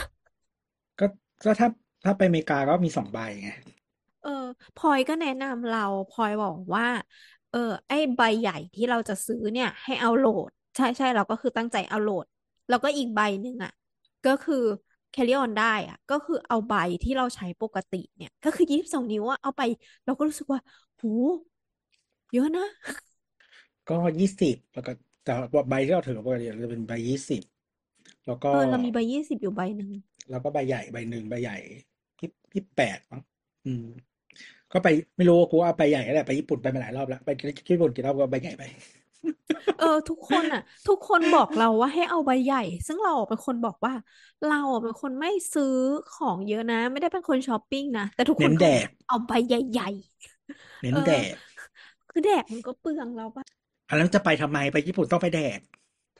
[0.99, 1.05] ก็
[1.43, 1.67] ก็ถ้า
[2.03, 3.49] ถ้าไปอเมริกาก็มีสองใบไง
[4.22, 4.30] เออ
[4.76, 6.86] พลอยก็แนะนำเราพลอยบอกว่า
[7.49, 12.26] เออ ไอ้ใบใหญ่ที่เราจะซื้อเนี่ย ให้เอาโหลด ใช่ใช่เราก็คือตั้งใจเอาโหลด
[12.67, 13.72] แล้วก็อีกใบหนึ่งอะ
[14.26, 14.55] ก็คือ
[15.13, 19.61] carry on ได้อะ ก็คือเอาใบที่เราใช้ปกติเนี่ย ก็คือยี่สิบสองนิ้วอะเอาไป
[20.05, 20.59] เราก็รู้สึกว่า
[20.97, 21.03] โห
[22.34, 22.65] เยอะนะ
[23.89, 24.91] ก็ยี่สิบแล้วก็
[25.23, 27.41] แต่ว่าใบที่เราถือปกติจะเป็นใบยี่สิบ
[28.27, 29.89] แล้วก็ เออเรามีใบยี่สิบอยู่ใบหนึ่ง
[30.29, 31.55] แล้วก็ใบใหญ่ใบหนึ่งใบใหญ่
[32.21, 33.21] ยี่ยี่แปดมั้ง
[33.65, 33.84] อืม
[34.73, 37.29] ก็ไปไม่รู้ว่ากูเอาไปใหญ่ก็ได้ไปญี่ปุ่นไปมาหลายรอบแล้วไป
[37.71, 38.63] ญี่ปุ่นกี่รอบก็ใบใหญ่ไป
[39.77, 42.57] เออ ทุกคนอะ ทุกคนบอกเราว่าให้เอาใบใหญ่
[42.88, 43.93] ซึ่งเราเป็นคนบอกว่า
[44.43, 45.65] เราอะเป็นคนไม่ซื้อ
[46.09, 49.86] ของเยอะนะ ไม่ได้เป็นคนช้อปปิ้งนะแต่ทุกคเน้นนก็แดบอกกเอาใบใหญ่
[50.82, 51.51] เน้นเออแดกๆ
[52.12, 53.45] คือแดกมันก็เปลืองเราปะ
[53.89, 55.59] อันนั้นจะไปทำไมไปญี่ปุ่นต้องไปแดก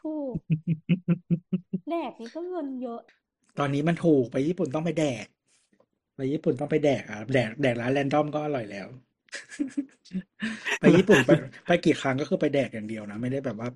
[0.02, 0.36] ถูก
[1.90, 3.02] แดกนี่ก็เงินเยอะ
[3.60, 5.26] ตอนนี้มันถูกไปญี่ปุ่นต้องไปแดก
[6.16, 8.88] ไปญี่ปุ่นต้องไปแดกอะแดกแดกร้านแรนดอมก็อร่อยแล้ว
[10.80, 11.32] ไปญี่ปุ่นไป
[11.68, 13.70] ไปกี่ครั้งก็คือไปแดกอย่างเดียวนะไม่ได้แบบว่า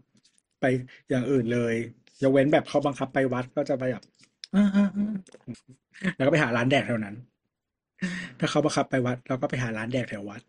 [0.61, 0.65] ไป
[1.09, 1.75] อย่างอื่นเลย
[2.23, 4.03] ยกเว้นแบบเขาบังคับไปวัดก็จะไปแบบ
[4.55, 5.13] อ่าอ่าอ่า
[6.15, 7.15] แล้วก็ไปหาร้านแดกแถวนั้น
[8.39, 10.41] ถ้าเขาบังคับไปวัด เราก็ไปหาร้านแดกแถววัด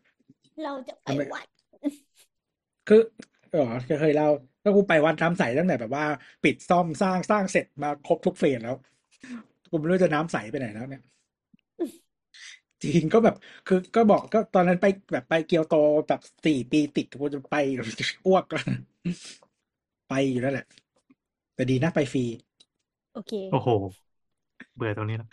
[0.63, 1.47] เราจะไปทำไมวัด
[2.87, 2.97] คือ
[3.53, 3.61] อ๋อ
[4.01, 4.27] เคยเล่า
[4.65, 6.05] ก็กูไปวัดน้ำใสตั้งแต่แบบว่า
[6.43, 8.75] ปิดซ่อมสร้างสร้างเสร็จมาครบทุกเฟสแล้ว
[9.71, 11.03] กูไม่รู้จะน้ำใสไปไหนแล้วเนี่ย
[12.83, 13.35] จริงก็แบบ
[13.67, 15.73] คือก็บอกก็ตอนนั้นไปแบบไปเกียวโต
[16.09, 17.57] แบบสี่ปีติดกูจะไป
[18.27, 18.63] อ้วกแล้ว
[20.09, 20.67] ไปอยู่นั่นแหละ
[21.55, 22.25] แต่ดีนะไปฟรี
[23.13, 23.69] โอเคโอ้โห
[24.77, 25.29] เบื่อตรงนี้แล้ว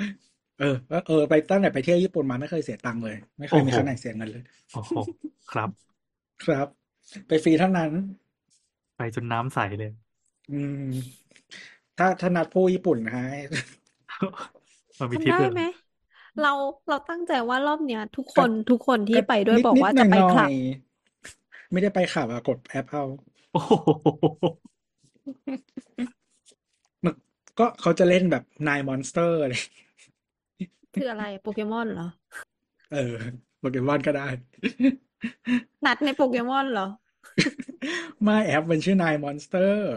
[0.57, 0.65] เออ
[1.07, 4.93] เออไปตั้งแต่ไปเที่ยวญี่ปุ่นมาไม่เคยเสียตังค์เลย ไม่เคยมีโอ้โหครั้งไหนเสียเงินเลยโอ้โห
[5.49, 5.69] ครับ
[6.43, 6.67] ครับ
[7.27, 7.91] ไปฟรีเท่านั้น
[8.95, 9.91] ไปจนน้ำใสเลย
[10.51, 10.85] อืม
[11.97, 13.27] ถ้าถ้านัดผู้ญี่ปุ่นนะฮะ
[14.99, 15.67] มันมีทำทริปได้ด้วยเหรไหมอ
[16.41, 16.53] เรา
[16.89, 20.53] เราตั้งใจว่ารอบเนี้ย ทุกคก็นทุกคนที่ก็ไปด้วยนิดบอกนิดว่าหจะน่อยไปหน่คอลับย
[21.71, 23.03] ไม่ได้ไปขับอะกดแอปเอา
[23.51, 23.73] โอ้โห
[27.03, 27.13] มัน
[27.59, 29.61] ก็เขาจะเล่นแบบ Nine Monsters เลย
[30.95, 32.09] คืออะไรโปเกมอนเหรอ
[32.91, 33.13] เออ
[33.59, 34.27] โปเกมอนก็ได้
[35.85, 36.87] นัดในโปเกมอนเหรอ
[38.23, 39.91] ไม่แอปมันชื่อ Nine Monsters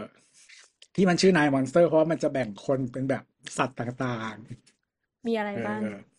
[0.95, 3.23] ที่มันชื่อ Nine Monsters เพราะว่ามันจะแบ่งคนเป็นแบบ
[3.57, 4.37] สัตว์ต่างๆเออ
[5.27, 6.17] มีอะไรบ้าง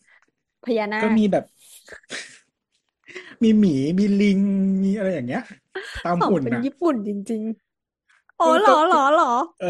[0.63, 4.39] พญานาคก็มีแบบมีหมี มีลิง
[4.83, 5.41] มีอะไรอย่างเงี้ย
[6.03, 9.65] ตามของหุ่นเป็นนะญี่ปุ่นจริงๆอ๋อคือเหรก็อเหรอเหรอเออ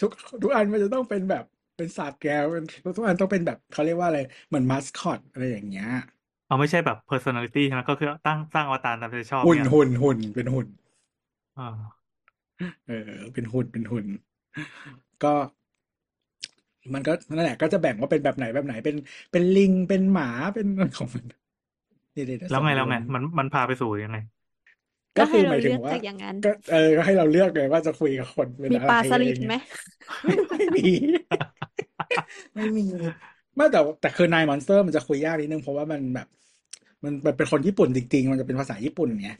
[0.00, 0.10] ทุก
[0.42, 1.44] ทุกอันมันจะต้องเป็นแบบ
[1.76, 2.64] เป็นสัตว์แกเป็น
[2.96, 5.86] ทุกอันต้องเป็นแบบเขาเรียกว่าอะไร เหมือนมาสคอตอะไรอย่างเงี้ย
[6.48, 10.66] เอาไม่ใช่แบบ personality ใช่ไหมก็คือตั้งสร้างอวตารตามใจชอบหุ่นเนี่ยหุ่นหุ่นเป็นหุ่น
[11.56, 12.08] อ่า
[12.86, 14.06] เออ เป็นหุ่นเป็นหุ่น
[15.22, 15.34] ก็
[16.94, 18.96] มันก็นั่นแหละก็จะแบ่งว่าเป็นแบบไหนแบบไหน เป็น
[19.32, 21.24] เป็นลิงเป็นหมาเป็นอะไรของมัน
[22.14, 24.16] นี่เดี๋ยวแล้วไงส่แล้วไงลมันมันพาไปสู่ยังไง
[25.16, 29.54] ก็ก็ให้คือหเรามายถึเลืงอกว่าจากอย่างนั้นก็เออก็ให้เราเลือกเลยว่าจะคุยกับคนเป็นมีอะปไรลาสอะไรลิดเงี้ไหมย
[30.24, 30.82] ไม่มี
[32.54, 32.82] ไม่มี
[33.58, 36.26] ไม่แต่แต่คือนายมอนสเตอร์มันจะคุยยากนิดนึงเพราะว่ามันแบบ
[37.04, 39.30] มันมันเป็นคนญี่ปุ่นจริงๆ มันจะเป็นภาษาญี่ปุ่นไง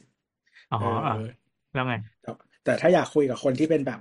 [0.71, 1.15] อ๋อเอออะ
[1.73, 2.31] แล้วไงแต่
[2.65, 4.01] แต่ถ้าอยากคุยกับคนที่เป็นแบบ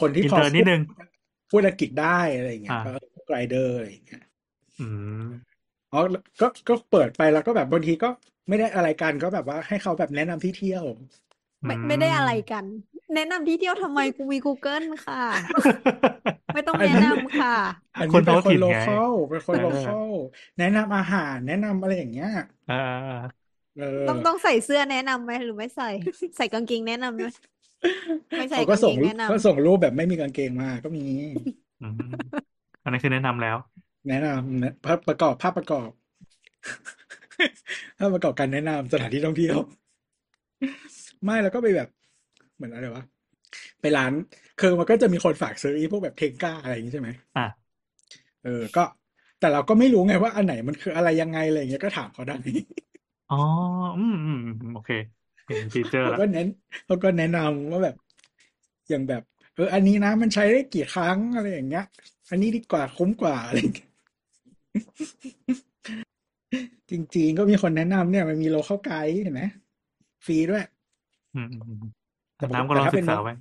[0.00, 0.80] คนที่อินพอเตอร์นิพูดดนึง
[1.50, 2.90] พูดอังกฤษได้อะไรอย่างเงี้ยอ่าก็
[3.26, 4.22] Grindr อะไรอย่างเงี้ย
[4.78, 4.82] อื
[5.30, 5.56] ม
[5.92, 5.98] อ๋อ
[6.40, 8.08] ก็ก็เปิดไปแล้วก็แบบบางทีก็
[8.48, 10.84] ไม่ได้อะไรกันก็แบบว่าให้เขาแบบแนะนำที่เที่ยว
[11.66, 12.66] ไม่อืมไม่ได้อะไรกัน
[13.14, 15.22] แนะนำที่เที่ยวทำไมกูมี Google ค่ะ
[16.54, 17.56] อันนั้นไม่ต้องแนะนำค่ะ
[18.00, 20.10] อันคนี้เป็นท้องถิ่นไงคน local เป็นคนเออ local
[20.58, 22.30] แนะนำอาหาราร แนะนำอะไรอย่างเงี้ย
[22.70, 23.16] อ่อ่า
[23.78, 25.88] เออต้องต้องใส่เสื้อแนะนำไหมหรือไม่ใส่
[26.36, 27.26] ใส่กางเกงแนะนำไหม
[28.38, 31.04] ไม่ใส่เขาก็กางส่เกงงรูปแนะนำก็ส่งรูปแบบไม่มีกางเกงมาก็มี
[31.82, 31.96] อืม
[32.82, 33.56] อันนั้นคือแนะนำแล้ว
[34.08, 35.90] แนะนำนะภาพประกอบภาพประกอบ
[37.98, 39.56] ภาพประกอบการแนะนำสถานที่ท่องเที่ยว
[41.24, 41.88] ไม่แล้วก็ไปแบบ
[42.56, 43.04] เหมือนอะไรวะ
[43.80, 44.12] ไปร้าน
[44.60, 47.46] คือมันก็จะมีคนฝากซื้ออีพวกแบบเทงก้าอะไรอย่างงี้ใช่ไหมอะ
[48.42, 48.84] เออ ก็
[49.38, 52.34] แต่เราก็ไม่รู้ไงว่าอันไหนมันคืออะไรยังไงอะไรอย่างเงี้ยก็ถามเขาได้
[53.28, 53.36] อ๋อ
[53.96, 54.90] อืมอืมอืมโอเค
[55.46, 56.46] เห็นฟีเจอร์เขาแล้วก็เน้น
[56.84, 57.96] เขาก็แนะนำว่าแบบ
[58.88, 59.22] อย่างแบบ
[59.54, 61.84] เออ อันนี้นะมันใช้ได้กี่ครั้งอะไรอย่างเงี้ย
[62.30, 63.88] อันนี้ดีกว่าคุ้มกว่าอะไรอย่างเงี้ย
[66.90, 69.42] จริงๆก็มีคนแนะนำเนี่ย มันมีโลเข้าไกด์เห็นไหม
[70.26, 70.64] ฟรีด้วย
[71.34, 72.05] อืมอืมอืม
[72.36, 73.34] แต่ปกน้ำก็แต่ลองถ้าศึเป็นกเมืษาองไว้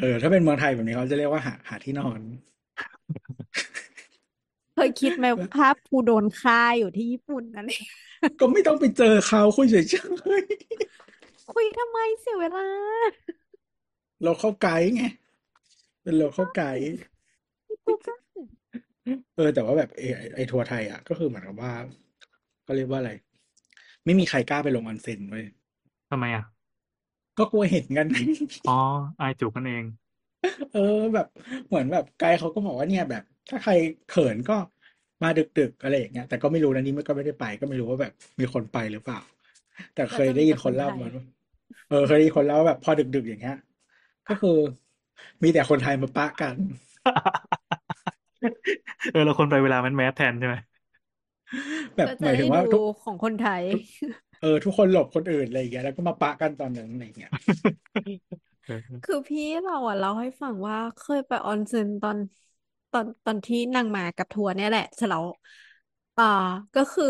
[0.00, 2.20] เออ ถ้าเป็นเมืองไทยแบบนี้เขาจะเรียกว่าหาหาที่นอน
[4.74, 7.84] เคยคิดไหมภาพกูโดนฆ่าอยู่ที่ญี่ปุ่นนั่นเอง
[8.40, 9.84] ก็ไม่ต้องไปเจอเขาคุยเฉย
[11.52, 15.02] คุยทำไมเสียเวลาๆโลเข้าไกด์ไง
[16.02, 16.84] เป็นโลเข้าไกด์
[19.36, 21.72] เออ แต่ว่าแบบไอ้ไอ้ไอ้ทัวร์ไทยอะ ก็คือเหมือนกับว่า
[22.66, 23.12] ก็เรียกว่าอะไร
[24.04, 25.44] ไม่มีใครกล้าไปลงออนเซ็นเว้ย
[26.10, 26.44] ทำไมอะ
[27.40, 28.06] ก็กลัวเห็นกัน
[28.66, 28.72] อ๋อ
[29.20, 29.84] อายจูบกันเอง
[30.72, 30.80] เออ
[31.14, 31.26] แบบ
[31.68, 33.72] เหมือนแบบไกด์เขาก็บอกว่าเนี่ยแบบ ถ้าใคร
[34.06, 34.54] เขินก็
[35.22, 39.18] มาดึกๆอะไรอย่างเงี้ยแต่ก็ไม่รู้นะนี่มันก็ไม่ได้ไป ก็ไม่รู้ว่าแบบมีคนไปหรือเปล่า
[39.94, 41.24] แต่เคยได้ยินคนเล่ามาว่า
[41.88, 43.56] เออเคยได้ยินคนเล่าว่าแบบพอดึกๆอย่างเงี้ย
[44.28, 44.58] ก็คือ
[45.42, 46.56] มีแต่คนไทยมาปะกัน
[49.10, 50.56] เออเราคนไปเวลามันแมสแทนใช่ไหม
[51.96, 53.64] แบบก็หจะมายได้ถึงว่าทุดูกของคนไทย
[54.40, 57.30] เออทุกคนหลบคนอื่นอะไรอย่างเงี้ยแล้วก็มาปะกันตอนนั้นอะไรอย่างเงี้ย
[59.02, 62.18] คือพี่เราอะเราให้ฟังว่าเคยไปออนเซ็นตอน
[62.90, 65.24] ตอนตอนที่นางมากับทัวร์เนี่ยแหละเสร็จแล้ว
[66.16, 66.24] อ่า
[66.74, 67.04] ก็คือ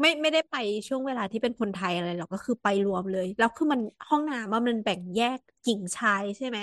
[0.00, 0.54] ไม่ไม่ได้ไป
[0.88, 6.58] ช่วงเวลาที่เป็นคนไทยอะไรหรอกก็คือไปรวมเลย แล้วคือมันห้องน้ำว่ามันแบ่งแยกหญิงชายใช่ไหม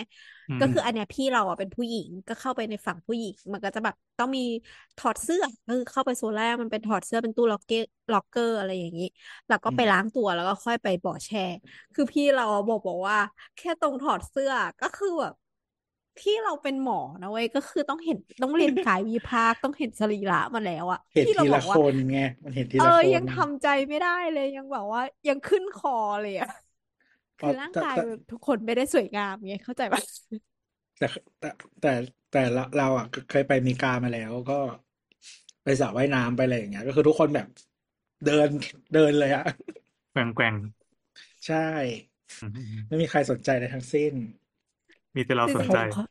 [0.49, 4.41] อืมก็คืออันเนี้ยพี่เราอะเป็นผู้หญิงก็เข้าไปในฝั่งผู้หญิง มันก็จะแบบต้องมี
[4.97, 9.05] ถอดเสื้อก็คือเข้าไปโซนแรกมันเป็นถอดเสื้อเป็นตู้ล็อกเกอร์ล็อกเกอร์อะไรอย่างนี้
[9.47, 11.39] แล้วก็ไปอืมล้างตัวแล้วก็ค่อยไปบ่อแช่
[11.93, 13.17] คือพี่เราอะบอกบอกว่า
[13.55, 15.33] แค่ตรงถอดเสื้อก็คือแบบ
[16.17, 25.91] พี่เราเป็นหมอนะเว้ยก็คือต้องเห็นต้องเรียนกายวิภาคต้องเห็นสรีระมาแล้วอะเห็นพี่เราทีบละอกคว่านไงมันเห็นทีเอละอคนยังทำใจไม่ได้เลยยังแบบว่า ยังขึ้นคอ
[26.21, 26.47] เลยอะ
[27.41, 28.01] อ๋คืออร่างแต่กายแต่
[28.31, 30.01] ทุกคนไม่ได้สวยงามไงเข้าใจปะ
[30.97, 31.07] แต่
[31.39, 31.49] แต่
[31.81, 31.89] แต่
[32.31, 34.59] แต่เราเราอะเคยไปอเมริกามาแล้วก็
[35.63, 37.47] ไปสระว่ายน้ำไปอะไรอย่างเงี้ย ก็คือทุกคนแบบ
[38.25, 38.49] เดิน
[38.93, 39.43] เดินเลยอะ
[40.11, 40.55] แกว่งแกว่ง
[41.45, 41.55] ใช่
[42.41, 44.13] อืมอืมไม่มีใครสนใจเลยทั้งสิ้น
[45.15, 46.01] มีแต่เราคือสนขอใจงเขา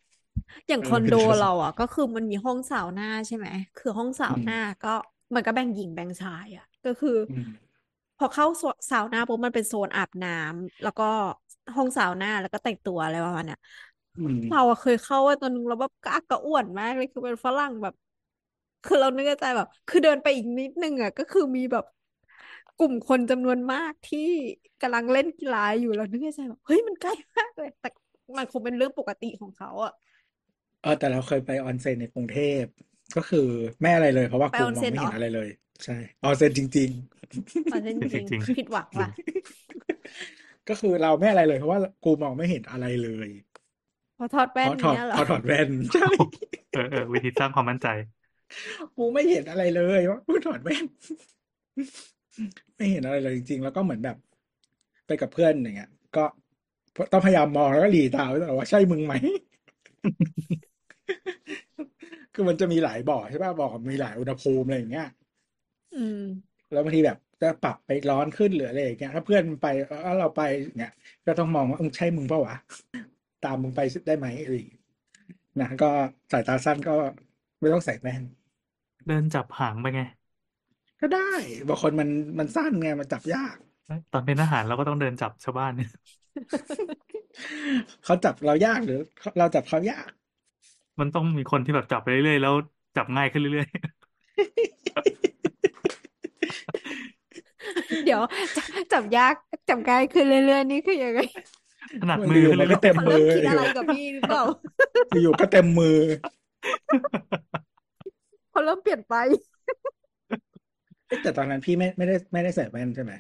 [0.68, 3.46] อย่างเออคอนโดเป็นเราอะ ก็คือมันมีห้องสาวน่าใช่ไหม
[3.76, 4.88] คือห้องสาวอืมน่าก็
[5.34, 7.72] มันก็แบ่งหญิงแบ่งชายอะ ก็คือออืม
[8.16, 11.04] พอเข้าโซสาวน่าปุ๊บมันเป็นโซนอาบน้ำแล้วก็
[11.74, 13.58] ห้องสาวน่าแล้วก็แต่งตัวอะไรประมาณเนี้ย
[14.16, 17.94] อืมเราอะเคยเข้าว่าตอนนึงเราแบบกระอักกระอ่วนมากเลยคือเป็นฝรั่งแบบ
[18.84, 21.84] คือเรานึกในใจแบบ คือเดินไปอีกนิดนึงอะ ก็คือมีแบบ
[22.76, 24.18] กลุ่มคนจำนวนมากที่
[24.80, 27.88] กำลังเล่นกีฬาอยู่เรานึกในใจแบบเฮ้ยมันใกล้มากเลย แต่
[28.36, 29.92] มันคงเป็นเรื่องปกติของเขาอะ
[30.80, 32.62] เออแต่เราเคยไปออนเซ็นในกรุงเทพ
[33.14, 33.38] ก็คือ
[33.80, 35.48] ไม่อะไรเลย เพราะว่าไปกูออนมองเซ็นไม่เหรเห็อนอะไรเลย
[35.84, 35.92] ใช่
[36.22, 36.90] ออนเซ็นจริง
[37.70, 43.28] ตอนนั้นจจริงริงๆผิดหวังว่ะๆก็คือเราไม่อะไรเลยเพราะว่ากูมองไม่เห็นอะไรเลย
[44.16, 46.08] พอถอดเพแว่นราะถอดเนี้ยเหรเพอราะถอดแว่นใช่
[46.70, 47.86] เออเออวิธีสร้างความมั่นใจ
[48.96, 50.84] กูไม่เห็นอะไรเลยว่ากูถอดแว่น
[52.76, 54.16] ไม่เห็นอะไรเลยจริง ๆ แล้วก็เหมือนแบบ
[55.06, 56.24] ไปกับเพื่อนอย่างเงี้ย ก็
[57.12, 59.14] ต้องพยายามมองแล้วก็หลีตาไว้ตลอดว่าใช่มึงไหม
[62.34, 65.06] คือมันจะมีหลายบ่อใช่ป่ะบ่อมีหลายอุณหภูมิอะไรอย่างเงี้ย
[65.94, 66.20] อืม
[66.72, 70.92] แล้วบางทีแบบจะปรับไปร้อนขึ้นหรืออะไรอย่างเงี้ย ถ้าเพื่อนไปเออเราไปอย่างเงี้ย
[71.26, 72.56] ก็ต้องมองว่ามึงใช่มึงเปล่าวะ
[73.44, 74.82] ตามมึงไปได้ไหมอะไรอย่างเงี้ย
[75.60, 75.90] นะก็
[76.32, 76.92] สายตาสั้นก็
[77.60, 78.22] ไม่ต้องใส่แว่น
[79.06, 80.00] เดินจับหางไปไง
[81.00, 81.32] ก็ได้
[81.68, 82.08] บางคนมัน
[82.38, 83.56] มันสั้นไงมันจับยาก
[84.12, 85.88] ตอนเป็นทหารเราก็ต้องเดินจับชาวบ้านเนี่ย
[88.04, 89.00] เขาจับเรายากหรือ
[89.38, 90.10] เราจับเขายาก
[91.00, 92.54] มันต้องมีคนที่แบบจับไปเรื่อยๆแล้ว
[92.96, 93.68] จับง่ายขึ้นเรื่อย
[98.04, 98.20] เดี๋ยว
[98.56, 99.34] จับจับยาก
[99.68, 104.42] จับง่ายขึ้นเรื่อยๆนี่คือยังไงๆถนัดมันมืออยู่ขึ้นมันเรื่ก็อยเต็มเขามืเริ่มอคิดออะไรยู่กับพี่หรือเปล่า
[105.22, 105.96] อยู่ก็เต็มมือ
[108.50, 109.14] เขาเริ่มเปลี่ยนไป
[111.08, 113.12] เอ๊ะแต่ตอนนั้นพี่ไม่ไม่ได้ไม่ได้ใส่แว่นใช่ไหม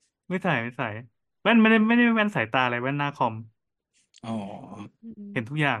[0.00, 0.86] ๆไม่ใส่ไม่ใส่
[1.42, 3.34] แว่นไม่ได้ไม่ได้แว่นสายตาอะไรแว่นหน้าคอม
[4.26, 4.36] อ๋อ
[5.32, 5.80] เห็นทุกอย่าง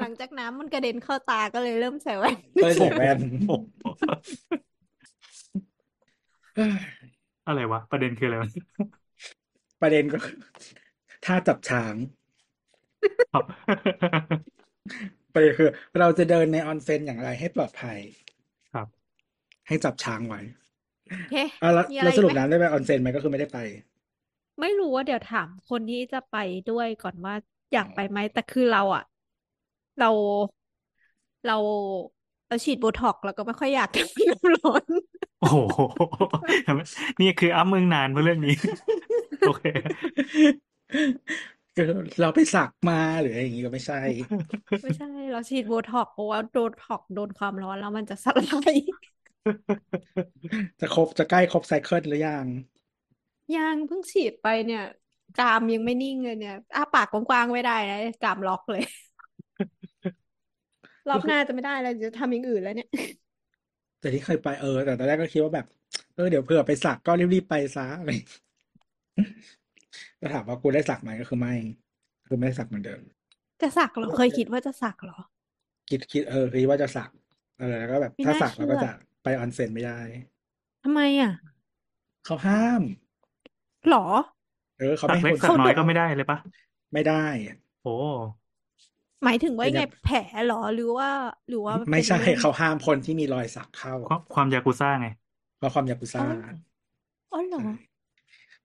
[0.00, 3.18] หลังจากน้ำมันกระเด็นเข้าตาก็เลยเริ่มใส่แว่น ก็เลยใส่แว่น
[3.48, 3.84] โอ้โห
[6.56, 6.78] เอ้ย
[7.46, 8.50] อะไรวะ ประเด็นคืออะไรวะ
[9.82, 10.36] ประเด็นก็คือ
[11.26, 11.94] ถ้าจับช้าง
[13.32, 13.44] ครับ
[15.34, 15.70] ประเด็นคือ
[16.00, 17.98] เราจะเดินในออนเซ็นอย่างไรให้ปลอดภัย
[18.74, 18.86] ครับ
[19.68, 20.40] ให้จับช้างไว้
[21.10, 23.58] โอเคอะแล้วมีอะไรแล้วสรุปอีกไหมน้ำได้ไปออนเซ็นไหมก็คือไม่ได้ไป
[24.60, 26.36] ไม่รู้ว่าเดี๋ยวถามคนที่จะไป
[26.70, 27.34] ด้วยก่อนว่า
[27.72, 29.02] อยากไปไหมแต่คือเราอะ
[29.98, 30.06] เรา
[31.44, 31.56] เรา
[32.48, 35.80] เราฉีดโบท็อกซ์แล้วก็ไม่ค่อยอยากทำน้ำร้อนโอ้โห
[37.20, 38.52] นี่คืออ้ำมึงนานเพราะเรื่องนี้
[39.42, 39.64] โอเค
[41.74, 41.84] คือ
[42.20, 43.96] เราไปสักมาหรืออะไรอย่างงี้ก็ไม่ใช่
[44.82, 48.74] ไม่ใช่ เราฉีดโบท็อกซ์เพราะว่าโบท็อกซ์โดนความร้อนแล้วมันจะสลาย
[50.80, 52.46] จะครบจะใกล้ครบ cycle หรือยัง
[53.54, 54.82] ยังเพิ่งฉีดไปเนี่ย
[55.34, 58.82] กรามยังไม่นิ่งเลยเนี่ยอ้าปากกว้างๆไม่ได้นะกรามล็อกเลย
[61.08, 62.88] รอบหน้าจะไม่ได้แล้วจะทำอย่างอื่นแล้วเนี่ย
[64.00, 65.66] แต่ที่เคยไปเออแต่ตอนแรกก็คิดว่าแบบ
[66.14, 68.10] เออเดี๋ยวเผื่อไปสักก็รีบๆไปซะอะไร
[70.20, 71.54] ก็ถามว่ากูได้สักไหมก็คือไม่
[72.26, 73.00] คือไม่ได้สักเหมือนเดิม
[73.60, 75.18] จะสักเหรอเคยคิดว่าจะสักเหรอ
[75.88, 77.10] คิดคิดเออคิดว่าจะสัก
[77.58, 78.90] เออแล้วก็แบบไม่ถ้าน่าสักเราก็เชื่อจะ
[79.22, 79.98] ไปออนเซ็นไม่ได้
[80.82, 81.30] ทำไมอะ
[82.24, 82.82] เขาห้าม
[83.88, 83.98] หรอ
[84.76, 86.38] เออเขาสัไม่กให้เล็กคนสักสักน้อยก็ไม่ได้เลยปะ
[86.92, 87.14] ไม่ได้
[87.82, 87.88] โอ้
[89.24, 91.08] หมายถึงว่าเป็นไงแบบแผลเหรอหรือว่า
[91.48, 95.06] หรือว่าไม่ใช่เป็นเรื่องเขาห้ามคนที่มีรอยสักเข้าความความยากุซ่าไง
[95.56, 96.24] เพราะความยากุซ่าอ๋อ
[97.32, 97.66] อ๋อเหรอใช่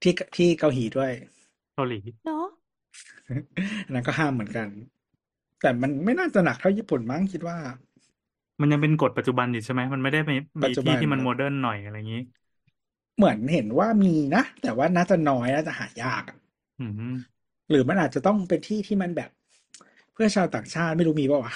[0.01, 1.11] ที่ที่เกาหลีด้วย
[1.73, 2.45] เกาหลีเนาะ
[3.85, 4.67] อันนั้นก็ห้ามเหมือนกัน
[5.61, 7.57] แต่มันไม่น่าจะหนักเท่าญี่ปุ่นมั้งคิดว่า
[8.61, 12.19] มันยังเป็นกฎปัจจุบันอยู่ใช่ไหมมันไม่ได้มีปัจจุบัที่นที่มัน modern หน่อยอะไรอย่างนี้
[13.15, 16.37] เหมือนเห็นว่ามีนะ แต่ว่าน่าจะน้อยน่าจะหายากอะ
[16.79, 19.29] อืมหรือมันอาจจะต้องเป็นที่ที่มันแบบ
[20.13, 21.53] เพื่อชาวต่างชาติไม่รู้มีป่าวะ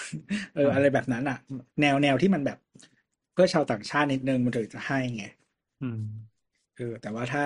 [0.56, 1.38] เอออืมอะไรแบบนั้นอะ
[1.82, 2.58] แนวแนวที่มันแบบ
[3.34, 5.24] เพื่อชาวต่างชาตินิดนึงมันถึงจะให้ไง
[5.82, 6.02] อืม
[6.78, 7.44] เออแต่ว่าถ้า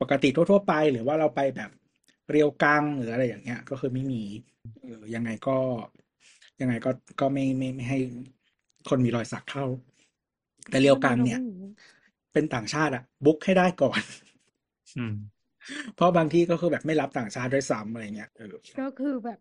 [0.00, 1.70] ปกติทั่วๆไป หรือว่าเราไปแบบ
[2.30, 4.22] เรียวกังหรืออะไรอย่างเงี้ย ก็คือไม่มี
[4.80, 5.56] เออยังไงก็
[6.60, 6.90] ยังไงก็
[7.20, 7.98] ก็ไม่ไม่ไม่ให้
[8.88, 9.64] คนมีรอยสักเข้า
[10.68, 11.40] แต่เรียวกังเนี่ย
[12.34, 14.00] เป็นต่างชาติอะบุ๊กให้ได้ก่อน
[14.98, 15.14] อืม
[15.94, 18.46] เพราะบางที่ก็คือแบบไม่รับต่างชาติด้วยซ้ำอะไรเงี้ยเออ
[18.78, 19.38] ก็คือแบบ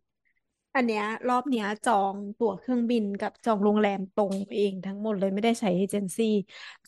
[0.75, 6.25] อันเนี้ย รอบเนี้ยจองตั๋วเครื่องบินกับจองโรงแรมตรงเองทั้งหมดเลยไม่ได้ใช้เอเจนซี่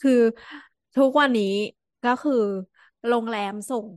[0.02, 0.12] คือ
[0.98, 1.56] ทุกวันนี้
[2.04, 2.34] ก็คือ
[3.08, 3.88] โรงแรมส่ง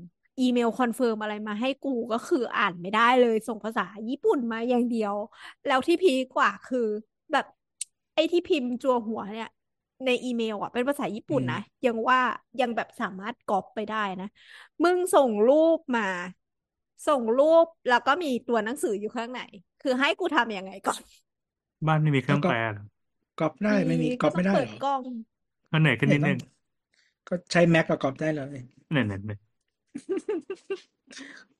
[0.40, 5.14] อีเมล confirm อะไรมาให้กูก็คืออ่านไม่ได้เลยส่งภาษาญี่ปุ่นมาอย่างเดียว
[5.66, 6.78] แล้วที่ peak กว่าคือ
[7.32, 7.44] แบบ
[8.14, 9.48] ไอ้ที่พิมพ์จั่วหัวเนี่ย
[10.04, 12.20] ในอีเมลอะ เป็นภาษาญี่ปุ่นนะยังว่า
[12.60, 14.26] ยังแบบสามารถก๊อปไปได้นะ
[14.82, 16.02] มึงส่งรูปมา
[17.06, 19.40] ส่งรูปแล้วก็มีตัวหนังสืออยู่ข้างใน
[19.80, 21.02] คือให้กูทำยังไงก่อน
[21.86, 22.82] บ้านไม่มีเครื่องแล้วก็แปลเหรอ
[23.36, 25.02] ก๊อปได้ไม่มีก๊อปไม่ได้เหรอ ก็ต้องเปิดกล้อง
[25.70, 26.38] ก็เหนื่อยขึ้นนิดนึง
[27.26, 28.56] ก็ใช้แม็กกับก๊อปได้เลย
[28.90, 29.38] เนี่ยเนี่ยเนี่ย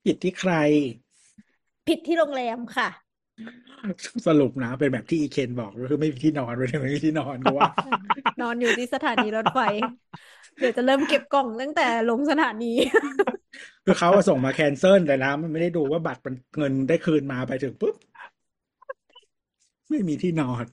[0.04, 0.52] ผิดที่ใคร
[1.86, 2.88] ผิดที่โรงแรมค่ะ
[4.26, 7.70] สรุปนะ เป็นแบบที่อีเคนบอกก็คือไม่มีที่นอนไม่ได้ไม่มีที่นอนกูว่า
[8.42, 9.60] นอนอยู่ที่สถานีรถไฟ
[10.58, 12.72] เดี๋ยวจะเริ่มเก็บกล่องตั้งแต่ลงสถานี
[13.84, 17.94] คือเขาอะส่งมาแคนเซิลแต่นะมันไม่ได้ดูว่าบัตรมันเงินได้คืนมาไปถึงปุ๊บ
[19.90, 20.64] ไม่มีที่นอน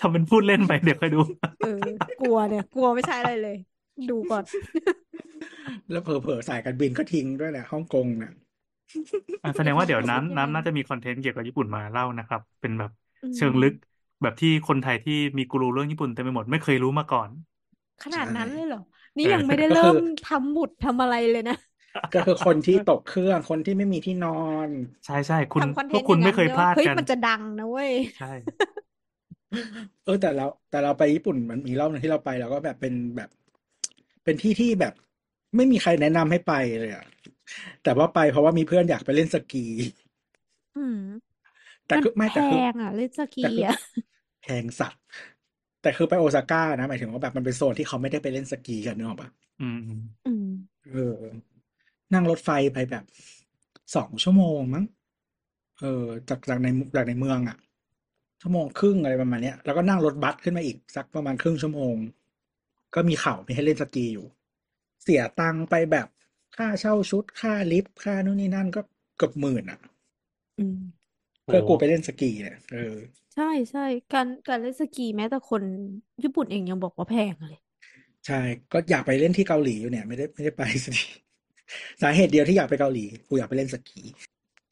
[0.00, 1.20] ทำเป็นพูดเล่นไปเดี๋ยวค่อยดู
[1.62, 1.78] เออ
[2.20, 3.56] กลัวเนี่ย กลัวไม่ใช่อะไรเลย
[4.10, 4.44] ดูก่อน
[5.90, 8.32] แล้วเผลอๆสายการบินก็ทิ้งด้วยแหละฮ่องกงน่ะ
[9.42, 12.90] อะแสดงว่าเดี๋ยวยังไงน้ำน้ำน่าจะมีคอนเทนต์เกี่ยวกับญี่ปุ่นมาเล่านะครับ เป็นแบบ
[13.22, 13.72] อืมเชิงลึก
[14.22, 17.30] แบบที่คนไทยที่มีกูรูเรื่องญี่ปุ่นเต็มไปหมดไม่เคยรู้มาก่อน
[18.02, 18.78] ขนาดนั้นใช่เลยเหรอ
[19.16, 21.54] นี่เออ ยังไม่ได้ก็คือเริ่มทำหมุดทำอะไรเลยนะ
[22.14, 24.30] ก็คือคนที่ตกเครื่องคนที่ไม่มีที่นอ
[24.68, 24.70] น
[25.04, 28.26] ใช่ใช่คุณทำคอนเทพวนกต์คุณอย่างไม่นั้นเคยด้วยพลาว่าดเฮ้ยกัน มันจะดังนะเว้ย ใช่
[30.04, 33.28] เออแต่เราแต่เราไปญี่ปุ่นมันมีรอบหนึงที่เราไปเราก็แบบเป็นแบบ
[34.24, 34.94] เป็นที่ที่แบบ
[35.56, 37.04] ไม่มีใครแนะนำให้ไปเลยอะ
[37.82, 39.58] แต่ว่าไปเพราะว่ามีเพื่อนอยากไปเล่นสกี
[40.74, 40.98] อืม
[41.86, 43.76] แต่คือมัไม่นแพแต่คืองอะ เล่นสกีแต่คืออะ
[44.40, 45.00] แพงสัตว์
[45.80, 49.30] แต่คือไปโอซาก้านะหมายถึงว่าแบบมันเป็นโซนที่เขาไม่ได้ไปเล่นสกีกันเนกอะปะ
[49.60, 50.44] อืมอืมอืม
[50.90, 50.98] เออ
[52.14, 53.04] นั่งรถไฟไปแบบ
[53.96, 54.84] สองชั่วโมงมั้ง
[55.80, 57.56] เออ จากจากในจากในเมืองอะ
[58.40, 61.96] ชั่วโมงครึ่งอะไรประมาณเนี้ยแล้วก็นั่งรถบัสขึ้นมาอีกสักประมาณครึ่งชั่วโมง
[62.94, 64.26] ก็มีเขามีให้เล่นสกีอยู่
[65.02, 66.06] เสียตังค์ไปแบบ
[66.58, 68.80] ค่าเช่าชุดค่าลิฟต์ค่านู่นนี่นั่นก็
[69.16, 69.78] เกือบหมื่นอะ
[70.58, 70.74] อืม
[71.46, 72.94] เพื่อกูไปเล่นสกีเนี่ยเออ
[73.34, 73.80] ใช่ใช่
[74.10, 75.62] การการเล่นสกีแม้แต่คน
[76.22, 77.56] ญี่ปุ่นเองยังบอกว่าแพงเลย
[78.26, 78.40] ใช่
[78.72, 81.08] ก็อยากไปเล่นที่เกาหลีอยู่เนี่ย ไม่ได้ไม่ได้ไปสักที
[82.02, 84.02] สาเหตุเดียวที่อยากไปเกาหลีกูอยากไปเล่นสกี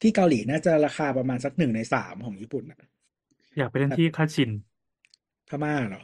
[0.01, 2.79] ที่เกาหลีน่าจะราคาประมาณสักหนึ่งในสามของญี่ปุ่นอะ
[3.57, 4.51] อยากไปเล่นที่คาชิน
[5.47, 6.01] พม่าเหรอ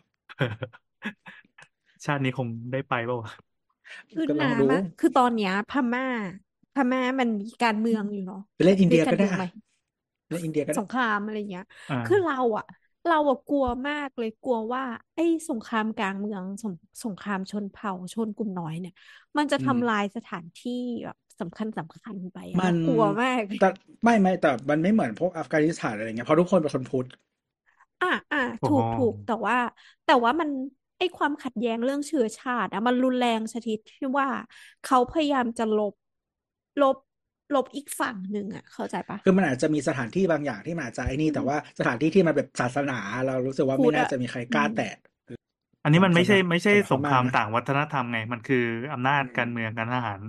[2.06, 3.32] ชาตินี้คงได้ไปเปล่าวะ
[4.12, 6.04] คือก็ลองน้ำดูอะคือตอนเนี้ย พม่า
[6.74, 9.48] พม่ามันมีการเมืองอยู่เนาะไปเล่นอินเดียเรียกก็ได้การเมืองไหมอะ
[10.30, 12.66] เล่นอินเดียก็สได้งครามอะไรเงี้ยอ่าคือเราอะ
[13.06, 14.84] เราอะกลัวมากเลยกลัวว่า
[15.16, 18.94] ไอ้สงครามกลางเมืองสงสงครามชนเผ่าชนกลุ่มน้อยเนี่ย
[19.38, 20.72] มันจะอืมทำลายสถานที่
[21.04, 23.68] แบบสำคัญสำคัญไปอะมันเรากลัวมากเลยแต่
[24.04, 27.08] ไม่ไม่แต่มันไม่เหมือนพวกอัฟกานิสถานอะไรเงี้ยเพราะทุกคนเป็นคนพุทธ
[28.02, 29.56] อะอะอ๋อถูกถูกแต่ว่า
[30.06, 30.50] แต่ว่ามัน
[30.83, 34.30] ไอ้ความขัดแย้งเรื่องเชื้อชาติอะมันรุนแรงชนิดที่ว่า
[34.84, 35.94] เขาพยายามจะลบ
[36.82, 36.96] ลบ
[37.54, 42.94] ลบอีกฝั่งหนึ่งอะเข้าใจปะคือมันอาจจะมีสถานที่บางอย่างที่มันอาจจะไอ้นี่อืมแต่ว่าสถานที่ที่มันแบบศาสนา
[43.26, 44.84] เรารู้สึกว่าพุไม่ทธน่าอะจะมีใครกล้าอืมแตะ
[45.84, 48.58] อันนี้มันไม่ใช่สำหรับไม่ใช่สำหรับสงครามพม่านะต่างวัฒนธรรมไง มันคือ
[48.94, 50.22] อำนาจอืมการเมืองการทหาร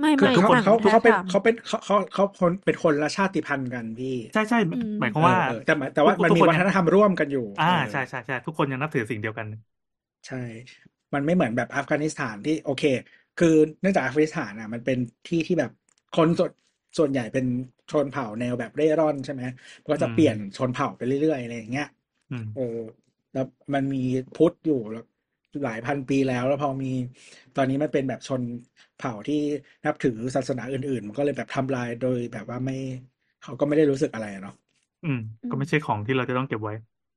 [0.00, 9.46] ไม่คือไม่ทุกเขาคนต่างเขาวัฒนเขาธเป็นรรมเขาเป็นเขาเขาเขาคนเป็นคนละชาติพันธุ์กันพี่ ใช่ใช่อืมหมายความเออว่าเออแต่หมายแต่ว่าทุกมันทุกมีคนวัยัฒงนธรรมร่วมกันอยู่ อ่าเออใช่ใช่ใช่ทุกคนยังนับถือสิ่งเดียวกัน
[10.26, 10.42] ใช่
[11.14, 12.84] มันไม่เหมือนแบบอัฟกานิสถานที่โอเค
[13.38, 15.70] คือเนื่องจากอัฟกานิสถานอะ มันเป็นที่ที่แบบ
[16.16, 16.52] คนส่วน
[16.98, 17.46] ส่วนใหญ่เป็น
[17.90, 19.42] ชนเผ่าแนวแบบเร่ร่อนใช่ไหม
[19.82, 21.86] มันก็จะอืมเปลี่ยนชนเผ่าไปเรื่อยๆอะไรอย่างเงี้ย
[22.30, 22.78] อืมเออ
[23.32, 23.98] แล้วมันมี
[24.36, 25.04] พุทธอยู่แล้ว
[25.64, 26.92] หลายพันปีแล้ว แล้วพอมี
[27.56, 28.42] ตอนนี้มันเป็นแบบชน
[28.98, 29.40] เผ่าที่
[29.86, 32.76] นับถือศาสนาอื่นๆ มันก็เลยแบบทำลายโดยแบบว่าไม่
[33.42, 34.54] เขาก็ไม่ได้รู้สึกอะไรอะเนาะ
[35.02, 35.18] อืม
[35.48, 36.72] ก็ไม่ใช่ของที่เราจะต้องเก็บไว้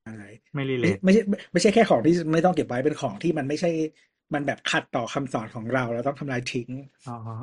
[0.06, 0.24] อะไร
[0.54, 3.70] ไม่รีเลไม่ทไม่ใช่ไม่ไม่ใช่แค่ของที่ไม่ต้องเก็บไว้เป็นของที่มันไม่ใช่
[4.34, 6.70] มันแบบขัดต่อคำสอนของเราเราต้องทำลายทิ้ง
[7.06, 7.34] อ๋ออ๋อ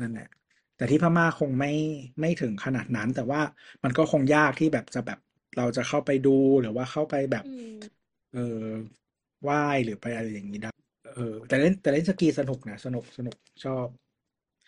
[0.00, 0.28] นั่นแหละ
[0.76, 1.72] แต่ที่พม่าคงไม่
[2.20, 3.40] ไม่ถึงขนาดนั้น แต่ว่า
[3.84, 5.18] มันก็คงยากที่แบบจะแบบ
[5.56, 6.30] เราจะเข้าไปดู
[6.60, 8.02] หรือว่าเข้าไปแบบอืม
[8.32, 8.40] เออ
[9.42, 10.70] ไหว้หรือไปอะไรอย่างนี้ได้
[11.14, 13.88] เออ แต่เล่นแต่เล่นสกีสนุกนะสนุกสนุกชอบ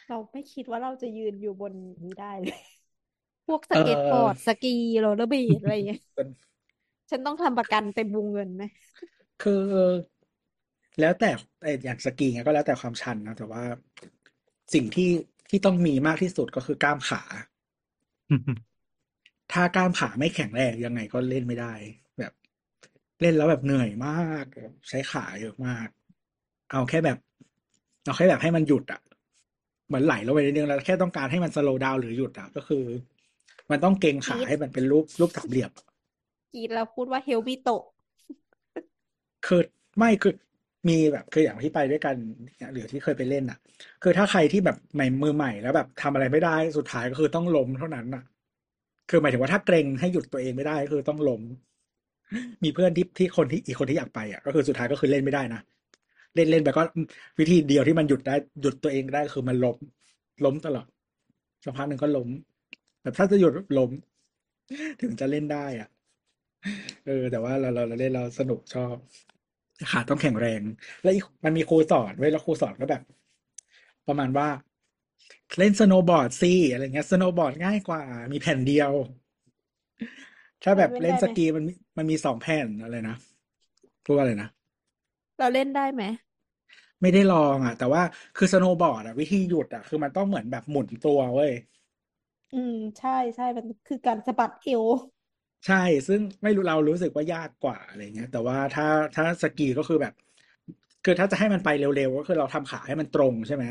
[0.07, 2.55] เราไม่คิดว่าเราจะยืนอยู่บนนี้ได้เลย
[3.47, 4.69] พวกเอออร์ดสกี
[5.01, 6.01] โรลเลอร์บลดอะไรอย่างเงี้ย
[7.11, 8.63] ฉันต้องทำประกันเต็มวงเงินไหม
[9.41, 9.55] คือ
[11.01, 11.31] แล้วแต่
[11.63, 13.63] ไอ้อย่างสกีเงี้ยก็แล้วแต่ความชันนะแต่ว่า
[14.75, 15.11] สิ่งที่
[15.51, 17.23] ที่ต้องมีมากที่สุดก็คือกล้ามขา
[19.53, 21.73] ถ้ากล้ามขาไม่แข็งแรงยังไงก็เล่นไม่ได้
[22.19, 22.33] แบบ
[23.21, 24.45] เล่นแล้วแบบเหนื่อยมาก
[24.89, 25.89] ใช้ขาเยอะมาก
[26.71, 27.19] เอาแค่แบบ
[28.05, 29.01] เอาแค่แบบให้มันหยุดอะ
[29.87, 32.85] เหมือนไหลลงไปนิดนึงแล้วแค่ต้องการให้มันสโลว์ดาวหรือหยุดอะก็คือ
[33.71, 35.71] มันต้องเกรงขาให้มันเป็นรูปรูปสามเหลี่ยม
[36.55, 37.69] กรีดแล้วพูดว่าเฮลมิโต
[39.47, 39.61] คือ
[39.99, 40.35] ไม่คือ
[40.89, 42.15] มีแบบคืออย่างที่ไปด้วยกัน
[42.59, 43.59] เนี่ยหรือที่เคยไปเล่นอะ
[44.03, 48.23] คือถ้าใครที่แบบใหม่มือใหม่แล้วแบบทำอะไรไม่ได้สุดท้ายก็คือต้องล้มเท่านั้นอะ
[49.11, 51.43] คือหมายถึงว่าถ้าเกรงให้หยุดตัวเองไม่ได้ก็คือต้องล้ม
[52.65, 55.61] มีเพื่อนที่ที่คนที่อีกคนที่อยากไปอะก็คือสุดท้ายก็คือเล่นไม่ได้นะ
[56.35, 56.83] เล่นเล่นไปก็
[57.39, 59.77] วิธีเดียวที่มันหยุดได้หยุดตัวเองได้คือมันล้ม
[60.45, 60.87] ล้มตลอด
[61.65, 62.29] สักพักหนึ่งก็ล้ม
[63.03, 63.91] แบบถ้าจะหยุดล้ม
[65.03, 65.89] ถึงจะเล่นได้อะ
[67.07, 68.97] เออ แต่ว่าเราเราเราเล่นเราสนุกชอบ
[69.93, 70.63] ขาต้องแข็งแรง
[71.03, 73.03] แล้วอีกมันมีครูสอนไว้ยแล้วครูสอนก็แบบ
[74.07, 74.49] ประมาณว่า
[75.59, 78.93] เล่นสโนว์บอร์ดสิอะไรเงี้ยสโนว์บอร์ดง่ายกว่า มีแผ่นเดียว
[80.63, 83.15] ถ้าแบบเราเล่เล่นนได้สไหมกีมันมีมันมีสองแผ่นอะไรนะ
[84.05, 84.49] พูดว่าอะไรนะ
[85.39, 86.03] เราเล่นได้ไหม
[87.03, 88.03] ไม่ได้ลองอะ แต่ว่า
[88.37, 91.53] คือสโนว์บอร์ดอะวิธีหยุดอะคือมันต้องเหมือนแบบหมุนตัวเว้ย
[92.53, 94.85] อืม ใช่ใช่มันคือการสะบัดเอว
[95.67, 98.87] ใช่ ซึ่งไม่รู้เรารู้สึกว่ายากกว่าอะไรเงี้ย แต่ว่าถ้า
[99.17, 100.15] ถ้าสกีก็คือแบบ
[101.05, 103.65] คือถ้าจะให้มันไปเร็วๆ ก็คือเราทำขาให้มันตรงใช่ไหม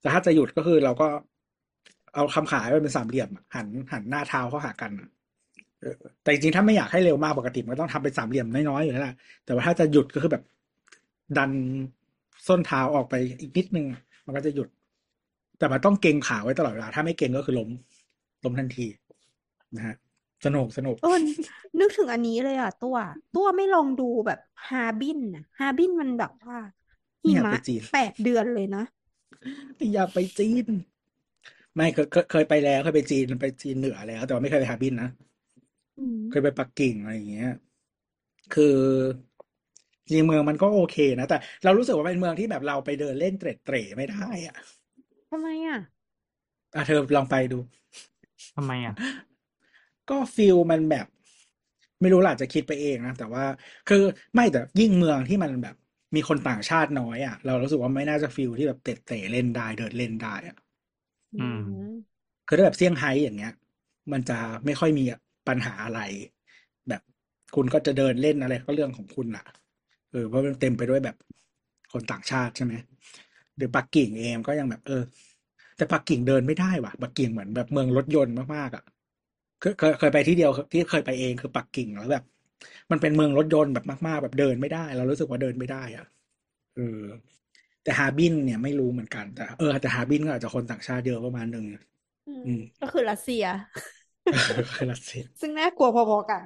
[0.00, 1.06] แต่ถ้าจะหยุดก็คือเราก็
[2.14, 4.92] เอาคำขาให้มันเป็นสามเหลี่ยม หันหันหน้าเท้าเข้าหากัน
[6.22, 10.42] แต่จริงๆ ถ้าไม่อยากให้เร็วมากปกติมันต้องทำเป็นสามเหลี่ยมน้อยๆอยู่แล้วแหละแต่ว่าถ้าจะหยุดก็คือแบบ
[11.38, 11.50] ดัน
[12.48, 13.86] ส้นเท้าออกไปอีกนิดนึง
[14.26, 14.68] มันก็จะหยุด
[15.58, 17.70] แต่มันต้องเกรงขาไว้ตลอดเวลา ถ้าไม่เกรงก็คือล้ม
[18.44, 18.86] ล้มทันที
[19.76, 19.96] นะฮะ
[20.44, 21.08] สนุกสนุกเออ
[21.80, 22.96] นึกถึงอันนี้เลยอะ ตัว
[23.32, 24.38] ตัวไม่ลองดูแบบ
[24.68, 26.56] ฮาบินนะฮาบินมันแบบว่า
[27.22, 28.80] ไม่หิอยากมะไปจีนแปดเดือนเลยนะ
[29.92, 30.66] อยากไปจีน
[31.76, 35.08] ไม่เคยเคยเคยไปแล้วเคยไปจีนไปจีนเหนือแล้ว แต่ว่าไม่เคยไปฮาร์บินนะ
[35.98, 37.50] อืมเคยไปปักกิ่งอะไรอย่างเงี้ย
[38.54, 38.78] คือ
[40.06, 44.56] จริงๆเมืองมันก็โอเคนะ แต่เรารู้สึกว่าเป็นเมืองที่แบบเราไปเดินเล่นเตร็ดเตร่ไม่ได้อะ
[45.30, 45.78] ทำไมอะ
[46.74, 47.58] อะเธอลองไปดู
[48.54, 48.94] ทำไมอะ
[50.10, 51.06] ก็ feel มันแบบ
[52.00, 53.44] ไม่รู้ล่ะจะคิดไปเองนะ แต่ว่า
[53.88, 54.02] คือ
[54.34, 55.74] ไม่แต่ยิ่งเมืองที่มันแบบ
[56.16, 60.56] มีคนต่างชาติน้อยอะ เรารู้สึกว่าไม่น่าจะ feel ที่แบบเตะเตะเล่นได้เดินเล่นได้อะ
[61.38, 61.60] อืม
[62.46, 63.52] คือถ้าแบบเซี่ยงไฮ้อย่างเงี้ย
[64.12, 65.04] มันจะไม่ค่อยมี
[65.48, 66.00] ปัญหาอะไร
[66.88, 67.02] แบบ
[67.54, 69.44] คุณก็จะเดินเล่นอะไรก็เรื่องของคุณอะ
[70.12, 71.16] เออเพราะมันเต็มไปด้วยแบบ
[71.92, 72.74] คนต่างชาติใช่ไหม
[73.56, 75.02] หรือปักกิ่งเองก็ยังแบบเออ
[75.76, 78.84] แต่ปักกิ่งเดินไม่ได้ว่ะปักกิ่งเหมือนแบบเมืองรถยนต์มากๆอะ
[79.60, 82.24] เคยเคยเคยไปที่เดียวที่เคยไปเองคือปักกิ่งแล้วแบบ
[82.90, 86.06] มันเป็นเมืองรถยนต์แบบมากๆ แบบเดินไม่ได้ เรารู้สึกว่าเดินไม่ได้อะ
[86.76, 87.00] เออ
[87.84, 91.66] แต่ฮาร์บินเนี่ยไม่รู้เหมือนกันแต่เออแต่ฮาร์บินก็อาจจะคนต่างชาติเยอะประมาณหนึ่ง
[92.46, 93.44] อืมก็คือรัสเซีย
[94.74, 96.44] คือรัสเซีย ซึ่งน่ากลัวพอๆกัน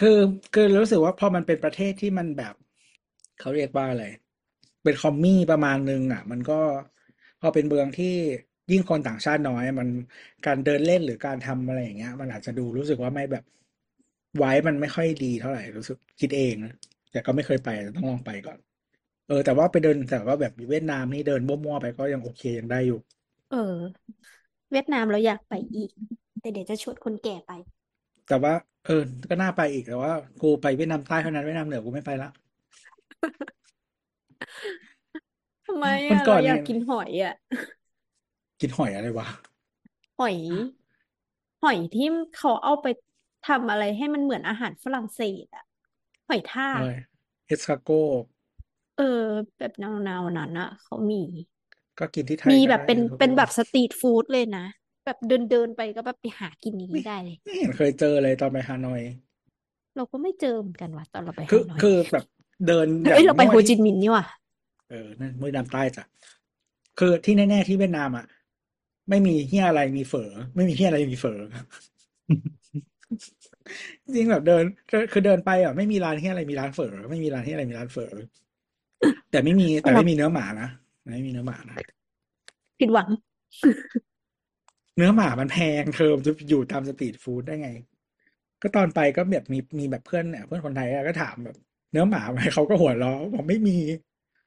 [0.00, 0.18] คือ
[0.54, 2.54] คือรู้สึกว่าพอมันเป็นประเทศที่มันแบบ
[3.40, 4.04] เขาเรียกว่าอะไร
[4.84, 6.60] เป็น commie ประมาณนึงอะ มันก็
[7.40, 8.16] พอเป็นเมืองที่
[8.70, 9.88] ยิ่งคนต่างชาติน้อย มัน
[10.46, 13.44] การเดินเล่นหรือการทำอะไรอย่างเงี้ย มันอาจจะดูรู้สึกว่าไม่แบบ
[14.36, 16.72] ไว้มันไม่ค่อยดีเท่าไหร่รู้สึกคิดเองนะ
[17.10, 18.58] แต่ก็ไม่เคยไปต้องลองไปก่อน
[19.28, 22.98] เออ แต่ว่าไปเดินแต่ว่าแบบเวียดนามนี่เดินมั่วๆไปก็ยังโอเคยังได้อยู่
[23.48, 23.58] เออ
[24.70, 25.90] เวียดนามเราอยากไปอีก
[26.40, 27.50] แต่เดี๋ยวจะชวนคนแก่ไป
[28.28, 28.52] แต่ว่า
[28.86, 30.12] เออ ก็น่าไปอีกแต่ว่า
[30.42, 32.28] กูไปเวียดนามใต้เท่านั้นเวียดนามเหนือกูไม่ไปละ
[35.66, 37.32] ทำไมวันอะก่เราอนอยากเนี่ยกินหอยอะ
[38.60, 39.28] กินหอยอะไรวะ
[40.18, 40.36] หอย
[41.62, 42.86] หอยที่เขาเอาไป
[43.48, 45.64] ทำอะไรให้มันเหมือนอาหารฝรั่งเศสอะ
[46.28, 46.92] หอยทาอะกไร
[47.46, 47.90] เอสคาโก
[48.98, 49.24] เออ
[49.58, 51.22] แบบแนวๆนั้นอะเขามี
[51.98, 54.64] ก็กินที่ไทยมีก็แบบได้เป็นทุกเป็นวัแบนบสตรีทฟู้ดเลยนะ
[55.04, 59.02] แบบเดินเดินไปก็แบบไปหากินอย่างไม่นี้ได้เลยไม่เห็นเคยเจอเลยตอนไปฮานอย
[59.96, 62.24] เราก็ไม่เจอเหมือนกันว่ะตอนเราไปคือฮานอยคือแบบ
[62.66, 64.24] เดินอย่าเอ้ยงเราไปมั่โฮวจิที่มินห์นี่ว่ะ
[64.90, 66.04] เออนั่นเวียดนามใต้จ้ะ
[66.98, 68.26] คือที่แน่ ๆ ที่เวียดนามอะ
[69.10, 71.38] ไม่มีเฮียอะไรมีเฝอ ไม่มีเฮียอะไรมีเฝอ
[74.04, 74.64] จริงแบบเดิน
[75.12, 78.12] คือเดินไปอะไม่มีร้านเฮียอะไรมีร้านเฝอ ไม่มีร้านเฮียอะไรมีร้านเฝอ
[79.30, 80.68] แต่ไม่มีแต่เราไม่มีเนื้อหมานะ
[81.12, 81.76] ไม่มีเนื้อหมานะ
[82.80, 83.08] ผิดหวัง
[84.96, 87.70] เนื้อหมามันแพงเธอจะอยู่ตามสตรีทฟู้ดได้ไง
[88.62, 91.56] ก็ตอนไปก็แบบมีมีแบบเพื่อนเนี่ยเพื่อนคนไทยอะก็ถามแบบ
[91.92, 93.78] เนื้อหมาไหมเขาก็หัวเราะบอกไม่มี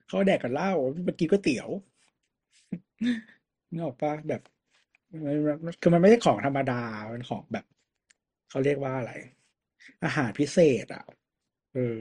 [0.08, 0.72] เขาแดกกับเหล้า
[1.08, 1.70] มากินก๋วยเตี๋ยว
[3.72, 4.42] นึกออกปะแบบ
[5.26, 5.36] มัน
[5.66, 6.82] มันคือมันไม่ใช่ของธรรมดา
[7.14, 7.66] มันของแบบ
[8.50, 9.12] เขาเรียกว่าอะไร
[10.04, 11.04] อาหารพิเศษอะ
[11.74, 12.00] เออ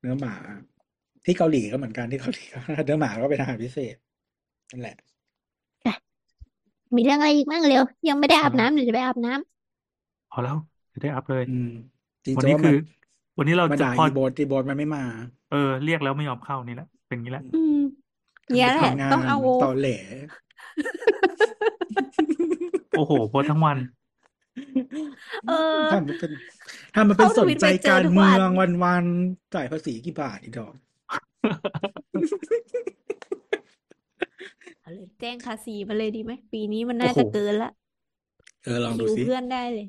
[0.00, 0.34] เนื้อหมา
[1.24, 3.96] ที่เกาหลีก็เหมือนกันที่เกาหลีก็เนื้อหมาก็เป็นอาหารพิเศษ
[4.70, 4.96] นั่นแหละ
[6.96, 10.56] มีเรื่องอะไรอีกบ้างเร็ว ยังไม่ได้อาบอ่าน้ำเดี๋ยวจะไปอาบน้ำพอแล้ว
[10.92, 11.70] จะได้อัพเลย อืม
[12.24, 12.76] จริงวันจะนี้ว่าคืมันอ
[13.38, 15.04] วันนี้เรามาจะด่าพอ อีโบทอีโบทมันไม่มา
[15.50, 17.78] เออ เรียกแล้วไม่ยอมเข้านี่แหละเป็นอย่างนี้แหละอืม
[18.48, 19.88] ทำเนี้ไปยแหละ ทำงาต้องนเอาตอแหล
[22.96, 23.78] โอ้โหโพสต์ทั้งวัน
[25.48, 26.30] เออ ทำมันเป็น
[26.94, 30.74] ทำมันเป็นเข้าสทนวิตใจไปเจอการทุกเมืวันองวันวันๆจ่ายภาษีกี่บาทอีดอก
[34.80, 37.70] เอาเลยแจ้งภาษีมาเลยดีไหม ปีนี้มันโอ้น่าโหจะเกินละ
[38.64, 39.86] เออลองดูคิวสิ เพื่อนได้เลย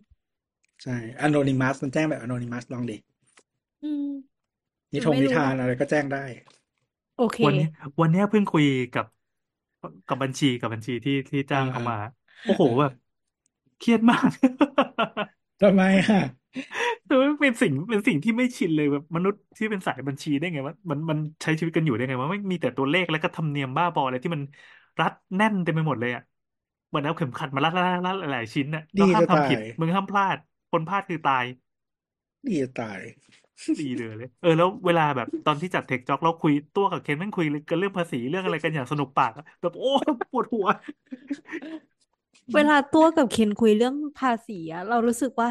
[0.83, 0.95] ใช่
[1.25, 2.97] anonymous มันแจ้งแบบ anonymous ลองดิ
[3.83, 4.07] อืม
[4.93, 6.23] นิมันทงไม่นิรู้ ทานหรอกอะไรก็แจ้งได้
[7.17, 7.67] โอเค วันนี้
[8.01, 8.65] วันเนี้ยเพิ่งคุย
[8.95, 9.05] กับ
[10.07, 11.95] กับบัญชีกับบัญชีที่ที่จ้างเขามา
[12.43, 12.91] โอ้โหแบบ
[13.77, 14.29] เครียดมาก
[15.61, 16.19] ทำไมอะ
[17.05, 24.41] แต่ว่าเป็นสิ่งเป็นสิ่งที่ไม่ชินเลยแบบมนุษย์ที่เป็นสายบัญชีได้ไงวะมันมันใช้ชีวิตกันอยู่ได้ไงวะไม่มีแต่ตัวเลขแล้วก็ธรรมเนียมบ้าบออะไรที่มัน
[24.99, 26.21] รัดแน่นเต็มไปหมดเลยอะ
[26.87, 30.37] เหมือนเอาเข็มขัดมารัดรัดรัดหลายๆชิ้นน่ะดีเราห้ามจะตาทำผิดย มึงห้ามพลาด
[30.71, 31.45] คนพลาดคือตาย
[32.47, 33.01] ดีจะตาย
[33.79, 39.31] ดีเลยเลย เออ แล้วเวลาแบบตอนที่จัดเทคจ็อกเราคุยตัวกับเคนแม่งคุยกันเรื่องภาษีเรื่องอะไรกันอย่างสนุกปาก
[39.61, 39.87] แบบโอ้
[40.31, 40.67] ปวดหัว
[42.53, 45.49] เวลาตัวกับเคนคุยเรื่องภาษีอะเรารู้สึกว่า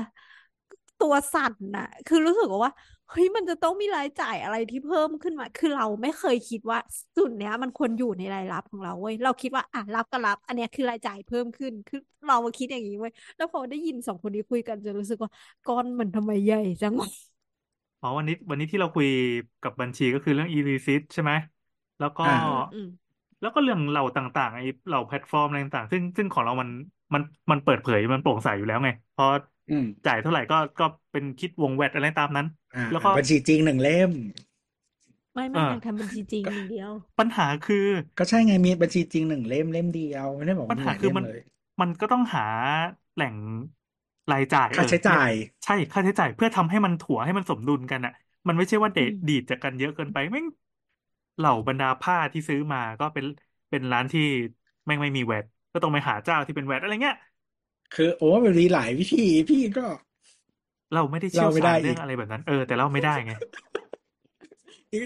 [0.98, 2.72] ตัวสั่นน่ะ คือรู้สึกว่า
[3.10, 6.78] เฮ้ยมันจะต้องมีรายจ่ายอะไรที่เพิ่มขึ้นมา คือเราไม่เคยคิดว่า
[7.16, 15.30] ส่วนเนี้ย มันควรอยู่ในรายรับของเราเว้ย เราคิดว่าอะรับก็รับ อันเนี้ยคือรายจ่ายเพิ่มขึ้น คือเราคิดอย่างนี้เว้ย แล้วพอได้ยินสองคนนี้คุยกันจะรู้สึกว่า
[15.64, 17.31] ก้อนมันทำไมใหญ่จังวะ
[18.02, 19.06] อ๋อวันนี้ วันนี้ที่เราคุย
[19.60, 21.32] กับบัญชีก็คือเรื่อง e-receipt ใช่ไหม
[21.98, 22.88] แล้วก็ อ่า อืมอืม
[23.40, 26.70] แล้วก็เรื่องเหล่าต่างๆไอ้เหล่าแพลตฟอร์มอะไรต่างๆ ซึ่งซึ่งของเรามัน
[27.14, 29.24] มันมันเปิดเผยมันโปร่งใสอยู่แล้วไงพอ
[29.68, 34.10] อืม จ่ายเท่าไหร่ก็ก็เป็นคิดวง VAT อะไรตามนั้น อ่า แล้วก็ บัญชีจริงหนึ่งเล่ม
[35.34, 37.76] ไม่เอไม่ออยากทำบัญชีจริงอย่างเดียว ปัญหาคือ
[38.18, 41.38] ก็ใช่ไงมีบัญชีจริงหนึ่งเล่มเล่มเดียวไม่ได้บอกปัว่าญมีหาหลายคือเล่มมันเลย
[41.80, 42.42] มันก็ต้องหา
[43.14, 43.36] แหล่ง
[44.30, 45.30] รายจ่ายค่าเออใช้จ่าย
[45.64, 48.12] ใช่ค่าใช้จ่ายเพื่อทำให้มันถั่วให้มันสมดุลกันอะ
[48.46, 50.46] มันไม่ใช่ว่าเดอืมดีดจากกันเยอะเกินไปแม่ง
[51.36, 53.24] เหล่าบรรดาผ้าที่ซื้อมาก็เป็น
[53.70, 54.20] เป็นร้านที่
[54.86, 57.16] แม่งไม่มีแวดก็ต้องไปหาเจ้าที่เป็นแวดอะไรเงี้ย
[57.94, 59.86] คือโอ้มันมีหลายวิธีพี่ก็
[60.92, 63.32] เราไม่ได้เชี่ยวเล่าไม่ชาได้ญเรื่อีองกอะไรแบบนั้น เออแต่เล่าไม่ได้ไง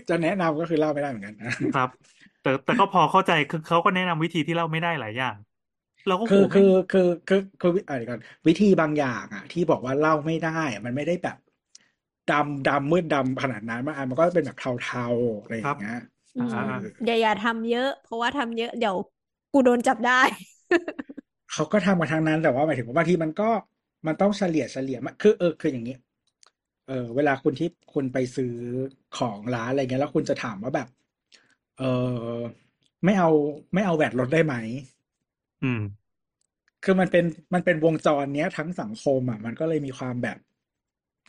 [0.08, 1.88] จะแนะนำก็คือเล่าไม่ได้เหมือนกันนะครับ
[2.40, 5.36] แต่แต่ก็พอเข้าใจคือเขาก็แนะนำวิธีที่เล่าไม่ได้หลายอย่าง
[6.06, 11.36] เราก็โหคือแม่คืงอคือคือคือวิอะไรก่อนวิธีบางอย่างอะ ที่บอกว่าเล่าไม่ได้อะมันไม่ได้แบบ
[12.28, 15.92] ดำดำมืดดำขนาดนั้นมันอะมันก็เป็นแบบเทาๆอะไรอย่างเงี้ย
[16.34, 16.66] อืมอ่าเออ
[17.04, 18.96] อย่าอย่าทำเยอะ เพราะว่าทำเยอะเดี๋ยว
[19.52, 20.12] กูโดนจับได้
[21.52, 23.48] เขาก็ทำมาทางนั้นแต่ว่าหมายถึงว่าบางทีมันก็
[24.06, 25.94] มันต้องเฉลี่ยเฉลี่ยมันคือเออคืออย่างนี้
[26.86, 28.54] เออเวลาคุณที่คุณไปซื้อ
[29.18, 30.88] ของร้านอะไรเงี้ยแล้วคุณจะถามว่าแบบ
[31.78, 31.84] เออ
[33.04, 33.28] ไม่เอา
[33.74, 34.54] ไม่เอาแวดลดได้ไหม
[35.62, 35.78] อืม
[36.82, 37.24] คือมันเป็น
[37.54, 40.38] มันเป็นวงจรเนี้ย ทั้งสังคมอะ มันก็เลยมีความแบบ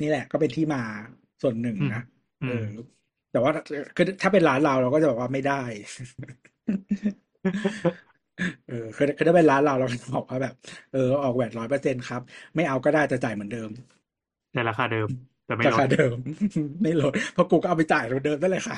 [0.02, 0.80] นี่แหละ ก็เป็นที่มา
[1.42, 1.98] ส่วนหนึ่งอืมนะ
[2.42, 2.54] อืเอม อ
[3.30, 3.52] แต่ว่า
[3.96, 5.54] คือถ้าเป็นร้านเราเราก็จะบอกว่าไม่ได้
[8.66, 10.54] เออคือคือถ้าเป็นร้านเราเราก็จะบอกว่าแบบ
[10.92, 12.22] เออออกแวดร้อยเปอร์เซ็นครับ
[12.56, 13.70] ไม่เอาก็ได้จะจ่ายเหมือนเดิม
[14.52, 15.10] แต่ราคาเดิม
[15.46, 16.18] แต่ไม่ราลดคาเดิม
[16.84, 18.78] ไม่ลดเพราะกูก็เอาไปจ่ายเหมือนเดิมนั่นแหละค่ะ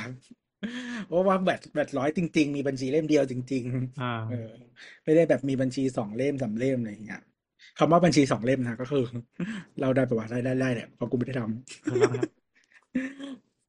[1.07, 3.63] เพราะว่าแบตแบตร้อยจริง ๆ มีบัญชีเล่มเดียวจริง
[3.97, 4.51] อ่า ๆ เออ
[5.03, 7.21] ไม่ได้แบบมีบัญชีสองเล่มสามเล่มอะไรอย่างเงี้ย
[7.79, 9.03] คำว่าบัญชีสองเล่มนะก็คือ
[9.81, 12.29] เราได้ประวัติได้ได้ได้แหละเพราะกูไม่ได้ทำเออแล้วครับ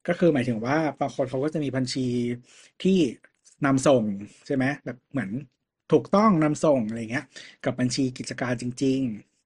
[0.07, 2.07] ก็คือหมายถึงว่าบางคนเขาก็จะมีบัญชี
[2.83, 2.97] ที่
[3.65, 4.03] นำส่ง
[4.45, 5.31] ใช่ไหมแบบเหมือน
[5.91, 7.25] ถูกต้องนำส่งอะไรเงี้ย
[7.65, 8.99] กับบัญชีกิจการจริง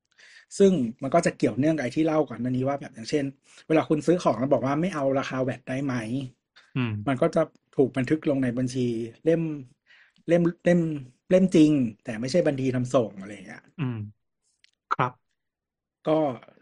[0.06, 3.26] ๆ ซึ่งมันก็จะเกี่ยวเนื่องกับไอ้ที่เล่าก่อนหน้านี้ว่าแบบอย่างเช่น
[3.68, 6.14] เวลาคุณซื้อของแล้วบอกว่าไม่เอาราคาแวดได้ไหมอื
[6.76, 7.40] มมันก็จะ
[7.74, 8.88] ถูกบันทึกลงในบัญชี
[9.24, 9.42] เล่ม
[10.28, 10.80] เล่มเล่ม
[11.30, 11.72] เล่มจริง
[12.04, 13.96] แต่ไม่ใช่บัญชีนำส่งอะไรอย่างเงี้ยอืม
[14.92, 15.14] ครับ
[16.06, 16.12] ก็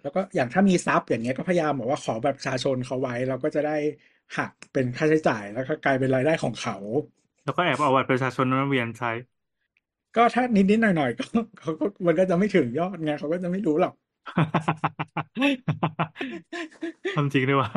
[0.02, 3.72] แล้วก็อย่างถ้ามีทรัพย์อย่างเงี้ยก็พยายามบอกว่าขอแบบประชาชนเขาไว้ เราก็จะได้
[4.38, 6.76] หักเป็นค่าใช้จ่ายแล้วก็กลายเป็นรายได้ของเขา
[7.44, 9.10] แล้วก็แอบเอาบัตรประชาชนมาเวียนใช้
[10.15, 11.23] ก็ถ้านิดๆหน่อยๆก็
[11.60, 13.94] เขาก็มันก็จะไม่ถึงยอดไงเขาก็จะไม่รู้หรอก
[17.14, 17.69] ทำจริงด้วยวะ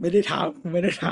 [0.00, 1.02] ไม่ได้ทำไม่ได้ท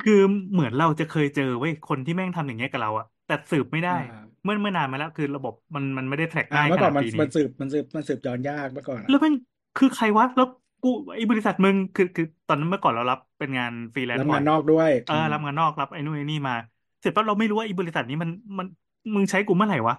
[0.00, 0.12] คือ
[0.52, 3.96] เหมือนเราจะเคยเจอเว้ยคนที่แม่งทำอย่างเงี้ยกับเราอะแต่สืบไม่ำได้ อ่า
[4.42, 9.34] เมื่อเมื่อนานมาแล้วคือระบบมันมันไม่ได้แทร็กอ่าง่ายเมื่ขอก่อนาดนมันปีมันี้นสืบมันสืบมันสืบย้อนยากเมื่อก่อนอะแล้วแม่ง
[9.76, 10.46] คือใครวะแล้ว
[10.82, 16.54] กูไอ้บริษัทมึงคือคือตอนนั้นเมื่อก่อนเรารับเป็นงานฟรีแลนรับซ์บ่งาอนยนอกด้วยเออรับงานนอกรับไอ้นู่นไอ้นี่มา
[17.00, 18.66] เสร็จปั๊บเราไม่รู้ว่าไอ้บริษัทนี้มันมัน
[19.14, 19.94] มึงใช้กูเมื่อไหร่วะ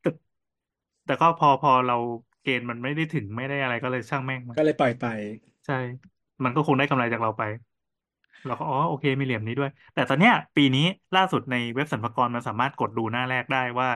[0.00, 0.08] แต่
[1.04, 1.94] แต่ก็พอพอเรา
[2.42, 5.04] เกณฑ์มันไม่ได้ถึงไม่ได้อะไรก็เลยช่างแม่งมันก็เลยปล่อยไป
[5.64, 5.74] ใช่
[6.44, 7.42] มันก็คงได้กำไรจากเราไป
[8.44, 10.80] เราก็อ๋อโอเคมีเหลี่ยมนี้ด้วย แต่ตอนเนี้ย ปีนี้
[11.14, 13.88] ล่าสุดในเว็บสรรพากรมันสามารถกดดูหน้าแรกได้ว่า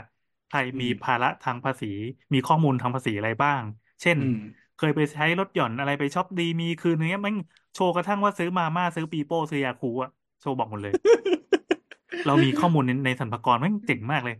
[0.46, 1.86] ใครมีอืมภาระทางภาษี
[2.34, 3.62] มีข้อมูลทางภาษีอะไรบ้าง
[4.02, 4.36] เช่นอืม
[4.76, 7.34] เคยไปใช้ลดหย่อนอะไรไปช็อปดีมีคืนนึงเนี้ยมัน
[7.72, 10.10] โชว์กระทั่งว่าซื้อมาม่าซื้อปีโป้ซื้อยาคูอะ
[10.40, 10.94] โชว์บอกหมดเลย
[12.24, 14.34] เรามีข้อมูลในในสรรพากรมันเจ๋งมากเลย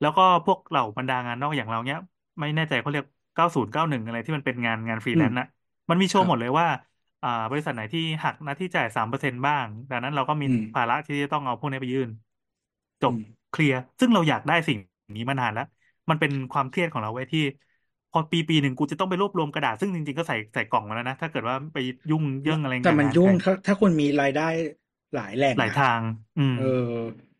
[0.00, 1.98] แล้วก็พวกเหล่าบรรดางานนอกอย่างเราเนี้ย
[2.40, 5.46] ไม่แน่ใจเขาเรียก90 91อะไรที่มันเป็นงานงานฟรีแลนซ์น่ะ
[5.90, 6.66] มันมีโชว์รับหมดเลยว่า
[7.24, 12.10] อ่า บริษัทไหนที่หัก ณ ที่จ่ายสามเปอร์เซ็นต์บ้าง ดังนั้นเราก็มีอืมภาระที่จะต้องเอาพวกนี้ไปยื่น
[13.02, 14.78] จบอืมเคลียร์ ซึ่งเราอยากได้สิ่ง
[15.16, 15.64] นี้มานานแล้ว
[16.10, 17.40] มันเป็นความเครียดของเราเว้ยที่
[18.10, 21.78] พอปีปีหนึ่งกูจะต้องไปรวบรวมกระดาษซึ่งจริงๆก็ใส่ใส่กล่องมาแล้วนะ ถ้าเกิดว่าไป
[22.10, 24.48] ยุ่งเยื่องอะไรแต่มันงานยุ่งใครถ้าถ้าคุณมีรายได้
[25.14, 26.02] หลายแหล่งหลายอะทาง
[26.36, 26.62] อืม เออ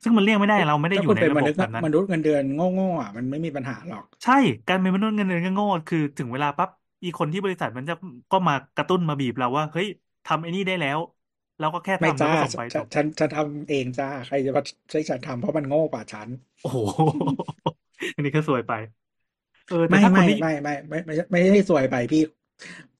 [0.02, 4.32] ซึ่งมันเลี่ยงไม่ได้เราไม่ได้อถ้ายู่คุณในเป็นระมบบนุษย์แบบนั้น มนุษย์เงินเดือนโง่ๆอะมันไม่มีปัญหาหรอก ใช่
[4.66, 6.70] การเป็นมนุษย์เงินเดือนก็โง่คือถึงเวลาปั๊บ
[7.05, 7.93] อีคนที่บริษัทมันจะ
[8.31, 9.87] ก็มากระตุ้นมาบีบเราว่าเฮ้ย
[10.25, 10.99] ทำไอ้นี่ได้แล้ว
[11.59, 16.29] เราก็แค่ไม่ทำแล้วจ้าก็ส่งไปจฉันบฉันฉันทำเองจ้าใครจะมาใช้ฉันทำเพราะมันโง่กว่าฉัน
[16.61, 16.79] โอ้โห
[18.15, 18.73] อันนี้ก็สวยไป
[19.69, 22.23] เออแต่ไม่ถ้าคนไม่ที่ไม่ไม่ไม่ไม่ไม่ไม่ใช่สวยไปพี่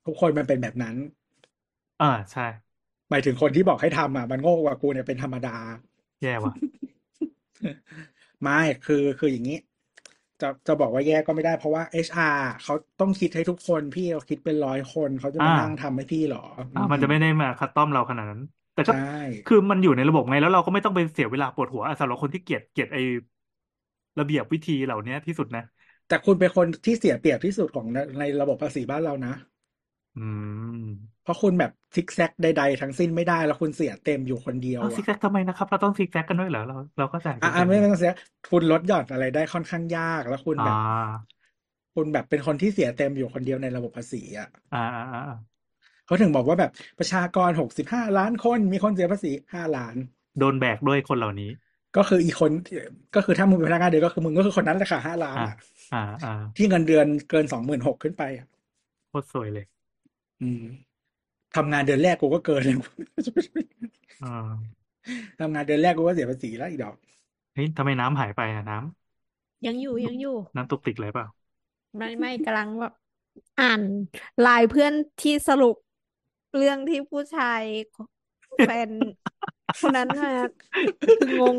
[0.07, 0.97] ทุกคนมันเป็นแบบนั้น
[2.01, 2.43] อ่าใช่
[3.11, 5.57] หมายถึงคนที่บอกให้ทำอะมันโง่กว่ากูเนี่ยเป็นธรรมดา
[6.23, 6.53] แย่ว่ะ
[8.43, 9.59] ไม่คือคืออย่างนี้
[10.45, 16.41] จะจะบอกว่าแย่ก็ไม่ได้เพราะว่า HR เขาต้องคิดให้ทุกคนพี่เขาคิดเป็นร้อยคนเขาจะมาอ่านั่งทำให้พี่เหรอ
[16.75, 18.41] อ่ามันจะไม่ได้มาคัดต้อมเราขนาดนั้น
[18.75, 18.95] แต่ก็ใช่
[19.47, 23.01] คือมันอยู่ในระบบไงแล้วเราก็ไม่ต้องไปเสียเวลาปวดหัวอะสำหรับคนที่เกลียดเกลียดไอ้
[24.19, 25.63] ระเบียบวิธีเหล่านี้ที่สุดนะ
[26.09, 29.35] แต่คุณเป็นคนที่เสียเปรียบที่สุดของในในระบบภาษีบ้านเรานะ
[30.17, 30.21] อื
[30.75, 38.13] ม เพราะคุณแบบซิกแซกใดๆทั้งสิ้นไม่ได้ แล้วคุณเสียเต็มอยู่คนเดียวเอาซิกแซอะกทำไมนะครับ เราต้องซิกแซกกันด้วยเหรอเราเราก็จ่ายอะเต็อะมไม่ต้องเสีย
[38.51, 40.77] คุณลดหย่อนอะไรได้ค่อนข้างยาก แล้วคุณอ่าแบบ
[41.95, 45.21] คุณแบบเป็นคนที่เสียเต็มอยู่คนเดียวในระบบภาษีอะอ่าอ่าอ่า
[46.05, 49.97] เขาถึงบอกว่าแบบประชากรหกสิบห้าล้านคนมีคนเสียภาษีห้าล้าน
[50.39, 51.51] โดนแบกด้วยคนเหล่านี้
[51.95, 52.53] ก็คืออีกคน
[53.15, 55.55] ก็คือถ้ามึงเป็นพนักงานเดือนก็คือมึงก็คือคนนั้นแหละค่ะห้าล้านอ่าอะ
[55.91, 58.47] อ่าอ่าที่เงินเดือนเกินสองหมื่นหกขึ้นไปอะ
[59.09, 59.65] โคตรสวยเลย
[60.41, 60.61] อืม
[61.57, 62.77] ทำงานเดือนแรกกูก็เกินเลย
[64.21, 64.75] อ่า
[65.41, 66.95] ทำงานเดือนแรกกูก็เสียภาษีแล้วอีกดอก
[67.55, 71.27] เฮ้ยทำไมน้ำหายไปอะน้ำยังอยู่ยังอยู่ น้ำตุกติกเลยเปล่า
[71.97, 72.93] ไม่ไม่กำลังแบบ
[73.61, 73.83] อ่าน
[74.41, 75.75] ไลน์เพื่อนที่สรุป
[76.57, 77.63] เรื่องที่ผู้ชาย
[78.65, 78.91] แฟน
[79.81, 80.31] คนนั้นมา
[81.21, 81.57] คืองง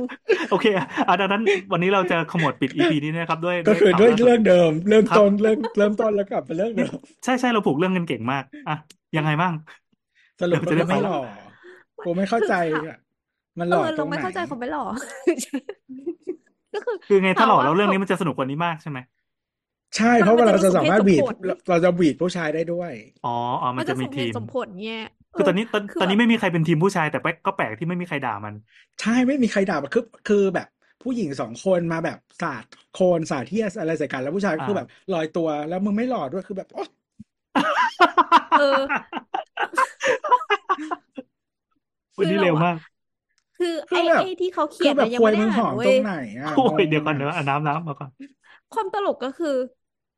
[0.49, 8.73] โอเคอะอะดังนั้น วันนี้เราจะขมวดปิด EP นี้นะครับด้วยก็คือข่าวด้วยล่าสุดเรื่องเดิม เริ่มครับต้นเริ่มเริ่มต้นแล้วกลับไปเรื่องนี่เดิม ใช่ใช่เราผูกเรื่องกันเก่งมาก อะ
[9.15, 9.53] ยังไงบ้าง
[10.39, 11.13] สรุปเดี๋ยวก็จะได้ไม่ฟังหล่อ
[12.03, 12.95] กูไม่เข้าใจคือข่าวอะ
[13.59, 14.81] มันเอหล่ออตรเรางไม่ไหนเข้าใจเขาไม่หล่อ
[16.73, 18.99] ก็คือคือไงถ้าหล่อถามว่าแล้วเรื่องเขานี้มันจะสนุกกว่านี้มากใช่ไหม
[19.95, 21.35] ใช่ เพราะมัว่านจะเราจะดูสมสาเหตุมารถสมบีดผล
[21.67, 22.93] เราจะบีดผู้ชายได้ด้วย
[23.23, 23.29] อ๋อ
[23.61, 24.99] อ๋อมัมันนจะจะสมีมเหทีตุมสมผลเนี่ย
[25.35, 28.55] คือตอนนี้ตอนคือตอนนี้แบบไม่มีใครเป็นทีมผู้ชายแต่แปลกก็แปลกที่ไม่มีใครด่ามัน
[28.99, 30.67] ใช่ไม่มีใครด่าคือคือแบบ
[31.01, 36.87] ผู้หญิงสองคนมาแบบสาดโคลนสาดเที่ยอะไรใส่กันแล้วผู้ชายก็คืออ่าแบบลอยตัวแล้วมึงไม่หล่อด้วยคือแบบโอ๊ย
[38.55, 38.61] เออ
[42.17, 42.77] วันนี้คือเราเร็วอะมาก
[43.55, 46.09] คือคืไอ้อแบบไอ้ที่เขาคืเขียอนแบบนะยังควยไม่ได้มึงหอ่าอนมเว้ตรยงไหน
[46.39, 48.09] อะโอ้งยงเดี๋ยวก่อนอะเดี๋ยวอะน้ำน้ำมาก่อน
[48.71, 49.47] ความตลกก็คือ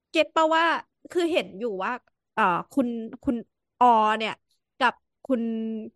[0.09, 0.65] เก็ตปะว่า
[1.11, 1.91] คือเห็นอยู่ว่า
[2.33, 2.87] เอ่อคุณ
[3.23, 3.35] คุณ
[3.79, 3.87] ออ
[4.17, 4.33] เนี่ย
[4.77, 4.93] กับ
[5.25, 5.41] คุณ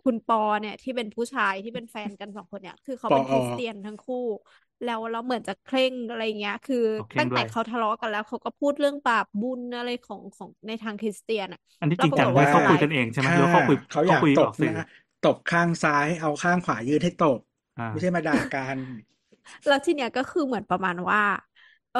[0.02, 4.16] คุณปอเนี่ย ที่เป็นผู้ชายที่เป็นแฟนกันสองคนเนี่ย คือเขาปอเป็นอคริสเตียนทั้งคู่
[4.84, 14.86] แล้วเราเหมือนจะเคร่งอะไรเงี้ย คือโอเคร่ตั้งงด้วแต่ยเขาทะเลาะกันแล้วเขาก็พูดเรื่องบาปบุญอะไรของของในทางคริสเตียนอะ อันที่แล้จวริงปราจักงฏไว้ว่าเขาเขาคุยไลกันฟ์เองใช่ไหมถ้าหรือว่าเขาคุยเขาอเขายากคุยตอบอกสื่อนะ
[15.22, 17.40] ตบข้างซ้ายเอาข้างขวายื่นให้ตบ
[17.78, 18.78] อ่าไม่ใช่มาด่ากัน
[19.66, 21.22] แล้วทีเนี้ยก็คือเหมือนประมาณว่า
[21.92, 22.00] เออ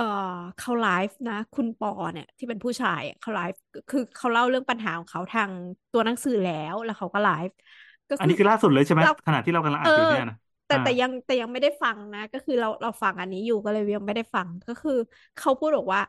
[0.58, 3.60] เขาไลฟ์นะ คุณปอเนี่ย ที่เป็นผู้ชายอะเขาไลฟ์
[3.90, 5.52] คือเขาเล่าเรื่องปัญหาของเขาทาง
[5.92, 7.56] ตัวหนังสือแล้วแล้วเขาก็ไลฟ์
[8.10, 10.36] ก็อันคือนี้คือล่าสุดเลยใช่ไหมเราขณะที่เรากำลังเออ่านอยู่อเนี่ยนะ
[10.72, 14.92] แต่อ่าแต่ยังแต่ยังไม่ได้ฟังนะ ก็คือเราเราฟังอันนี้อยู่ก็เลยยังไม่ได้ฟังก็คือ
[15.36, 16.02] เขาพูดบอกว่า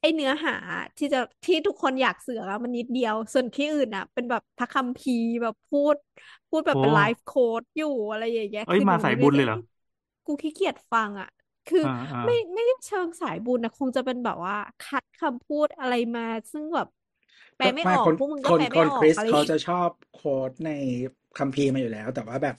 [0.00, 0.52] ไอเนื้อหา
[0.96, 5.96] ที่จะที่ทุกคนอยากเสือกอะมันนิดเดียว ส่วนที่อื่นอะเป็นแบบพระคัมภีร์แบบพูด
[6.48, 9.58] พูดแบบโอ้เป็นไลฟ์โค้ดอยู่อะไรอย่างเงี้ยเอ้ยคือหมานูสายไม่บุญได้เลยเหรอ
[10.26, 11.28] กูขี้เกียจฟังอะ
[11.66, 16.86] คืออ่าอ่าไม่ไม่ได้เชิงสายบุญนะคงจะเป็นแบบว่า คัดคำพูดอะไรมา ซึ่งแบบ
[17.56, 20.70] แปลก็ไม่ไม่ออคกนพวกมึงคก็นแปลคไม่นออคกริสอะไรอเขาย่างจะเงี้ยชอบโค้ดใน
[21.38, 22.56] คัมภีร์มาอยู่แล้ว แต่ว่าแบบ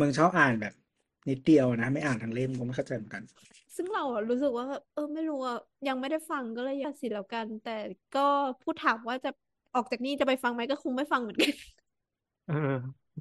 [0.00, 0.72] มึงชอบอ่านแบบ
[1.28, 3.22] นิดเดียวนะ ไม่อ่านทั้งเล่มกูไม่เข้าใจเหมือนกัน
[3.76, 5.56] ซึ่งเราอะรู้สึกว่าแบบเออไม่รู้อะ
[5.86, 7.70] ยังไม่ได้ฟังก็เลยอยากสิแล้วกัน แต่
[8.12, 8.20] ก็
[8.60, 9.28] พูดถามว่าจะ
[9.74, 11.50] ออกจากนี่จะไปฟังไหมก็คงไม่ฟังเหมือนกัน
[12.44, 12.54] เออ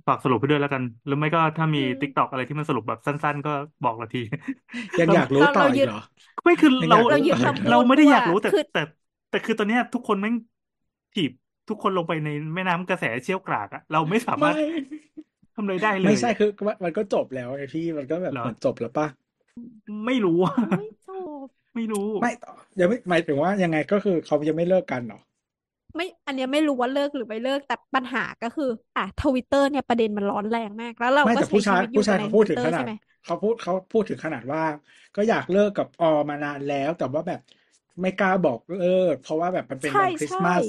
[0.08, 3.50] ฝากสรุปไปด้วยแล้วกัน หรือไม่ก็ถ้ามีอืมติ๊กตอกอะไรที่มันสรุปแบบสั้น ๆ ก็
[3.84, 4.20] บอกเราที
[5.00, 5.96] ยังเราอยากรู้เราต่อเราอียึกดเหรอ
[6.44, 8.80] ไม่คือยังเราอยากเรารู้ยึดต่ออีกคำเหรอพูเราดไม่ได้ด้วอยยากรู้แต่คือแต่
[9.30, 10.36] แต่คือตอนเนี้ยทุกคนแม่ง
[11.14, 11.32] ถีบ
[11.68, 14.58] ทุกคนลงไปในแม่น้ำกระแสเชี่ยวกรากอะเราไม่สามารถ
[15.09, 15.09] ไม่
[15.60, 16.48] ทำอะไรได้เลไม่ยใช่อะคือ
[16.86, 19.08] มันก็จบแล้วไอพี่มันก็แบบเหรอเหมือนจบแล้วป่ะ
[20.06, 21.08] ไม่รู้อะไม่จ
[21.46, 25.20] บ ไม่รู้ ไม่ต่อยังไม่หมายถึงว่ายังไงก็คือเขายังไม่เลิกกันเหรอ
[25.96, 28.66] ไม่ อันเนี้ยไม่รู้ว่าเลิกหรือไม่เลิกแต่ปัญหาก็คือ
[28.96, 32.92] อะทวิตเตอร์เนี่ยประเด็นมันร้อนแรงมาก แล้วเราไม่ก็แต่ใช้ผู้ชีชายวิตอยู่ผู้ชายในเขาทพูดวิตถึงเตอขร์นาใช่ดไหม
[33.24, 34.64] เขาพูดเขาพูดถึงขนาดว่า
[35.16, 37.40] ก็อยากเลิกกับออมานานแล้ว แต่ว่าแบบ
[38.02, 40.64] ไม่กล้าบอกเลิกเพราะว่าแบบมันเป็นใช่วันคริสใช่ต์มาส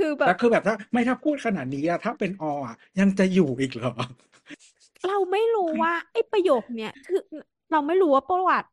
[0.00, 3.90] คือแบแล้บวคือแบบถ้าไม่ถ้าพูดขนาดนี้อะถ้าเป็นออะยังจะอยู่อีกเหรอ
[5.06, 7.20] เราไม่รู้ว่าไอ้ประโยคเนี่ยคือ
[7.70, 8.68] เราไม่รู้ว่าประวัติ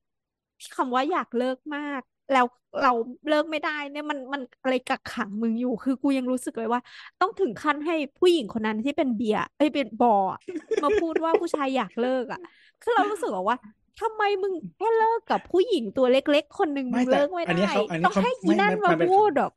[0.76, 2.02] คำว่าอยากเลิกมาก
[2.32, 2.46] แล้ว
[2.82, 2.92] เรา
[3.30, 6.82] เลิกไม่ได้เนี่ยมันมันอะไรกักขังมึงอยู่ คือกูยังรู้สึกเลยว่า
[7.20, 10.40] ต้องถึงขั้นให้ผู้หญิงคนนั้นที่เป็นเบียร์เอ้ยเป็นบออะ
[10.84, 12.40] มาพูดว่าผู้ชายอยากเลิกอะ
[12.82, 13.58] คือเรารู้สึกว่า
[14.00, 19.52] ทำไมมึงแค่เลิกกับผู้หญิงตัวเล็ก ๆ คนหนึ่งมึไม่งแต่เลิกไม่อันนี้ได้เขาอันต้นี้องเขาให้อีไม่นั่นไม่มามันเป็นพูดหรอก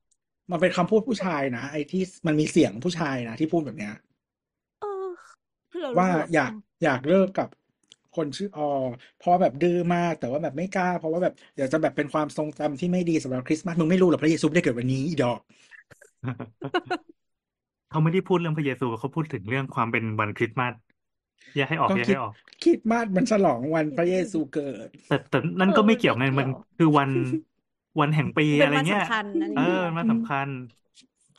[0.51, 3.94] มันเป็นคำพูดผู้ชายนะไอ้ที่มันมีเสียงผู้ชายนะที่พูดแบบเนี้ย
[4.81, 5.09] เออ
[5.72, 6.52] คือเราว่ารู้สึกอยาก
[6.85, 7.48] อยากเลิกกับ
[8.16, 8.60] คนชื่ออ
[9.18, 15.40] เพราะว่าแบบดื้อมากแต่ว่าแบบไม่กล้า เพราะว่าแบบเดี๋ยวจะแบบเป็นความทรงจำที่ไม่ดีสำหรับคริสต์มาสมึงไม่รู้หรอกพระเยซูไม่ได้เกิดวันนี้อีดอก
[17.90, 20.72] เขาไม่ได้พูดเรื่องพระเยซูเขาพูดถึงเรื่องความเป็นวันคริสต์มาส
[21.56, 22.32] แยกให้ออกก็แยกคิดให้ออก
[22.62, 27.10] คริดมาสมันฉลองวันพระเยซูเกิดแต่แต่นั่นเออก็ไม่มันเกี่ยวไม่ไงมันเกี่ยวคือวัน
[27.98, 30.48] วันแห่งปีเป็นอะไรวันเงี้ยสำคัญอันเอนี้อมันสำคัญ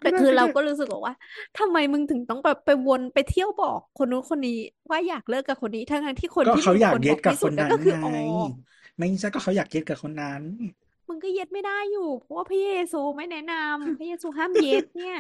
[0.02, 1.14] แต่คือเราก็รู้สึกว่า
[1.60, 4.60] ทำไมมึงถึงต้องแบบไปวนไปเที่ยวบอกคนนู้นคนนี้
[4.90, 8.44] ว่าอยากเลิกกับคนนี้ทั้งๆที่คนก็ที่เขามึงอยาคกวรบเย็อดกกับที่คสุดนก็นั้นคือไงออ
[8.98, 10.42] ไม่ใช่ก็เขาอยากเย็ดกับคนนั้น
[11.08, 15.20] มึงก็เย็ดไม่ได้อยู่ เพราะว่าพระเยซูไม่แนะนำพระเยซูห้ามเย็ดเนี่ย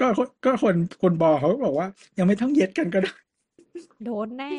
[0.00, 3.12] ก็คนก็คนคนบอกเขาก็บอกว่า ยังไม่ต้องเย็ดกันก็ได้
[4.04, 4.54] โดนแน่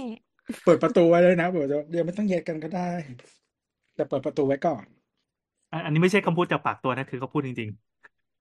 [0.63, 2.81] เปิดประตูไว้เลยนะบอกว่าเดี๋ยวไม่ต้องเย็ดกันก็ได้
[3.95, 4.85] แต่เปิดประตูไว้ก่อน
[5.71, 7.69] อันอันนี้ไม่ใช่คำพูดจากปากตัวนะ คือเขาพูดจริง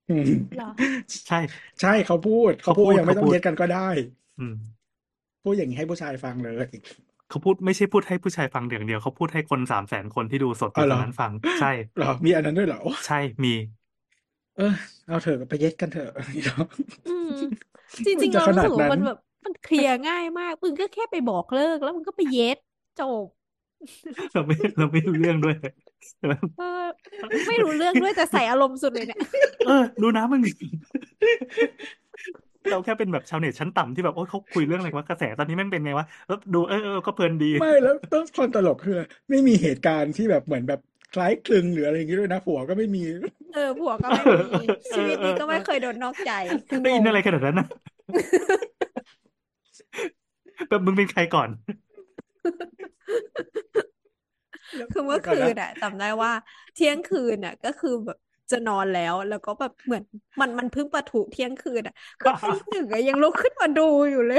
[0.08, 1.36] อืมเหรอๆใช่
[1.80, 3.78] ใช่เขาพูด เขาเขาพูดพูดว่ายังไม่เขาต้องพูดเย็ดกันก็ได้
[4.38, 4.54] อืม
[5.42, 6.66] พูดอย่างนี้ให้ผู้ชายฟังเลย
[7.28, 11.66] เขาพูดไม่ใช่พูดให้ผู้ชายฟังอย่างเดียวเขาพูดให้คนสามแสนคนที่ดูสดออ๋อยู่เหตรรองนั้นฟัง ใช่
[11.96, 13.14] เหรอมีอันนั้นด้วยเหรอโอ้ใช่
[13.44, 13.48] มี
[14.54, 14.64] เออ
[15.06, 16.08] เอาเถอะไปเย็ดกันเถอะ
[17.04, 17.30] อืม
[18.06, 22.58] จมัรินงๆจะเราขรู้นาสึดกว่านั้นมันแบบ มันเคลียร์ง่ายมากมึงก็แค่ไปบอกเลิก แล้วมึงก็ไปเย็ด
[23.00, 23.26] จบ
[24.32, 25.56] เราไม่เราไม่รู้เรื่องด้วย
[26.18, 26.84] แต่ว่าเออ
[27.48, 29.20] ไม่รู้เรื่องด้วยแต่ใส่อารมณ์สุดเลยเนี่ย
[29.66, 30.42] เออรู้นะมึง
[32.70, 38.96] เราแค่เป็นแบบชาวเน็ตชั้นต่ำที่แบบโอ้ยเขาคุยเรื่องอะไรวะกระแสตอนนี้แม่งเป็นไงวะแล้วดูเออเออก็เพลินดีไม่แล้วต้องความตลกคือ
[39.30, 40.80] ไม่มีเหตุการณ์ที่แบบเหมือนแบบ
[41.14, 43.02] คล้ายคลึงหรืออะไรอย่างงี้ด้วยนะผัวก็ไม่มี
[43.54, 44.22] เออผัวก็ไม่
[44.52, 44.64] มี
[44.96, 46.32] ชีวิตนี้ก็ไม่เคยโดนนอกใจ
[46.68, 47.66] คืได้ยินงงอะไรขนาดนั้นนะ
[50.68, 51.50] แบบมึงเป็นใครก่อน
[54.90, 56.32] คือเมื่อคืนอะจำได้ว่า
[56.74, 58.16] เที่ยงคืนอะ ก็คือแบบ
[58.50, 60.02] จะนอนแล้วแล้วก็แบบเหมือน
[60.40, 61.94] มันมันเพิ่งประทุเที่ยงคืนอะ
[62.24, 64.38] ก็ตีหนึ่งอะยังลุกขึ้นมาดูอยู่เลย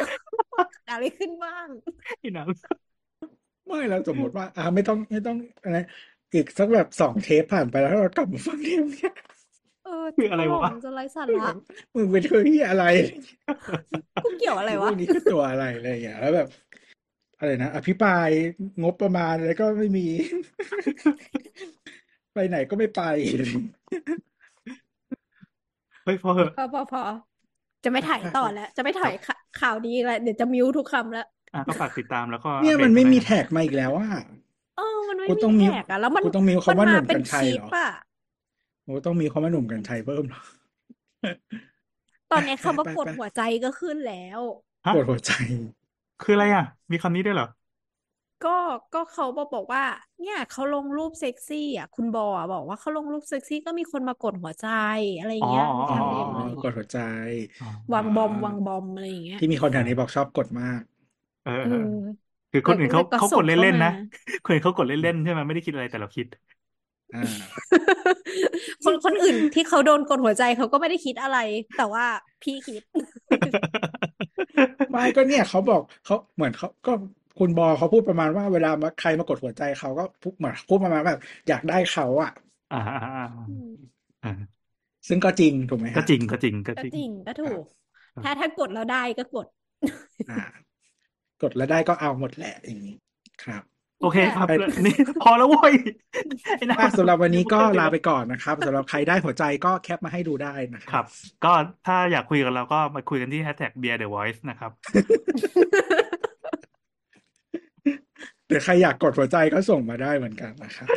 [0.54, 1.70] ว่าเกิดอะไรขึ้นบ้าง
[2.22, 2.50] ที่หนัง
[3.68, 5.78] ไม่แล้วสมมติว่า อ่าไม่ต้องไม่ต้องอะไร
[6.34, 9.12] อีกสักแบบสองเทปผ่านไปแล้วเรากลับมาฟังเทปเนี่ย
[9.86, 11.50] เออคืออะไรวะมันจะไร้สาระ
[11.96, 12.84] มึงเป็นคือที่อะไร
[14.22, 16.48] กูเกี่ยวอะไรพวะวกนี้คือตัวอะไรอะไรอย่างเงี้ยแล้วแบบ
[17.40, 18.30] อะไรนะอภิปราย
[18.84, 20.08] งบประมาณอะไรก็ไม่มี
[22.34, 23.02] ไปไหนก็ไม่ไป
[26.04, 27.02] เฮ้ยพอเหอะพอพอพอ
[27.84, 34.10] จะไม่ถ่ายต่อแล้ว จะไม่ถ่ายข่าข่าวนี้แล้วเดี๋ยวจะมิวทุกคำแล้วอะก็ฝากติดตามแล้วก็ เนี่ยอัปเดมันตไม่ด้วมียะแท็กมาอีกแล้วอะ
[34.74, 37.88] เออมันไม่กูต้องมีมิวแท็กอะแล้วมันกูต้องมิวมันคำว่าหมานุ่มเป็กันนชัยคลิเหรปออะ
[38.86, 40.42] โอ้ต้องมีคำว่าหนุ่มกันชัยเพิ่มเหรอ
[42.32, 44.40] ตอนนี้คำว่าไปกดไปหัวใจก็ขึ้นแล้ว
[44.86, 45.32] ฮะ ปวดหัวใจ
[46.20, 47.46] คืออะไรอะ มีคำนี้ด้วยเหรอ
[48.42, 48.50] ก็
[48.94, 49.84] ก็เขาบอกบอกว่า
[50.20, 54.66] เนี่ยเขาลงรูปเซ็กซี่อะคุณบออะบอกว่าเขาลงรูปเซ็กซี่ก็มีคนมากดหัวใจ
[55.18, 56.98] อะไรอย่างเงี้ยอ๋อในอ๋อทางอ๋เด็อกอ๋เลอยกดหัวใจ
[57.60, 60.82] อ๋อวางบอมวางบอมอะไรอย่างเงี้ยที่มีคนแถวนี้บอกชอบกดมาก
[61.42, 61.78] เออเอเออ อ
[62.52, 63.90] คือคนอื่นเขาแล้วก็เขาส่กงดเข้าเล่นๆนะ มา
[64.42, 66.28] คนอื่นเขากดเล่นๆใช่ไหมไม่ได้คิดอะไรแต่เราคิด
[67.12, 67.20] อ่า
[68.84, 71.38] คนคนอื่นที่เขาโดนกดหัวใจเขาก็ไม่ได้คิดอะไร
[71.78, 72.06] แต่ว่า
[72.44, 72.82] พี่คิด
[74.92, 76.92] ไม่ก็เนี่ยเขาบอกเขาเหมือนเขาก็
[77.38, 82.32] คุณบอเขาพูดประมาณว่าเวลามาใครมากดหัวใจเขาก็พูดเหมือนพูดประมาณแบบอยากได้เขาอะ
[82.72, 83.12] อ่าอ่าอ่า
[84.24, 84.30] อ่า
[85.08, 87.64] ซึ่งก็จริงถูกไหมก็ฮะจริงก็จริงก็ก็จริงจริงก็ถูก
[88.16, 89.48] ครับถ้าถ้ากดแล้วได้ก็กด
[90.30, 90.66] อ่า
[91.42, 92.96] กดแล้วได้ก็เอาหมดแหละอย่างนี้
[93.44, 93.64] ครับ
[94.06, 95.74] โอเคครับไปนี่พอแล้วเว้ย
[96.58, 101.08] ไอ้น้าอะสำหรับวันนี้ก็ลาไปก่อนนะครับสำหรับใครได้หัวใจก็แคปมาให้ดูได้นะคครัรับบ
[101.46, 101.54] ก็
[101.88, 104.72] ถ้าอยากคุยกับเราก็มาคุยกันที่ hashtag beer the voice นะครับ
[108.48, 110.88] หรือใครอยากกดหัวใจก็ส่งมาได้เหมือนกันนะครับ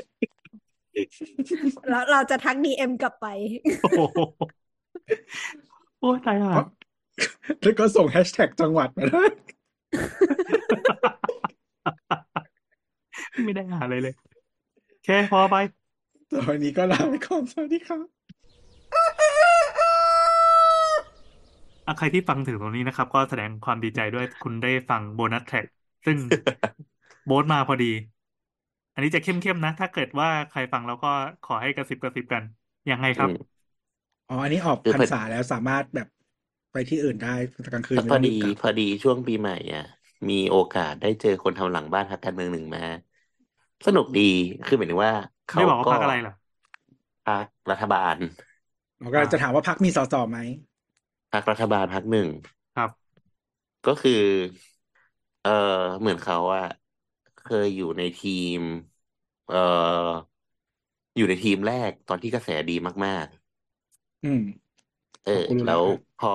[1.88, 3.26] แล้วเราจะทักดีเอ็มกลับไป
[3.82, 4.20] โอ้โห
[6.00, 6.52] โอ้ยตายห่า
[7.62, 9.24] แล้วก็ส่งแฮชแท็กจังหวัดมาได้
[13.44, 14.14] ไม่ได้หาเลยเลย
[14.88, 15.56] โอเคพอไป
[16.30, 18.04] สำหรับวันนี้ก็ลาไปก่อนสวัสดีครับ
[21.86, 25.64] อะใครที่ฟังถึงตรงนี้นะครับ ก็แสดงความดีใจด้วยคุณได้ฟังโบนัสแทร็ก
[26.04, 26.18] ซึ่ง
[27.24, 27.86] โบสมาพอดี
[28.92, 31.08] อันนี้จะเข้มๆนะ ถ้าเกิดว่าใครฟังแล้วก็
[31.42, 32.42] ขอให้กระซิบกระซิบกัน
[32.90, 33.36] ยังไงครับอืม
[34.28, 36.08] อ๋อ อันนี้ออกคือพรพรอษาแล้วสามารถแบบ
[36.72, 37.34] ไปที่อื่นได้
[37.72, 39.82] กลางคืนไม่พอต้องรีดีบกลับพอดีช่วงปีใหม่อะ
[40.28, 42.80] มีโอกาสได้เจอคนทำหลังบ้านพรรคการเมืองหนึ่งมา
[43.86, 44.20] สนุกดี
[44.64, 45.14] คือหมายถึงว่า
[45.46, 46.32] เขาไม่บอกว่าก็พักอะไรเหรอ
[47.24, 48.16] พรรครัฐบาล
[49.00, 50.38] เราก็จะถามว่าพักมีสสไหม
[51.32, 52.28] พรรครัฐบาลพรรคหนึ่ง
[52.74, 53.18] ครับ
[53.84, 54.12] ก็คือ
[55.40, 55.50] เออ
[56.00, 56.62] เหมือนเขาอะ
[57.36, 58.56] เคยอยู่ในทีม
[59.46, 59.56] เออ
[61.16, 63.26] อยู่ในทีมแรกตอนที่กระแสดีมาก
[64.22, 66.28] อืมๆเออกูรู้แล้แล้ววครับพอ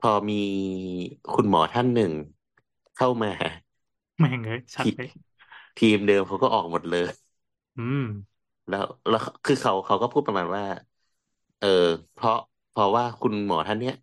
[0.00, 0.34] พอมี
[1.32, 2.12] คุณหมอท่านหนึ่ง
[2.94, 3.28] เข้ามา
[4.18, 5.08] แม่งเลยชัดทีเลย
[5.76, 7.04] ทีมเดิมเขาก็ออกหมดเลย
[7.76, 8.06] อืม
[8.68, 10.64] แล้วแล้วคือเขาเขาก็พูดประมาณว่า
[11.58, 11.66] เออ
[12.12, 12.34] เพราะ
[12.70, 13.94] เพราะว่าคุณหมอท่านเนี้ย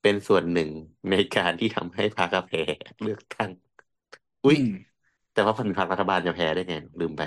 [0.00, 0.70] เป็นส่วนหนึ่ง
[1.10, 2.60] ในการที่ทำให้พรรคแพ้
[3.02, 3.50] เลือกตั้ง
[4.44, 4.68] อุ๊ยอืม
[5.32, 7.22] แต่ว่าพรรครัฐบาลจะแพ้ได้ไงลืมไป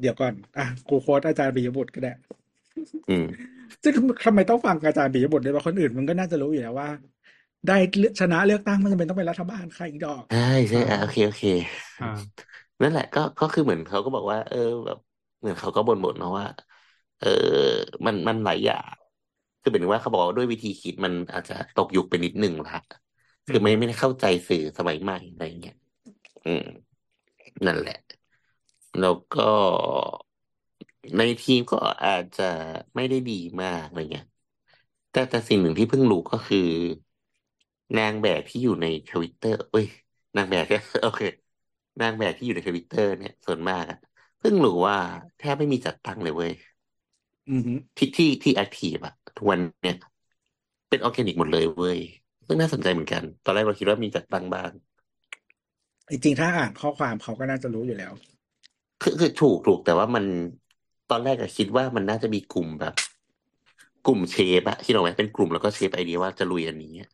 [0.00, 2.12] เดี๋ยวก่อน อะกูโค้ดอาจารย์ปิยบุตรก็ได้
[3.08, 3.24] อืม
[3.82, 3.92] ซึ่ง
[4.26, 6.88] ทำไมต้องฟังอาจารย์ปิยบุตรด้วยว่าคนอื่นมันก็น่าจะรู้อยู่แล้วว่า
[7.68, 10.38] ได้เลือกชนะเลือกตั้งไม่จำเป็นต้องเป็นรัฐบาลใครอีกดอกใช่
[10.70, 11.42] ใช่อ่าอะโอเคโอเค
[12.00, 12.44] อ่า
[12.80, 14.98] นั่นแหละก็ก็คือเหมือนเขาก็บอกว่า เออแบบ
[15.38, 16.46] เหมือนเขาก็บ่นบ่นเนาะว่า
[17.18, 17.28] เออ
[18.06, 18.94] มันมันหลายอย่าง
[19.60, 22.72] คือหมายถึงว่าเขาบอกว่าด้วยวิธีคิดมันอาจจะตกยุคไปนิดหนึ่งละ
[23.48, 25.74] อืคือมไม่ไม่ได้เข้าใจสื่อสมัยใหม่อะไรเงี้ย
[26.44, 26.62] อืม
[27.66, 27.98] นั่นแหละ
[29.00, 29.50] แล้วก็
[31.18, 32.42] ในทีมก็อาจจะ
[32.94, 33.32] ไม่ได้ดี
[33.62, 34.24] มากอะไรเงี้ย
[35.10, 36.58] แต่แต่สิ่งหนึ่งที่เพิ่งรู้ก็คือ
[37.96, 39.86] นางแบบที่อยู่ในทวิตเตอร์เอ้ย
[40.36, 40.64] นางแบบ
[41.02, 41.20] โอเค
[42.00, 43.98] นางแบบที่อยู่ในทวิตเตอร์เนี่ยส่วนมากอะ
[44.38, 44.96] เพิ่งรู้ว่า
[45.38, 46.52] แทบไม่มีจัดตั้งเลยเว้ย
[47.50, 49.96] อือฮึที่ที่ที่ active อะทุกวันเนี่ย
[50.88, 51.98] เป็นออร์แกนิกหมดเลยเว้ย
[52.46, 54.70] ซึ่งน่าสนใจเหมือนกัน ตอนแรกเราคิดว่ามีจัดตั้งบ้าง
[56.10, 58.12] จริงๆ ถ้าอ่านข้อความเขาก็น่าจะรู้อยู่แล้ว
[59.02, 60.24] คือคือถูกถูกแต่ว่ามัน
[61.10, 62.94] ตอนแรกอะคิดว่ามันน่าจะมีกลุ่มแบบ
[64.06, 67.08] กลุ่ม shape อะที่เราไหมเป็นกลุ่มแล้วก็ shape ไอเดียว่าจะลุยอันนี้อะ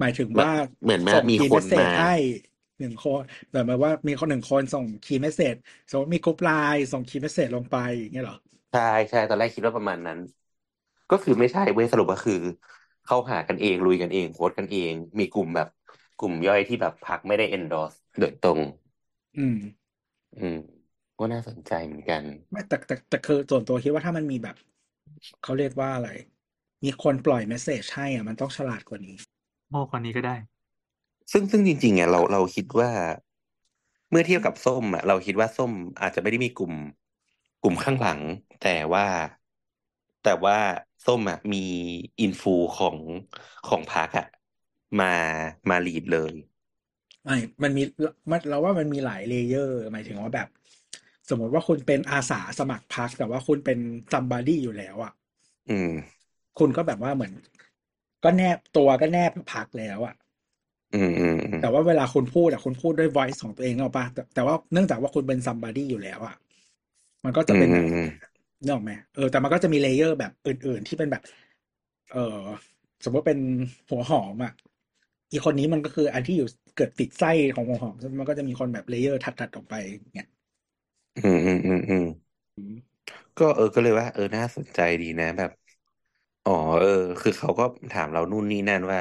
[0.00, 0.50] หมายถึงแบบว่า
[0.82, 2.12] เหมือนแม่ส่งมีคีย์คเมนสเซจมาให้
[2.78, 3.22] หนึ่งคน
[3.52, 5.54] แบบหมายว่ามีคนหนึ่งคนส่ง key message
[5.90, 8.36] สมมติมีกรุ๊ปไลน์ส่ง key message ลงไปอย่างเงี้ยเหรอ
[8.70, 8.80] ใช่
[9.10, 10.18] ใช่ตอนแรกคิดว่าประมาณนั้น
[11.10, 12.34] ก็คือไม่ใช่เว้ยสรุปก็คือ
[13.02, 15.68] เข้าหากันเองลุยกันเอง quote กันเอง มีกลุ่มแบบ
[16.16, 18.60] กลุ่มย่อยที่แบบพักไม่ได้ endorse โดยตรง
[19.36, 19.56] อืม
[20.34, 20.56] อืม
[21.18, 24.56] ก็น่าสนใจเหมือนกัน ไม่แต่แต่แต่คือส่วนตัวคิดว่าถ้ามันมีแบบ
[25.42, 26.08] เขาเรียกว่าอะไร
[26.84, 29.16] มีคนปล่อย message ให้อะมันต้องฉลาดกว่านี้
[29.70, 30.36] โง่กว่านี้ก็ได้
[31.32, 32.90] ซึ่งซึ่งจริงๆอะเราเราคิดว่า
[34.10, 36.72] เมื่อเทียบกับส้มอะเราคิดว่าส้มอาจจะไม่ได้มีกลุ่ม
[37.62, 38.20] กลุ่มข้างหลัง
[38.60, 39.06] แต่ว่า
[40.22, 40.56] แต่ว่า
[41.04, 41.58] ส้มอะมี
[42.20, 42.98] influ ของ
[43.64, 44.26] ของพรรคอะ
[44.98, 45.06] มา
[45.70, 46.34] มา lead เลย
[47.24, 47.82] ไม่มันมี
[48.30, 50.48] มันเราว่ามันมีหลาย layer หมายถึงว่าแบบ
[51.30, 53.78] สมมติว่าคุณเป็นอาสาสมัครพรรคแต่ว่าคุณเป็น
[54.12, 55.12] ซัมบ o ดี้อยู่แล้วอะ
[55.68, 56.14] อืม
[56.58, 57.32] คุณก็แบบว่าเหมือน
[58.24, 60.23] ก็แนบตัวก็แนบกับพรรคแล้วอะอืมอืมอืม
[61.60, 66.34] แต่ว่าเวลาคุณพูดอะคุณพูดด้วย voice ของตัวเองเอาปะแต่แต่ว่าเนื่องจากว่าคุณเป็นซัมบ o ดี้อยู่แล้วอะ
[67.24, 71.22] มันก็จะเป็นแบบอืมนึกออกไหมเออแต่มันก็จะมี layer แบบอื่น ๆ ที่เป็นแบบ
[72.12, 72.42] เออ
[73.04, 73.38] สมมติเป็น
[73.90, 74.52] หัวหอมอะ
[75.32, 79.74] อีกคนนี้มันก็คืออันที่อยู่เกิดติดไส้ของหัวหอมมันก็จะมีคนแบบ layer ถัดๆออกไป
[80.14, 80.28] เนี่ย
[81.16, 82.02] อืมอืมอืมอืม
[83.36, 85.50] ก็เออก็เลยว่า เออน่าสนใจดีนะแบบ
[86.44, 86.88] อ๋อ เออ
[87.20, 88.98] คือเขาก็ถามเรานู่นนี่นั่นว่า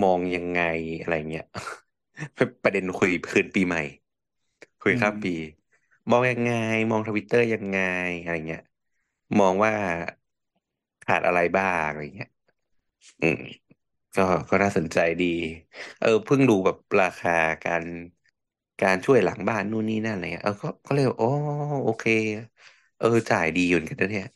[0.00, 0.60] มองยังไง
[0.98, 1.44] อะไรเงี้ย
[2.62, 3.80] ประเด็นคุยคืนปีใหม่
[4.80, 5.30] คุยข้ามปี
[6.10, 6.50] มองยังไง
[6.90, 7.78] มองทวิตเตอร์ยังไง
[8.20, 8.60] อะไรเงี้ย
[9.38, 9.72] มองว่า
[11.02, 12.28] ขาดอะไรบ้างอะไรเงี้ย
[13.20, 13.40] อืม
[14.14, 15.26] ก็ก็น่าสนใจดี
[15.98, 17.30] เออเพิ่งดูแบบราคา
[17.64, 17.84] การ
[18.80, 21.26] การช่วยหลังบ้านนู่นนี่นั่นอะไรเงี้ยเออก็ก็เลยโอ้
[21.84, 22.04] โอเค
[22.98, 24.26] เออ จ่ายดีอยู่เหมือนกันนะเนี่ย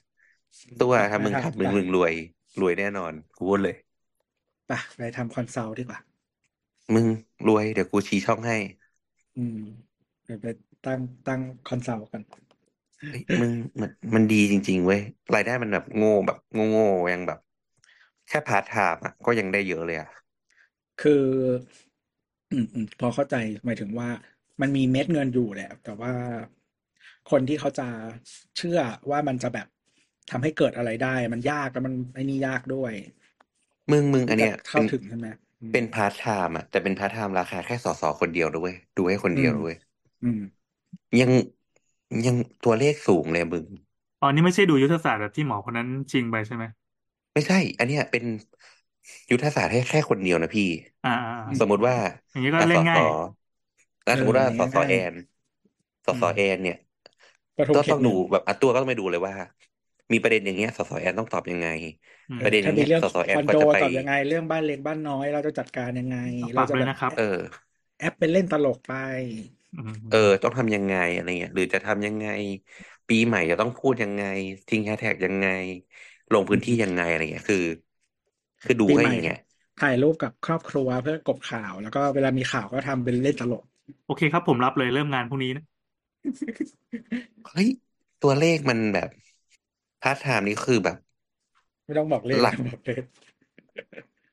[0.79, 2.15] ตัวไปทำมึงไปทำมึงไปมึงรวย
[2.61, 3.75] รวยแน่นอนกูพูดเลย
[4.67, 5.99] ไปไปทำ consult ดีกว่า
[6.95, 7.07] มึง
[7.47, 8.57] รวยเดี๋ยวกูชี้ช่องให้
[9.37, 9.59] อืม
[10.25, 10.47] ไปไป
[10.85, 12.23] ตั้งตั้ง consult กัน
[13.09, 15.01] เฮ้ยมึงมันมันดีจริง ๆ เว้ย
[15.35, 17.39] รายได้มันแบบโง่แบบโง่ๆยังแบบ
[18.27, 20.09] แค่พาร์ทไทม์อะก็ยังได้เยอะเลยอะ
[21.01, 21.23] คือ
[22.53, 24.09] อืมอืมพอเข้าใจหมายถึงว่า
[24.61, 26.13] มันมีเม็ดเงินอยู่แหละ แต่ว่า
[27.31, 27.89] คนที่เขาจะ
[28.57, 28.79] เชื่อ
[29.11, 29.67] ว่ามันจะแบบ
[30.31, 32.93] ทำให้เกิดอะไรได้ มันยากแล้วมันไอ้นี่ยากด้วย
[33.91, 35.27] มึงมึงอัที่นจะเนี้ยเข้าเป็นถึงใช่ไหม
[35.61, 39.75] อืม เป็นพาร์ทไทม์อะแต่เป็นพาร์ทไทม์ราคาแค่สอสอคนเดียวด้วยดูให้คนอืเดียวมด้วย
[40.23, 40.39] อืม
[41.21, 41.31] ยัง
[42.27, 43.67] ยังตัวเลขสูงเลยมึง
[44.21, 46.65] อ๋อนี่ไม่ใช่ดูยุทธศาสตร์แบบที่หมอคนนั้นชิงไปใช่ไหม
[47.33, 48.25] ไม่ใช่ อันเนี้ยเป็น
[49.31, 50.65] ยุทธศาสตร์ให้แค่คนเดียวนะพี่
[51.03, 51.97] อ่าอ่าอ่าสมมุติว่า
[52.31, 53.03] อย่างนี้ก็อะเล่สนอง่าสยอ
[54.07, 55.15] อะเอสมอมติว่าอันสนี้อสอง่าย แอน
[56.05, 56.77] สออืสอมแอนเนี่ย
[57.57, 59.35] ประทุมก็เขต้ตองหดูนึ่ง แบบอะตัวก็ต้องไปดูเลยว่า
[60.13, 61.67] มีประเด็นอย่างเงี้ยสอสอแอนต้องตอบยังไง
[62.29, 67.23] อืมเอประอเด็นอถ้าย่างมีเงี้ยเรื่องสอสอแอคนอนก็โดจะไปตอบยังไง เรื่องบ้านเล็กบ้านน้อยเราจะจัดการยังไงเอาเราฝากจะด้วแบยบนะครับเออ
[67.99, 68.93] แอปเป็นเล่นตลกไป
[69.75, 72.27] อืมเออ ต้องทำยังไงอะไรเงี้ยหรือจะทำยังไง
[73.09, 74.23] ปีใหม่จะต้องพูดยังไง
[74.69, 75.47] ทิ้งแฮชแท็กยังไง
[76.33, 77.59] ลงอืพื้นมที่ยังไงอะไรเงี้ยคือ
[78.63, 79.37] คือดูปีให้ใหม่อย่างเงี้ย
[79.81, 83.63] ถ่ายรูปกับครอบครัวเพื่อกลบข่าว แล้วก็เวลามีข่าวก็ทำเป็นเล่นตลก
[84.07, 85.65] โอเคครับผมรับเลยเริ่มงานพรุ่งนี้นะ
[87.45, 87.69] เฮ้ย
[88.21, 89.09] ตัวเลขมันแบบ
[90.07, 90.97] พาร์ทไทม์นี่คือแบบ
[91.85, 93.05] ไม่ต้องบอกเลขหลัไม่ต้องบอกเลข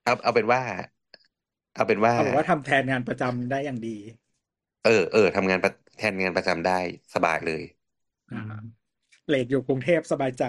[0.04, 0.62] เอาเอาเป็นว่า
[1.74, 3.98] เอาเป็นว่าเอาบอกว่าทำแทนงานประจำได้อย่างดี
[4.84, 6.80] เออเออทำงานประแทนงานประจำได้
[7.14, 7.62] สบายเลย
[8.30, 8.50] อือ่าม
[9.28, 10.44] เลทอยู่กรุงเทพสบายใจ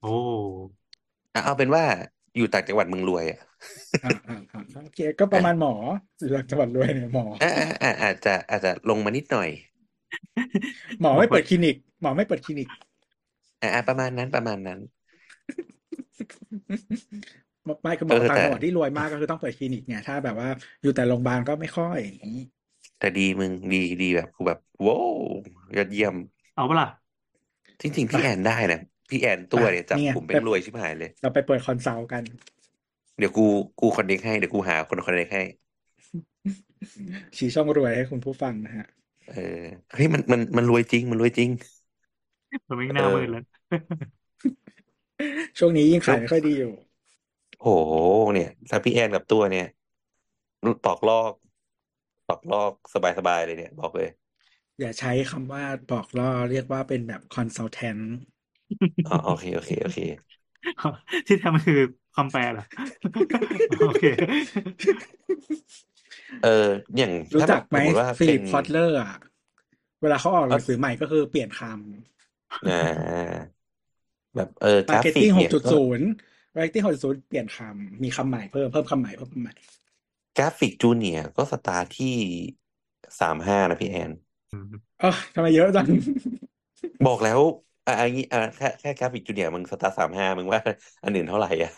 [0.00, 0.08] โอ้
[1.34, 1.84] อะเอาเป็นว่า
[2.36, 3.38] อยู่ต่างจังหวัดมึงรวยอะ
[4.02, 5.70] อ่าอ่าอ่าโอเคก็ประมาณหมอ
[6.18, 9.48] อยู่จังหวัดรวยเนี่ยหมอ อะอะอะอาจจะอาจจะลงมานิดหน่อย
[11.00, 12.68] หมอไม่เปิดคลินิก หมอไม่เปิดคลินิก
[13.62, 14.78] อะอะประมาณนั้นประมาณนั้น
[17.82, 20.48] ไม่คือหมเอออต่างแต่จังหวัดที่รวยมากก็คือต้องเปิดคลินิกไงถ้าแบบว่า
[20.82, 22.42] อยู่แต่โรงพยาบาลก็ไม่ค่อยอย่างนี้
[22.98, 24.96] แต่ดีมึงดีดีแบบกูแบบโว้ว
[25.76, 26.14] ยอดเยี่ยม
[26.54, 26.88] เอาปะล่ะ
[27.80, 28.78] จริงๆพี่ไปแอนได้นะ
[29.10, 32.22] พี่แอนไปตัวเนี่ยจับนี่ไงกลุ่มไปเป็นรวยชิบหายเลย เราไปเปิด consult กัน
[33.18, 33.42] เดี๋ยวกู
[33.80, 35.42] กู connect ให้เดี๋ยวกูหาคน connect ให้
[37.36, 38.86] ชี้ช่องรวยให้คุณผู้ฟังนะฮะ
[39.26, 39.34] เออ
[39.92, 41.50] เฮ้ยมันมันมันรวยจริง มันรวยจริง
[42.68, 43.42] มันไม่เอน่าอมืดแล้ว
[45.58, 46.72] ช่วงนี้ยิ่งช่วขางยไม่ค่อยดีอยู่
[47.60, 47.66] โห
[48.32, 49.66] เนี่ยถ้าพี่แอนกับตัวเนี่ย
[50.84, 51.32] ปอกลอก
[52.26, 52.96] ปอกลอกส
[53.26, 54.08] บายๆเลยเนี่ย บอกเลย
[54.80, 57.98] อย่าใช้คำว่าปอกลอกเรียกว่าเป็นแบบ consultant
[59.04, 59.98] อ๋อโอเคโอเคโอเค
[61.26, 61.78] ที่ทำคือ
[62.16, 62.64] คำแปลเหรอ
[63.80, 64.02] โอเค
[66.40, 66.48] เออ
[66.96, 69.12] อย่างถ้าแบบ รู้จักไหมสมมติว่า Philip Kotler อะ
[70.02, 71.62] เวลาเขาออกหนังสือใหม่ก็คือเปลี่ยนค
[72.64, 73.42] อ่า
[74.34, 76.08] แบบเออำกราฟิก marketing หกจุดศูนย์ เนี่ยก็
[76.54, 79.52] marketing หกจุดศูนย์เปลี่ยนคำมีคำใหม่เพิ่มเพิ่มคำใหม่เพิ่มคำใหม่
[80.36, 82.16] กราฟิก junior ก็สตาร์ทที่
[83.20, 84.10] สามห้านะพี่แอน
[84.98, 85.86] เออทำไมเยอะจัง
[87.04, 87.40] บอกแล้ว
[87.86, 90.60] อะอันนี้อะแค่แค่กราฟิก junior มึงสตาร์ทสามห้ามึงว่า
[91.02, 91.70] อันอื่นเท่าไหร่อะ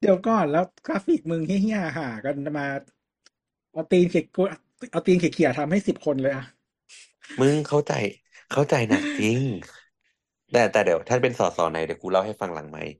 [0.00, 2.66] เดี๋ยวก่อนแล้วกราฟิกมึงเหี้ยๆหากันมา
[3.72, 4.42] เอาตีนเขียกู
[4.92, 6.44] เอาตีนเขี่ยๆทำให้สิบคนเลยอะ
[7.40, 7.92] มึงเข้าใจ
[8.50, 9.40] เข้าใจหนักจริง
[10.52, 12.92] แต่แต่เดี๋ยว ถ้าเป็นสอสอไหนเดี๋ยวกูเล่าให้ฟังหลังไหมค์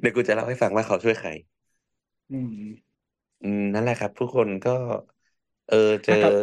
[0.00, 1.30] เดี๋ยวกูจะเล่าให้ฟังว่าเขาช่วยใคร
[2.30, 2.90] อืม
[3.40, 4.70] อืมนั่นแหละครับทุกคนก็
[5.66, 6.34] เออเจอะอกลับ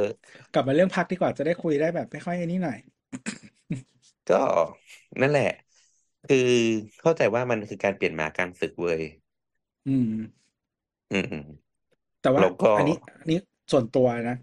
[0.53, 2.77] กลับมาเรื่องพักดีกว่าจะได้คุยได้แบบไม่ค่อยอันนี้หน่อย
[4.27, 4.35] ก็
[5.21, 5.43] นั่นแหละ
[6.23, 6.37] คือ
[6.99, 9.01] เข้าใจว่ามันคือการเปลี่ยนหมากลารศึกเว้ย
[9.87, 10.11] อืม
[11.09, 11.43] อืมอืม
[12.21, 13.37] แต่ว่าแล้วก็ อันนี้อันนี้
[13.71, 14.35] ส่วนตัวนะ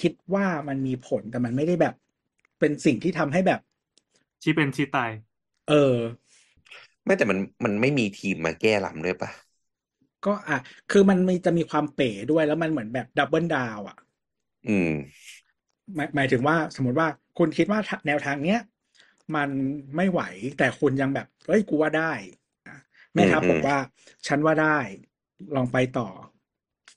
[0.00, 1.94] คิดว่ามันมีผลแต่มันไม่ได้แบบ
[2.58, 3.60] เป็นสิ่งที่ทำให้แบบ
[4.42, 5.10] ชี้เป็นชี้ตาย
[5.68, 5.96] เออ
[7.04, 9.30] ไม่แต่มันมันไม่มีทีมมาแก้ลำด้วยปะ
[10.26, 10.58] ก็อะ
[10.90, 13.96] คือมันมีจะมีความเป๋ด้วยแล้วมันเหมือนแบบดับเบิลดาวอะ
[14.66, 14.90] อืม
[15.94, 17.08] หมายหมายถึงว่าสมมติว่า
[17.38, 18.60] คุณคิดว่าแนวทางเนี้ย
[19.34, 19.50] มัน
[19.96, 20.20] ไม่ไหว
[20.58, 22.12] แต่คุณยังแบบเฮ้ยกูว่าได้
[22.66, 22.76] อะ
[23.14, 23.76] แม่ทัพอืมบอกว่า
[24.26, 24.78] ฉันว่าได้
[25.56, 26.08] ลองไปต่อ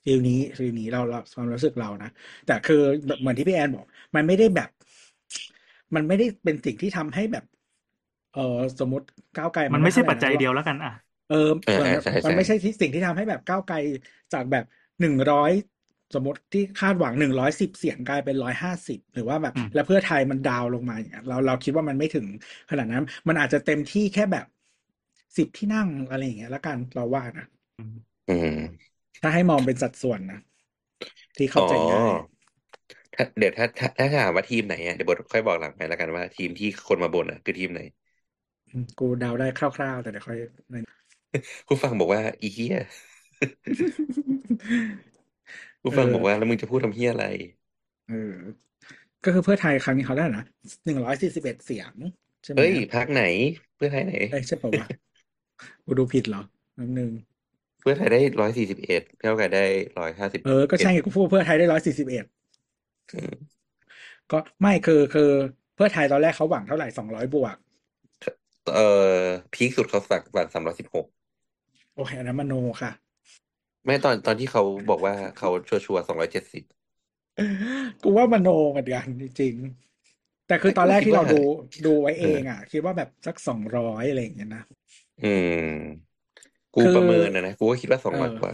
[0.04, 2.10] feel นี้ feel นี้เราเราความรู้สึกเรานะ
[2.46, 4.68] แต่คือแบบเหมือนที่พี่แอนบอก มันไม่ได้แบบ
[5.94, 7.44] มันไม่ได้เป็นสิ่งที่ทำให้แบบ
[8.30, 8.40] เออ
[8.80, 10.90] สมมติก้าวไกลมันไม่ใช่เท่าหร่ปัจจัยนะเดียวแล้วกันอะ
[11.28, 13.76] เออเออส่วนเออใช่มันใช่ไม่ใช่ที่สิ่งที่ทำให้แบบก้าวไกล
[14.32, 14.64] จากแบบ
[15.00, 15.52] หนึ่งร้อย
[16.14, 22.26] สมมติที่คาดหวังหนึ่งร้อยสิบเสียงกลายเป็นร้อยห้าสิบหรือว่าแบบอืมแล้วเพื่อไทยมัน down ลงมาอย่างเงี้ยเราเราคิดว่ามันไม่ถึง
[22.70, 24.46] ขนาดนั้น มันอาจจะเต็มที่แค่แบบ
[25.36, 27.46] สิบที่นั่งอะไรอย่างเงี้ยแล้วกันเราว่านะ
[27.78, 27.96] อืม
[28.28, 28.90] อืม
[29.22, 30.40] ถ้าให้มองเป็นสัดส่วนนะ
[31.36, 32.12] ที่เข้าอ๋อใจง่าย
[33.20, 37.80] ถ้าเดี๋ยวถ้าถ้าถ้าถามว่าทีมไหนอะเดี๋ยวบทค่อยบอกหลังไปแล้วกันว่าทีมที่คนมาบ่นอะคือทีมไหน
[38.70, 40.38] อืมกูเดาได้คร่าวๆ แต่เดี๋ยวค่อย
[41.68, 42.74] ผู้ฟังบอกว่าอีเหี้ย
[45.82, 47.24] ผู้ฟังเออบอกว่าแล้วมึงจะพูดทำเหี้ยอะไร
[48.06, 48.34] เออ
[49.24, 50.44] ก็คือเพื่อไทยครั้งนี้เขาได้นะ
[50.86, 51.94] หนึ่งร้อยสี่สิบเอ็ดเสียง
[52.44, 53.20] ใช่ไหมเฮ้ยพักไหน
[53.74, 54.86] เพื่อไทยไหนเอ้ยใช่ป่าวะ
[55.86, 56.42] กูดูผิดเหรอ
[56.78, 57.10] นิดนึง
[57.80, 59.60] เพื่อไทยได้ร้อยสี่สิบเอ็ดเท่ากับได้
[59.98, 62.39] ร้อยห้าสิบเออ ก็ใช่ไงกูพูดว่าเพื่อไทยได้ร้อยสี่สิบเอ็ดอืม
[64.32, 65.30] ก็ไม่คือคือ
[65.74, 67.56] เพื่อไทยตอนแรกเขาหวังเท่าไหร่สองร้อยบวก
[68.74, 68.82] เอ่อ
[69.52, 71.06] พีคสุดเขาสักวันสามร้อยสิบหก
[71.94, 72.90] โอเคอันนั้นมโนค่ะ
[73.84, 76.64] ไม่ตอนตอนที่เขาบอกว่าเขาชัวร์สองร้อยเจ็ดสิบ
[78.02, 81.40] กูว่ามโนเหมือนกันจริงๆแต่คือตอนแรกที่เราดู
[81.86, 84.62] ดูไว้เองอะ คิดว่าแบบสักสองร้อยอะไรอย่างเงี้ยนะ
[85.20, 86.20] อืม
[86.72, 88.52] กูคือประเมินนะนะกูก็คิดว่าสองร้อยเออกว่า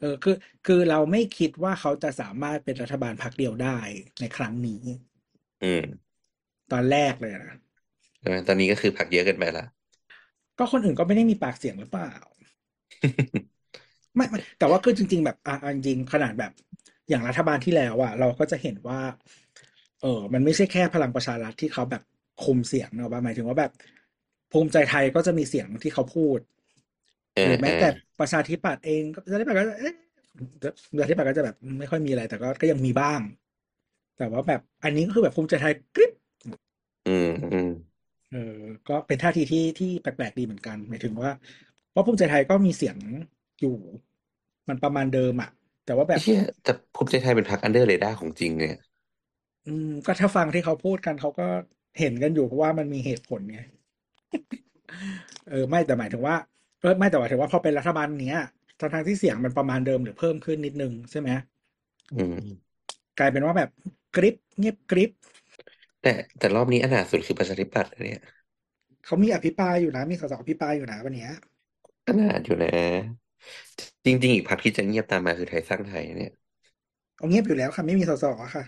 [0.00, 3.78] เออคือคือเราไม่คิดว่าเขาจะสามารถเป็นรัฐบาลพรรคเดียวได้
[4.20, 4.82] ในครั้งนี้
[5.60, 6.08] อืม
[6.72, 7.54] ตอนแรกเลยนะ
[8.20, 9.62] ใช่ไหมตอนนี้ก็คือผักเยอะเกินไปละ
[10.58, 12.12] ก็คนอื่นก็ไม่ได้มีปากเสียงหรือเปล่า
[14.16, 16.52] ไม่ไม่แต่ว่าคือจริง ๆ แบบอะอะจริงๆขนาดแบบ
[17.08, 19.00] อย่างรัฐบาลที่แล้วอะเราก็จะเห็นว่า
[20.02, 22.02] เออ มันไม่ใช่แค่พลังประชารัฐที่เขาแบบ
[22.44, 23.72] คุมเสียงเนอะหมายถึงว่าแบบ
[24.52, 26.57] ภูมิใจไทยก็จะมีเสียงที่เขาพูดเอ
[27.44, 27.88] หอรือแม้เออแต่
[28.18, 29.94] ประชาธิปัตย์เองก็ประชาธิปัตย์ก็เอ๊ะ
[30.92, 33.20] ประชาธิปัตย์ก็จะแบบไม่ค่อยมีอะไร แต่ก็ก็ยังมีบ้าง
[34.18, 36.12] แต่ว่าแบบอันนี้ก็คือแบบภูมิใจไทยกริ๊บ
[37.04, 37.66] อืมอืม
[38.30, 38.38] เออ
[38.88, 41.30] ก็เป็นท่าทีที่ที่แปลกๆดีเหมือนกันหมายถึงว่า
[41.90, 42.96] เพราะภูมิใจไทยก็มีเสียง
[43.60, 43.76] อยู่
[44.68, 45.48] มันประมาณเดิมอะ
[45.84, 48.72] แต่ว่าแบไอ้เชี่ยแต่ภูมิใจไทยเป็นพรรค under radar ของจริงเนี่ย
[49.66, 51.46] อืม ก็ถ้าฟังที่เขาพูดกันเขาก็
[51.98, 53.58] เห็นกันอยู่เพราะว่ามันมีเหตุผลไง
[55.46, 56.57] เออ ไม่แต่หมายถึงว่าเออ
[56.98, 58.38] ไม่แต่หมายถึงว่าพอเป็นรัฐบาลเนี้ย
[58.80, 61.30] ทั้งทางๆที่เสียงมันประมาณเดิมหรือเพิ่มขึ้นนิดนึงใช่ไหม
[62.12, 62.68] อืม
[63.18, 63.70] กลายเป็นว่าแบบ
[64.16, 65.10] กริปเงียบกริป
[66.00, 68.20] แต่แต่รอบนี้อนาถสุดคือประชาธิปัตย์นะเนี่ย
[69.04, 71.30] เขามีอภิปรายอยู่นะ มีสสอภิปรายอยู่นะวันเนี้ย
[72.06, 72.68] อนาถอยู่นะ
[74.06, 76.30] จริง ๆ อีกพรรคที่จะเงียบตามมาคือไทยสร้างไทยเนี่ย
[77.16, 78.24] เอาเงียบอยู่แล้วค่ะ ไม่มีสส
[78.54, 78.64] ค่ะ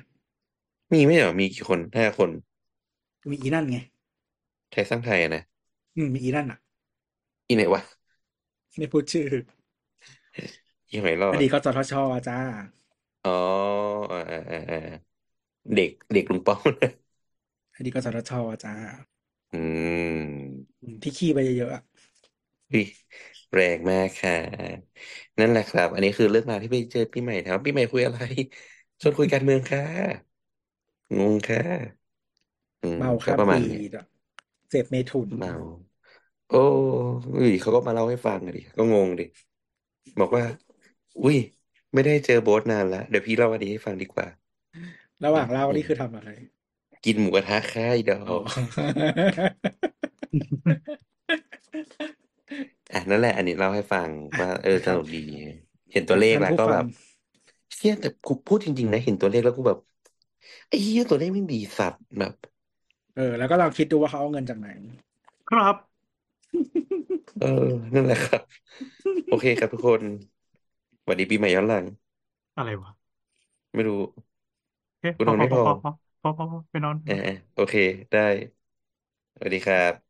[0.92, 2.30] มีไม่เหรอมีกี่คนห้าคน
[3.30, 3.76] มีอีนั่นไง
[4.70, 5.42] ไทยสร้างไทยอะนะ
[5.96, 6.58] อืมมีอีนั่นอะ
[7.48, 7.82] อีไหนวะ
[8.78, 9.28] ไม่พูดชื่อ
[10.90, 11.92] อีไหนรออดดีตกสทช
[12.28, 12.38] จ้า
[13.24, 13.30] อ๋อ
[14.10, 14.78] อ่าอ่าอ่าอ่า
[15.74, 16.90] เด็กเด็กลุงป้อมนะ
[17.74, 18.32] อดีตกสทช
[18.64, 18.74] จ้า
[19.52, 21.82] อืมอืม ที่ขี้ไปเยอะๆอะ
[22.70, 22.84] อุ๊ย
[23.54, 24.32] แรงมากค่ะ
[25.38, 28.18] นั่นแหละครับ อันนี้คือเรื่องราวที่ไปเจอปีใหม่ถามว่าปีใหม่คุยอะไร
[29.00, 29.80] ชวนคุยการเมืองค่ะ
[31.18, 31.60] งงค่ะ
[32.82, 34.04] อืมเมาก็ข้ามประมาณปีนี้ดอะ
[34.68, 35.52] เสพเมถุนเมา
[36.50, 36.56] โอ้
[37.34, 39.24] อุ้ยเขาก็มาเล่าให้ฟังอะดิก็งงดิ
[40.20, 40.44] บอกว่า
[41.22, 41.36] อุ้ย
[41.94, 44.26] ไม่ได้เจอโบ๊ทนานแล้วเดี๋ยวพี่เล่าอันนี้ให้ฟังดีกว่า
[45.24, 46.30] ระหว่างเล่านี่คือทำอะไร
[47.04, 48.42] กินหมูกระทะค่ายดออ๋อ ก
[52.92, 54.10] อะนั่นแหละ อันนี้เล่าให้ฟัง
[54.40, 55.18] ว่า เออนะสครับ นุกดี
[55.92, 56.84] เห็นตัวเลขท่านแล้วผู้ก็ฟัแบง บ
[57.76, 59.78] เชี่ยแต่กูพูดจริงๆนะเห็นตัวเลขแล้วกูแบบ
[60.68, 62.34] ไอ้เหี้ยตัวเลขไม่งดีสัตว์แบบ
[63.14, 64.68] เออ แล้วก็ลองคิดดูว่าเขาเอาเงินจากไหน
[65.48, 65.76] ครับ
[67.38, 67.46] เออ
[67.94, 68.42] นั่นแหละครับ
[69.26, 70.02] โอเคครับทุกคน
[71.02, 71.84] สวัสดีปีใหม่ย้อนหลัง
[72.56, 72.90] อะไรวะ
[73.74, 73.96] ไม่รู้
[74.88, 75.90] โอเคกูพนออนพอไม่พพออพอพอ
[76.22, 77.12] พอพอพอไปนอนเออ
[77.54, 77.74] โอเค
[78.10, 78.20] ได้
[79.34, 80.09] สวัสดีครับ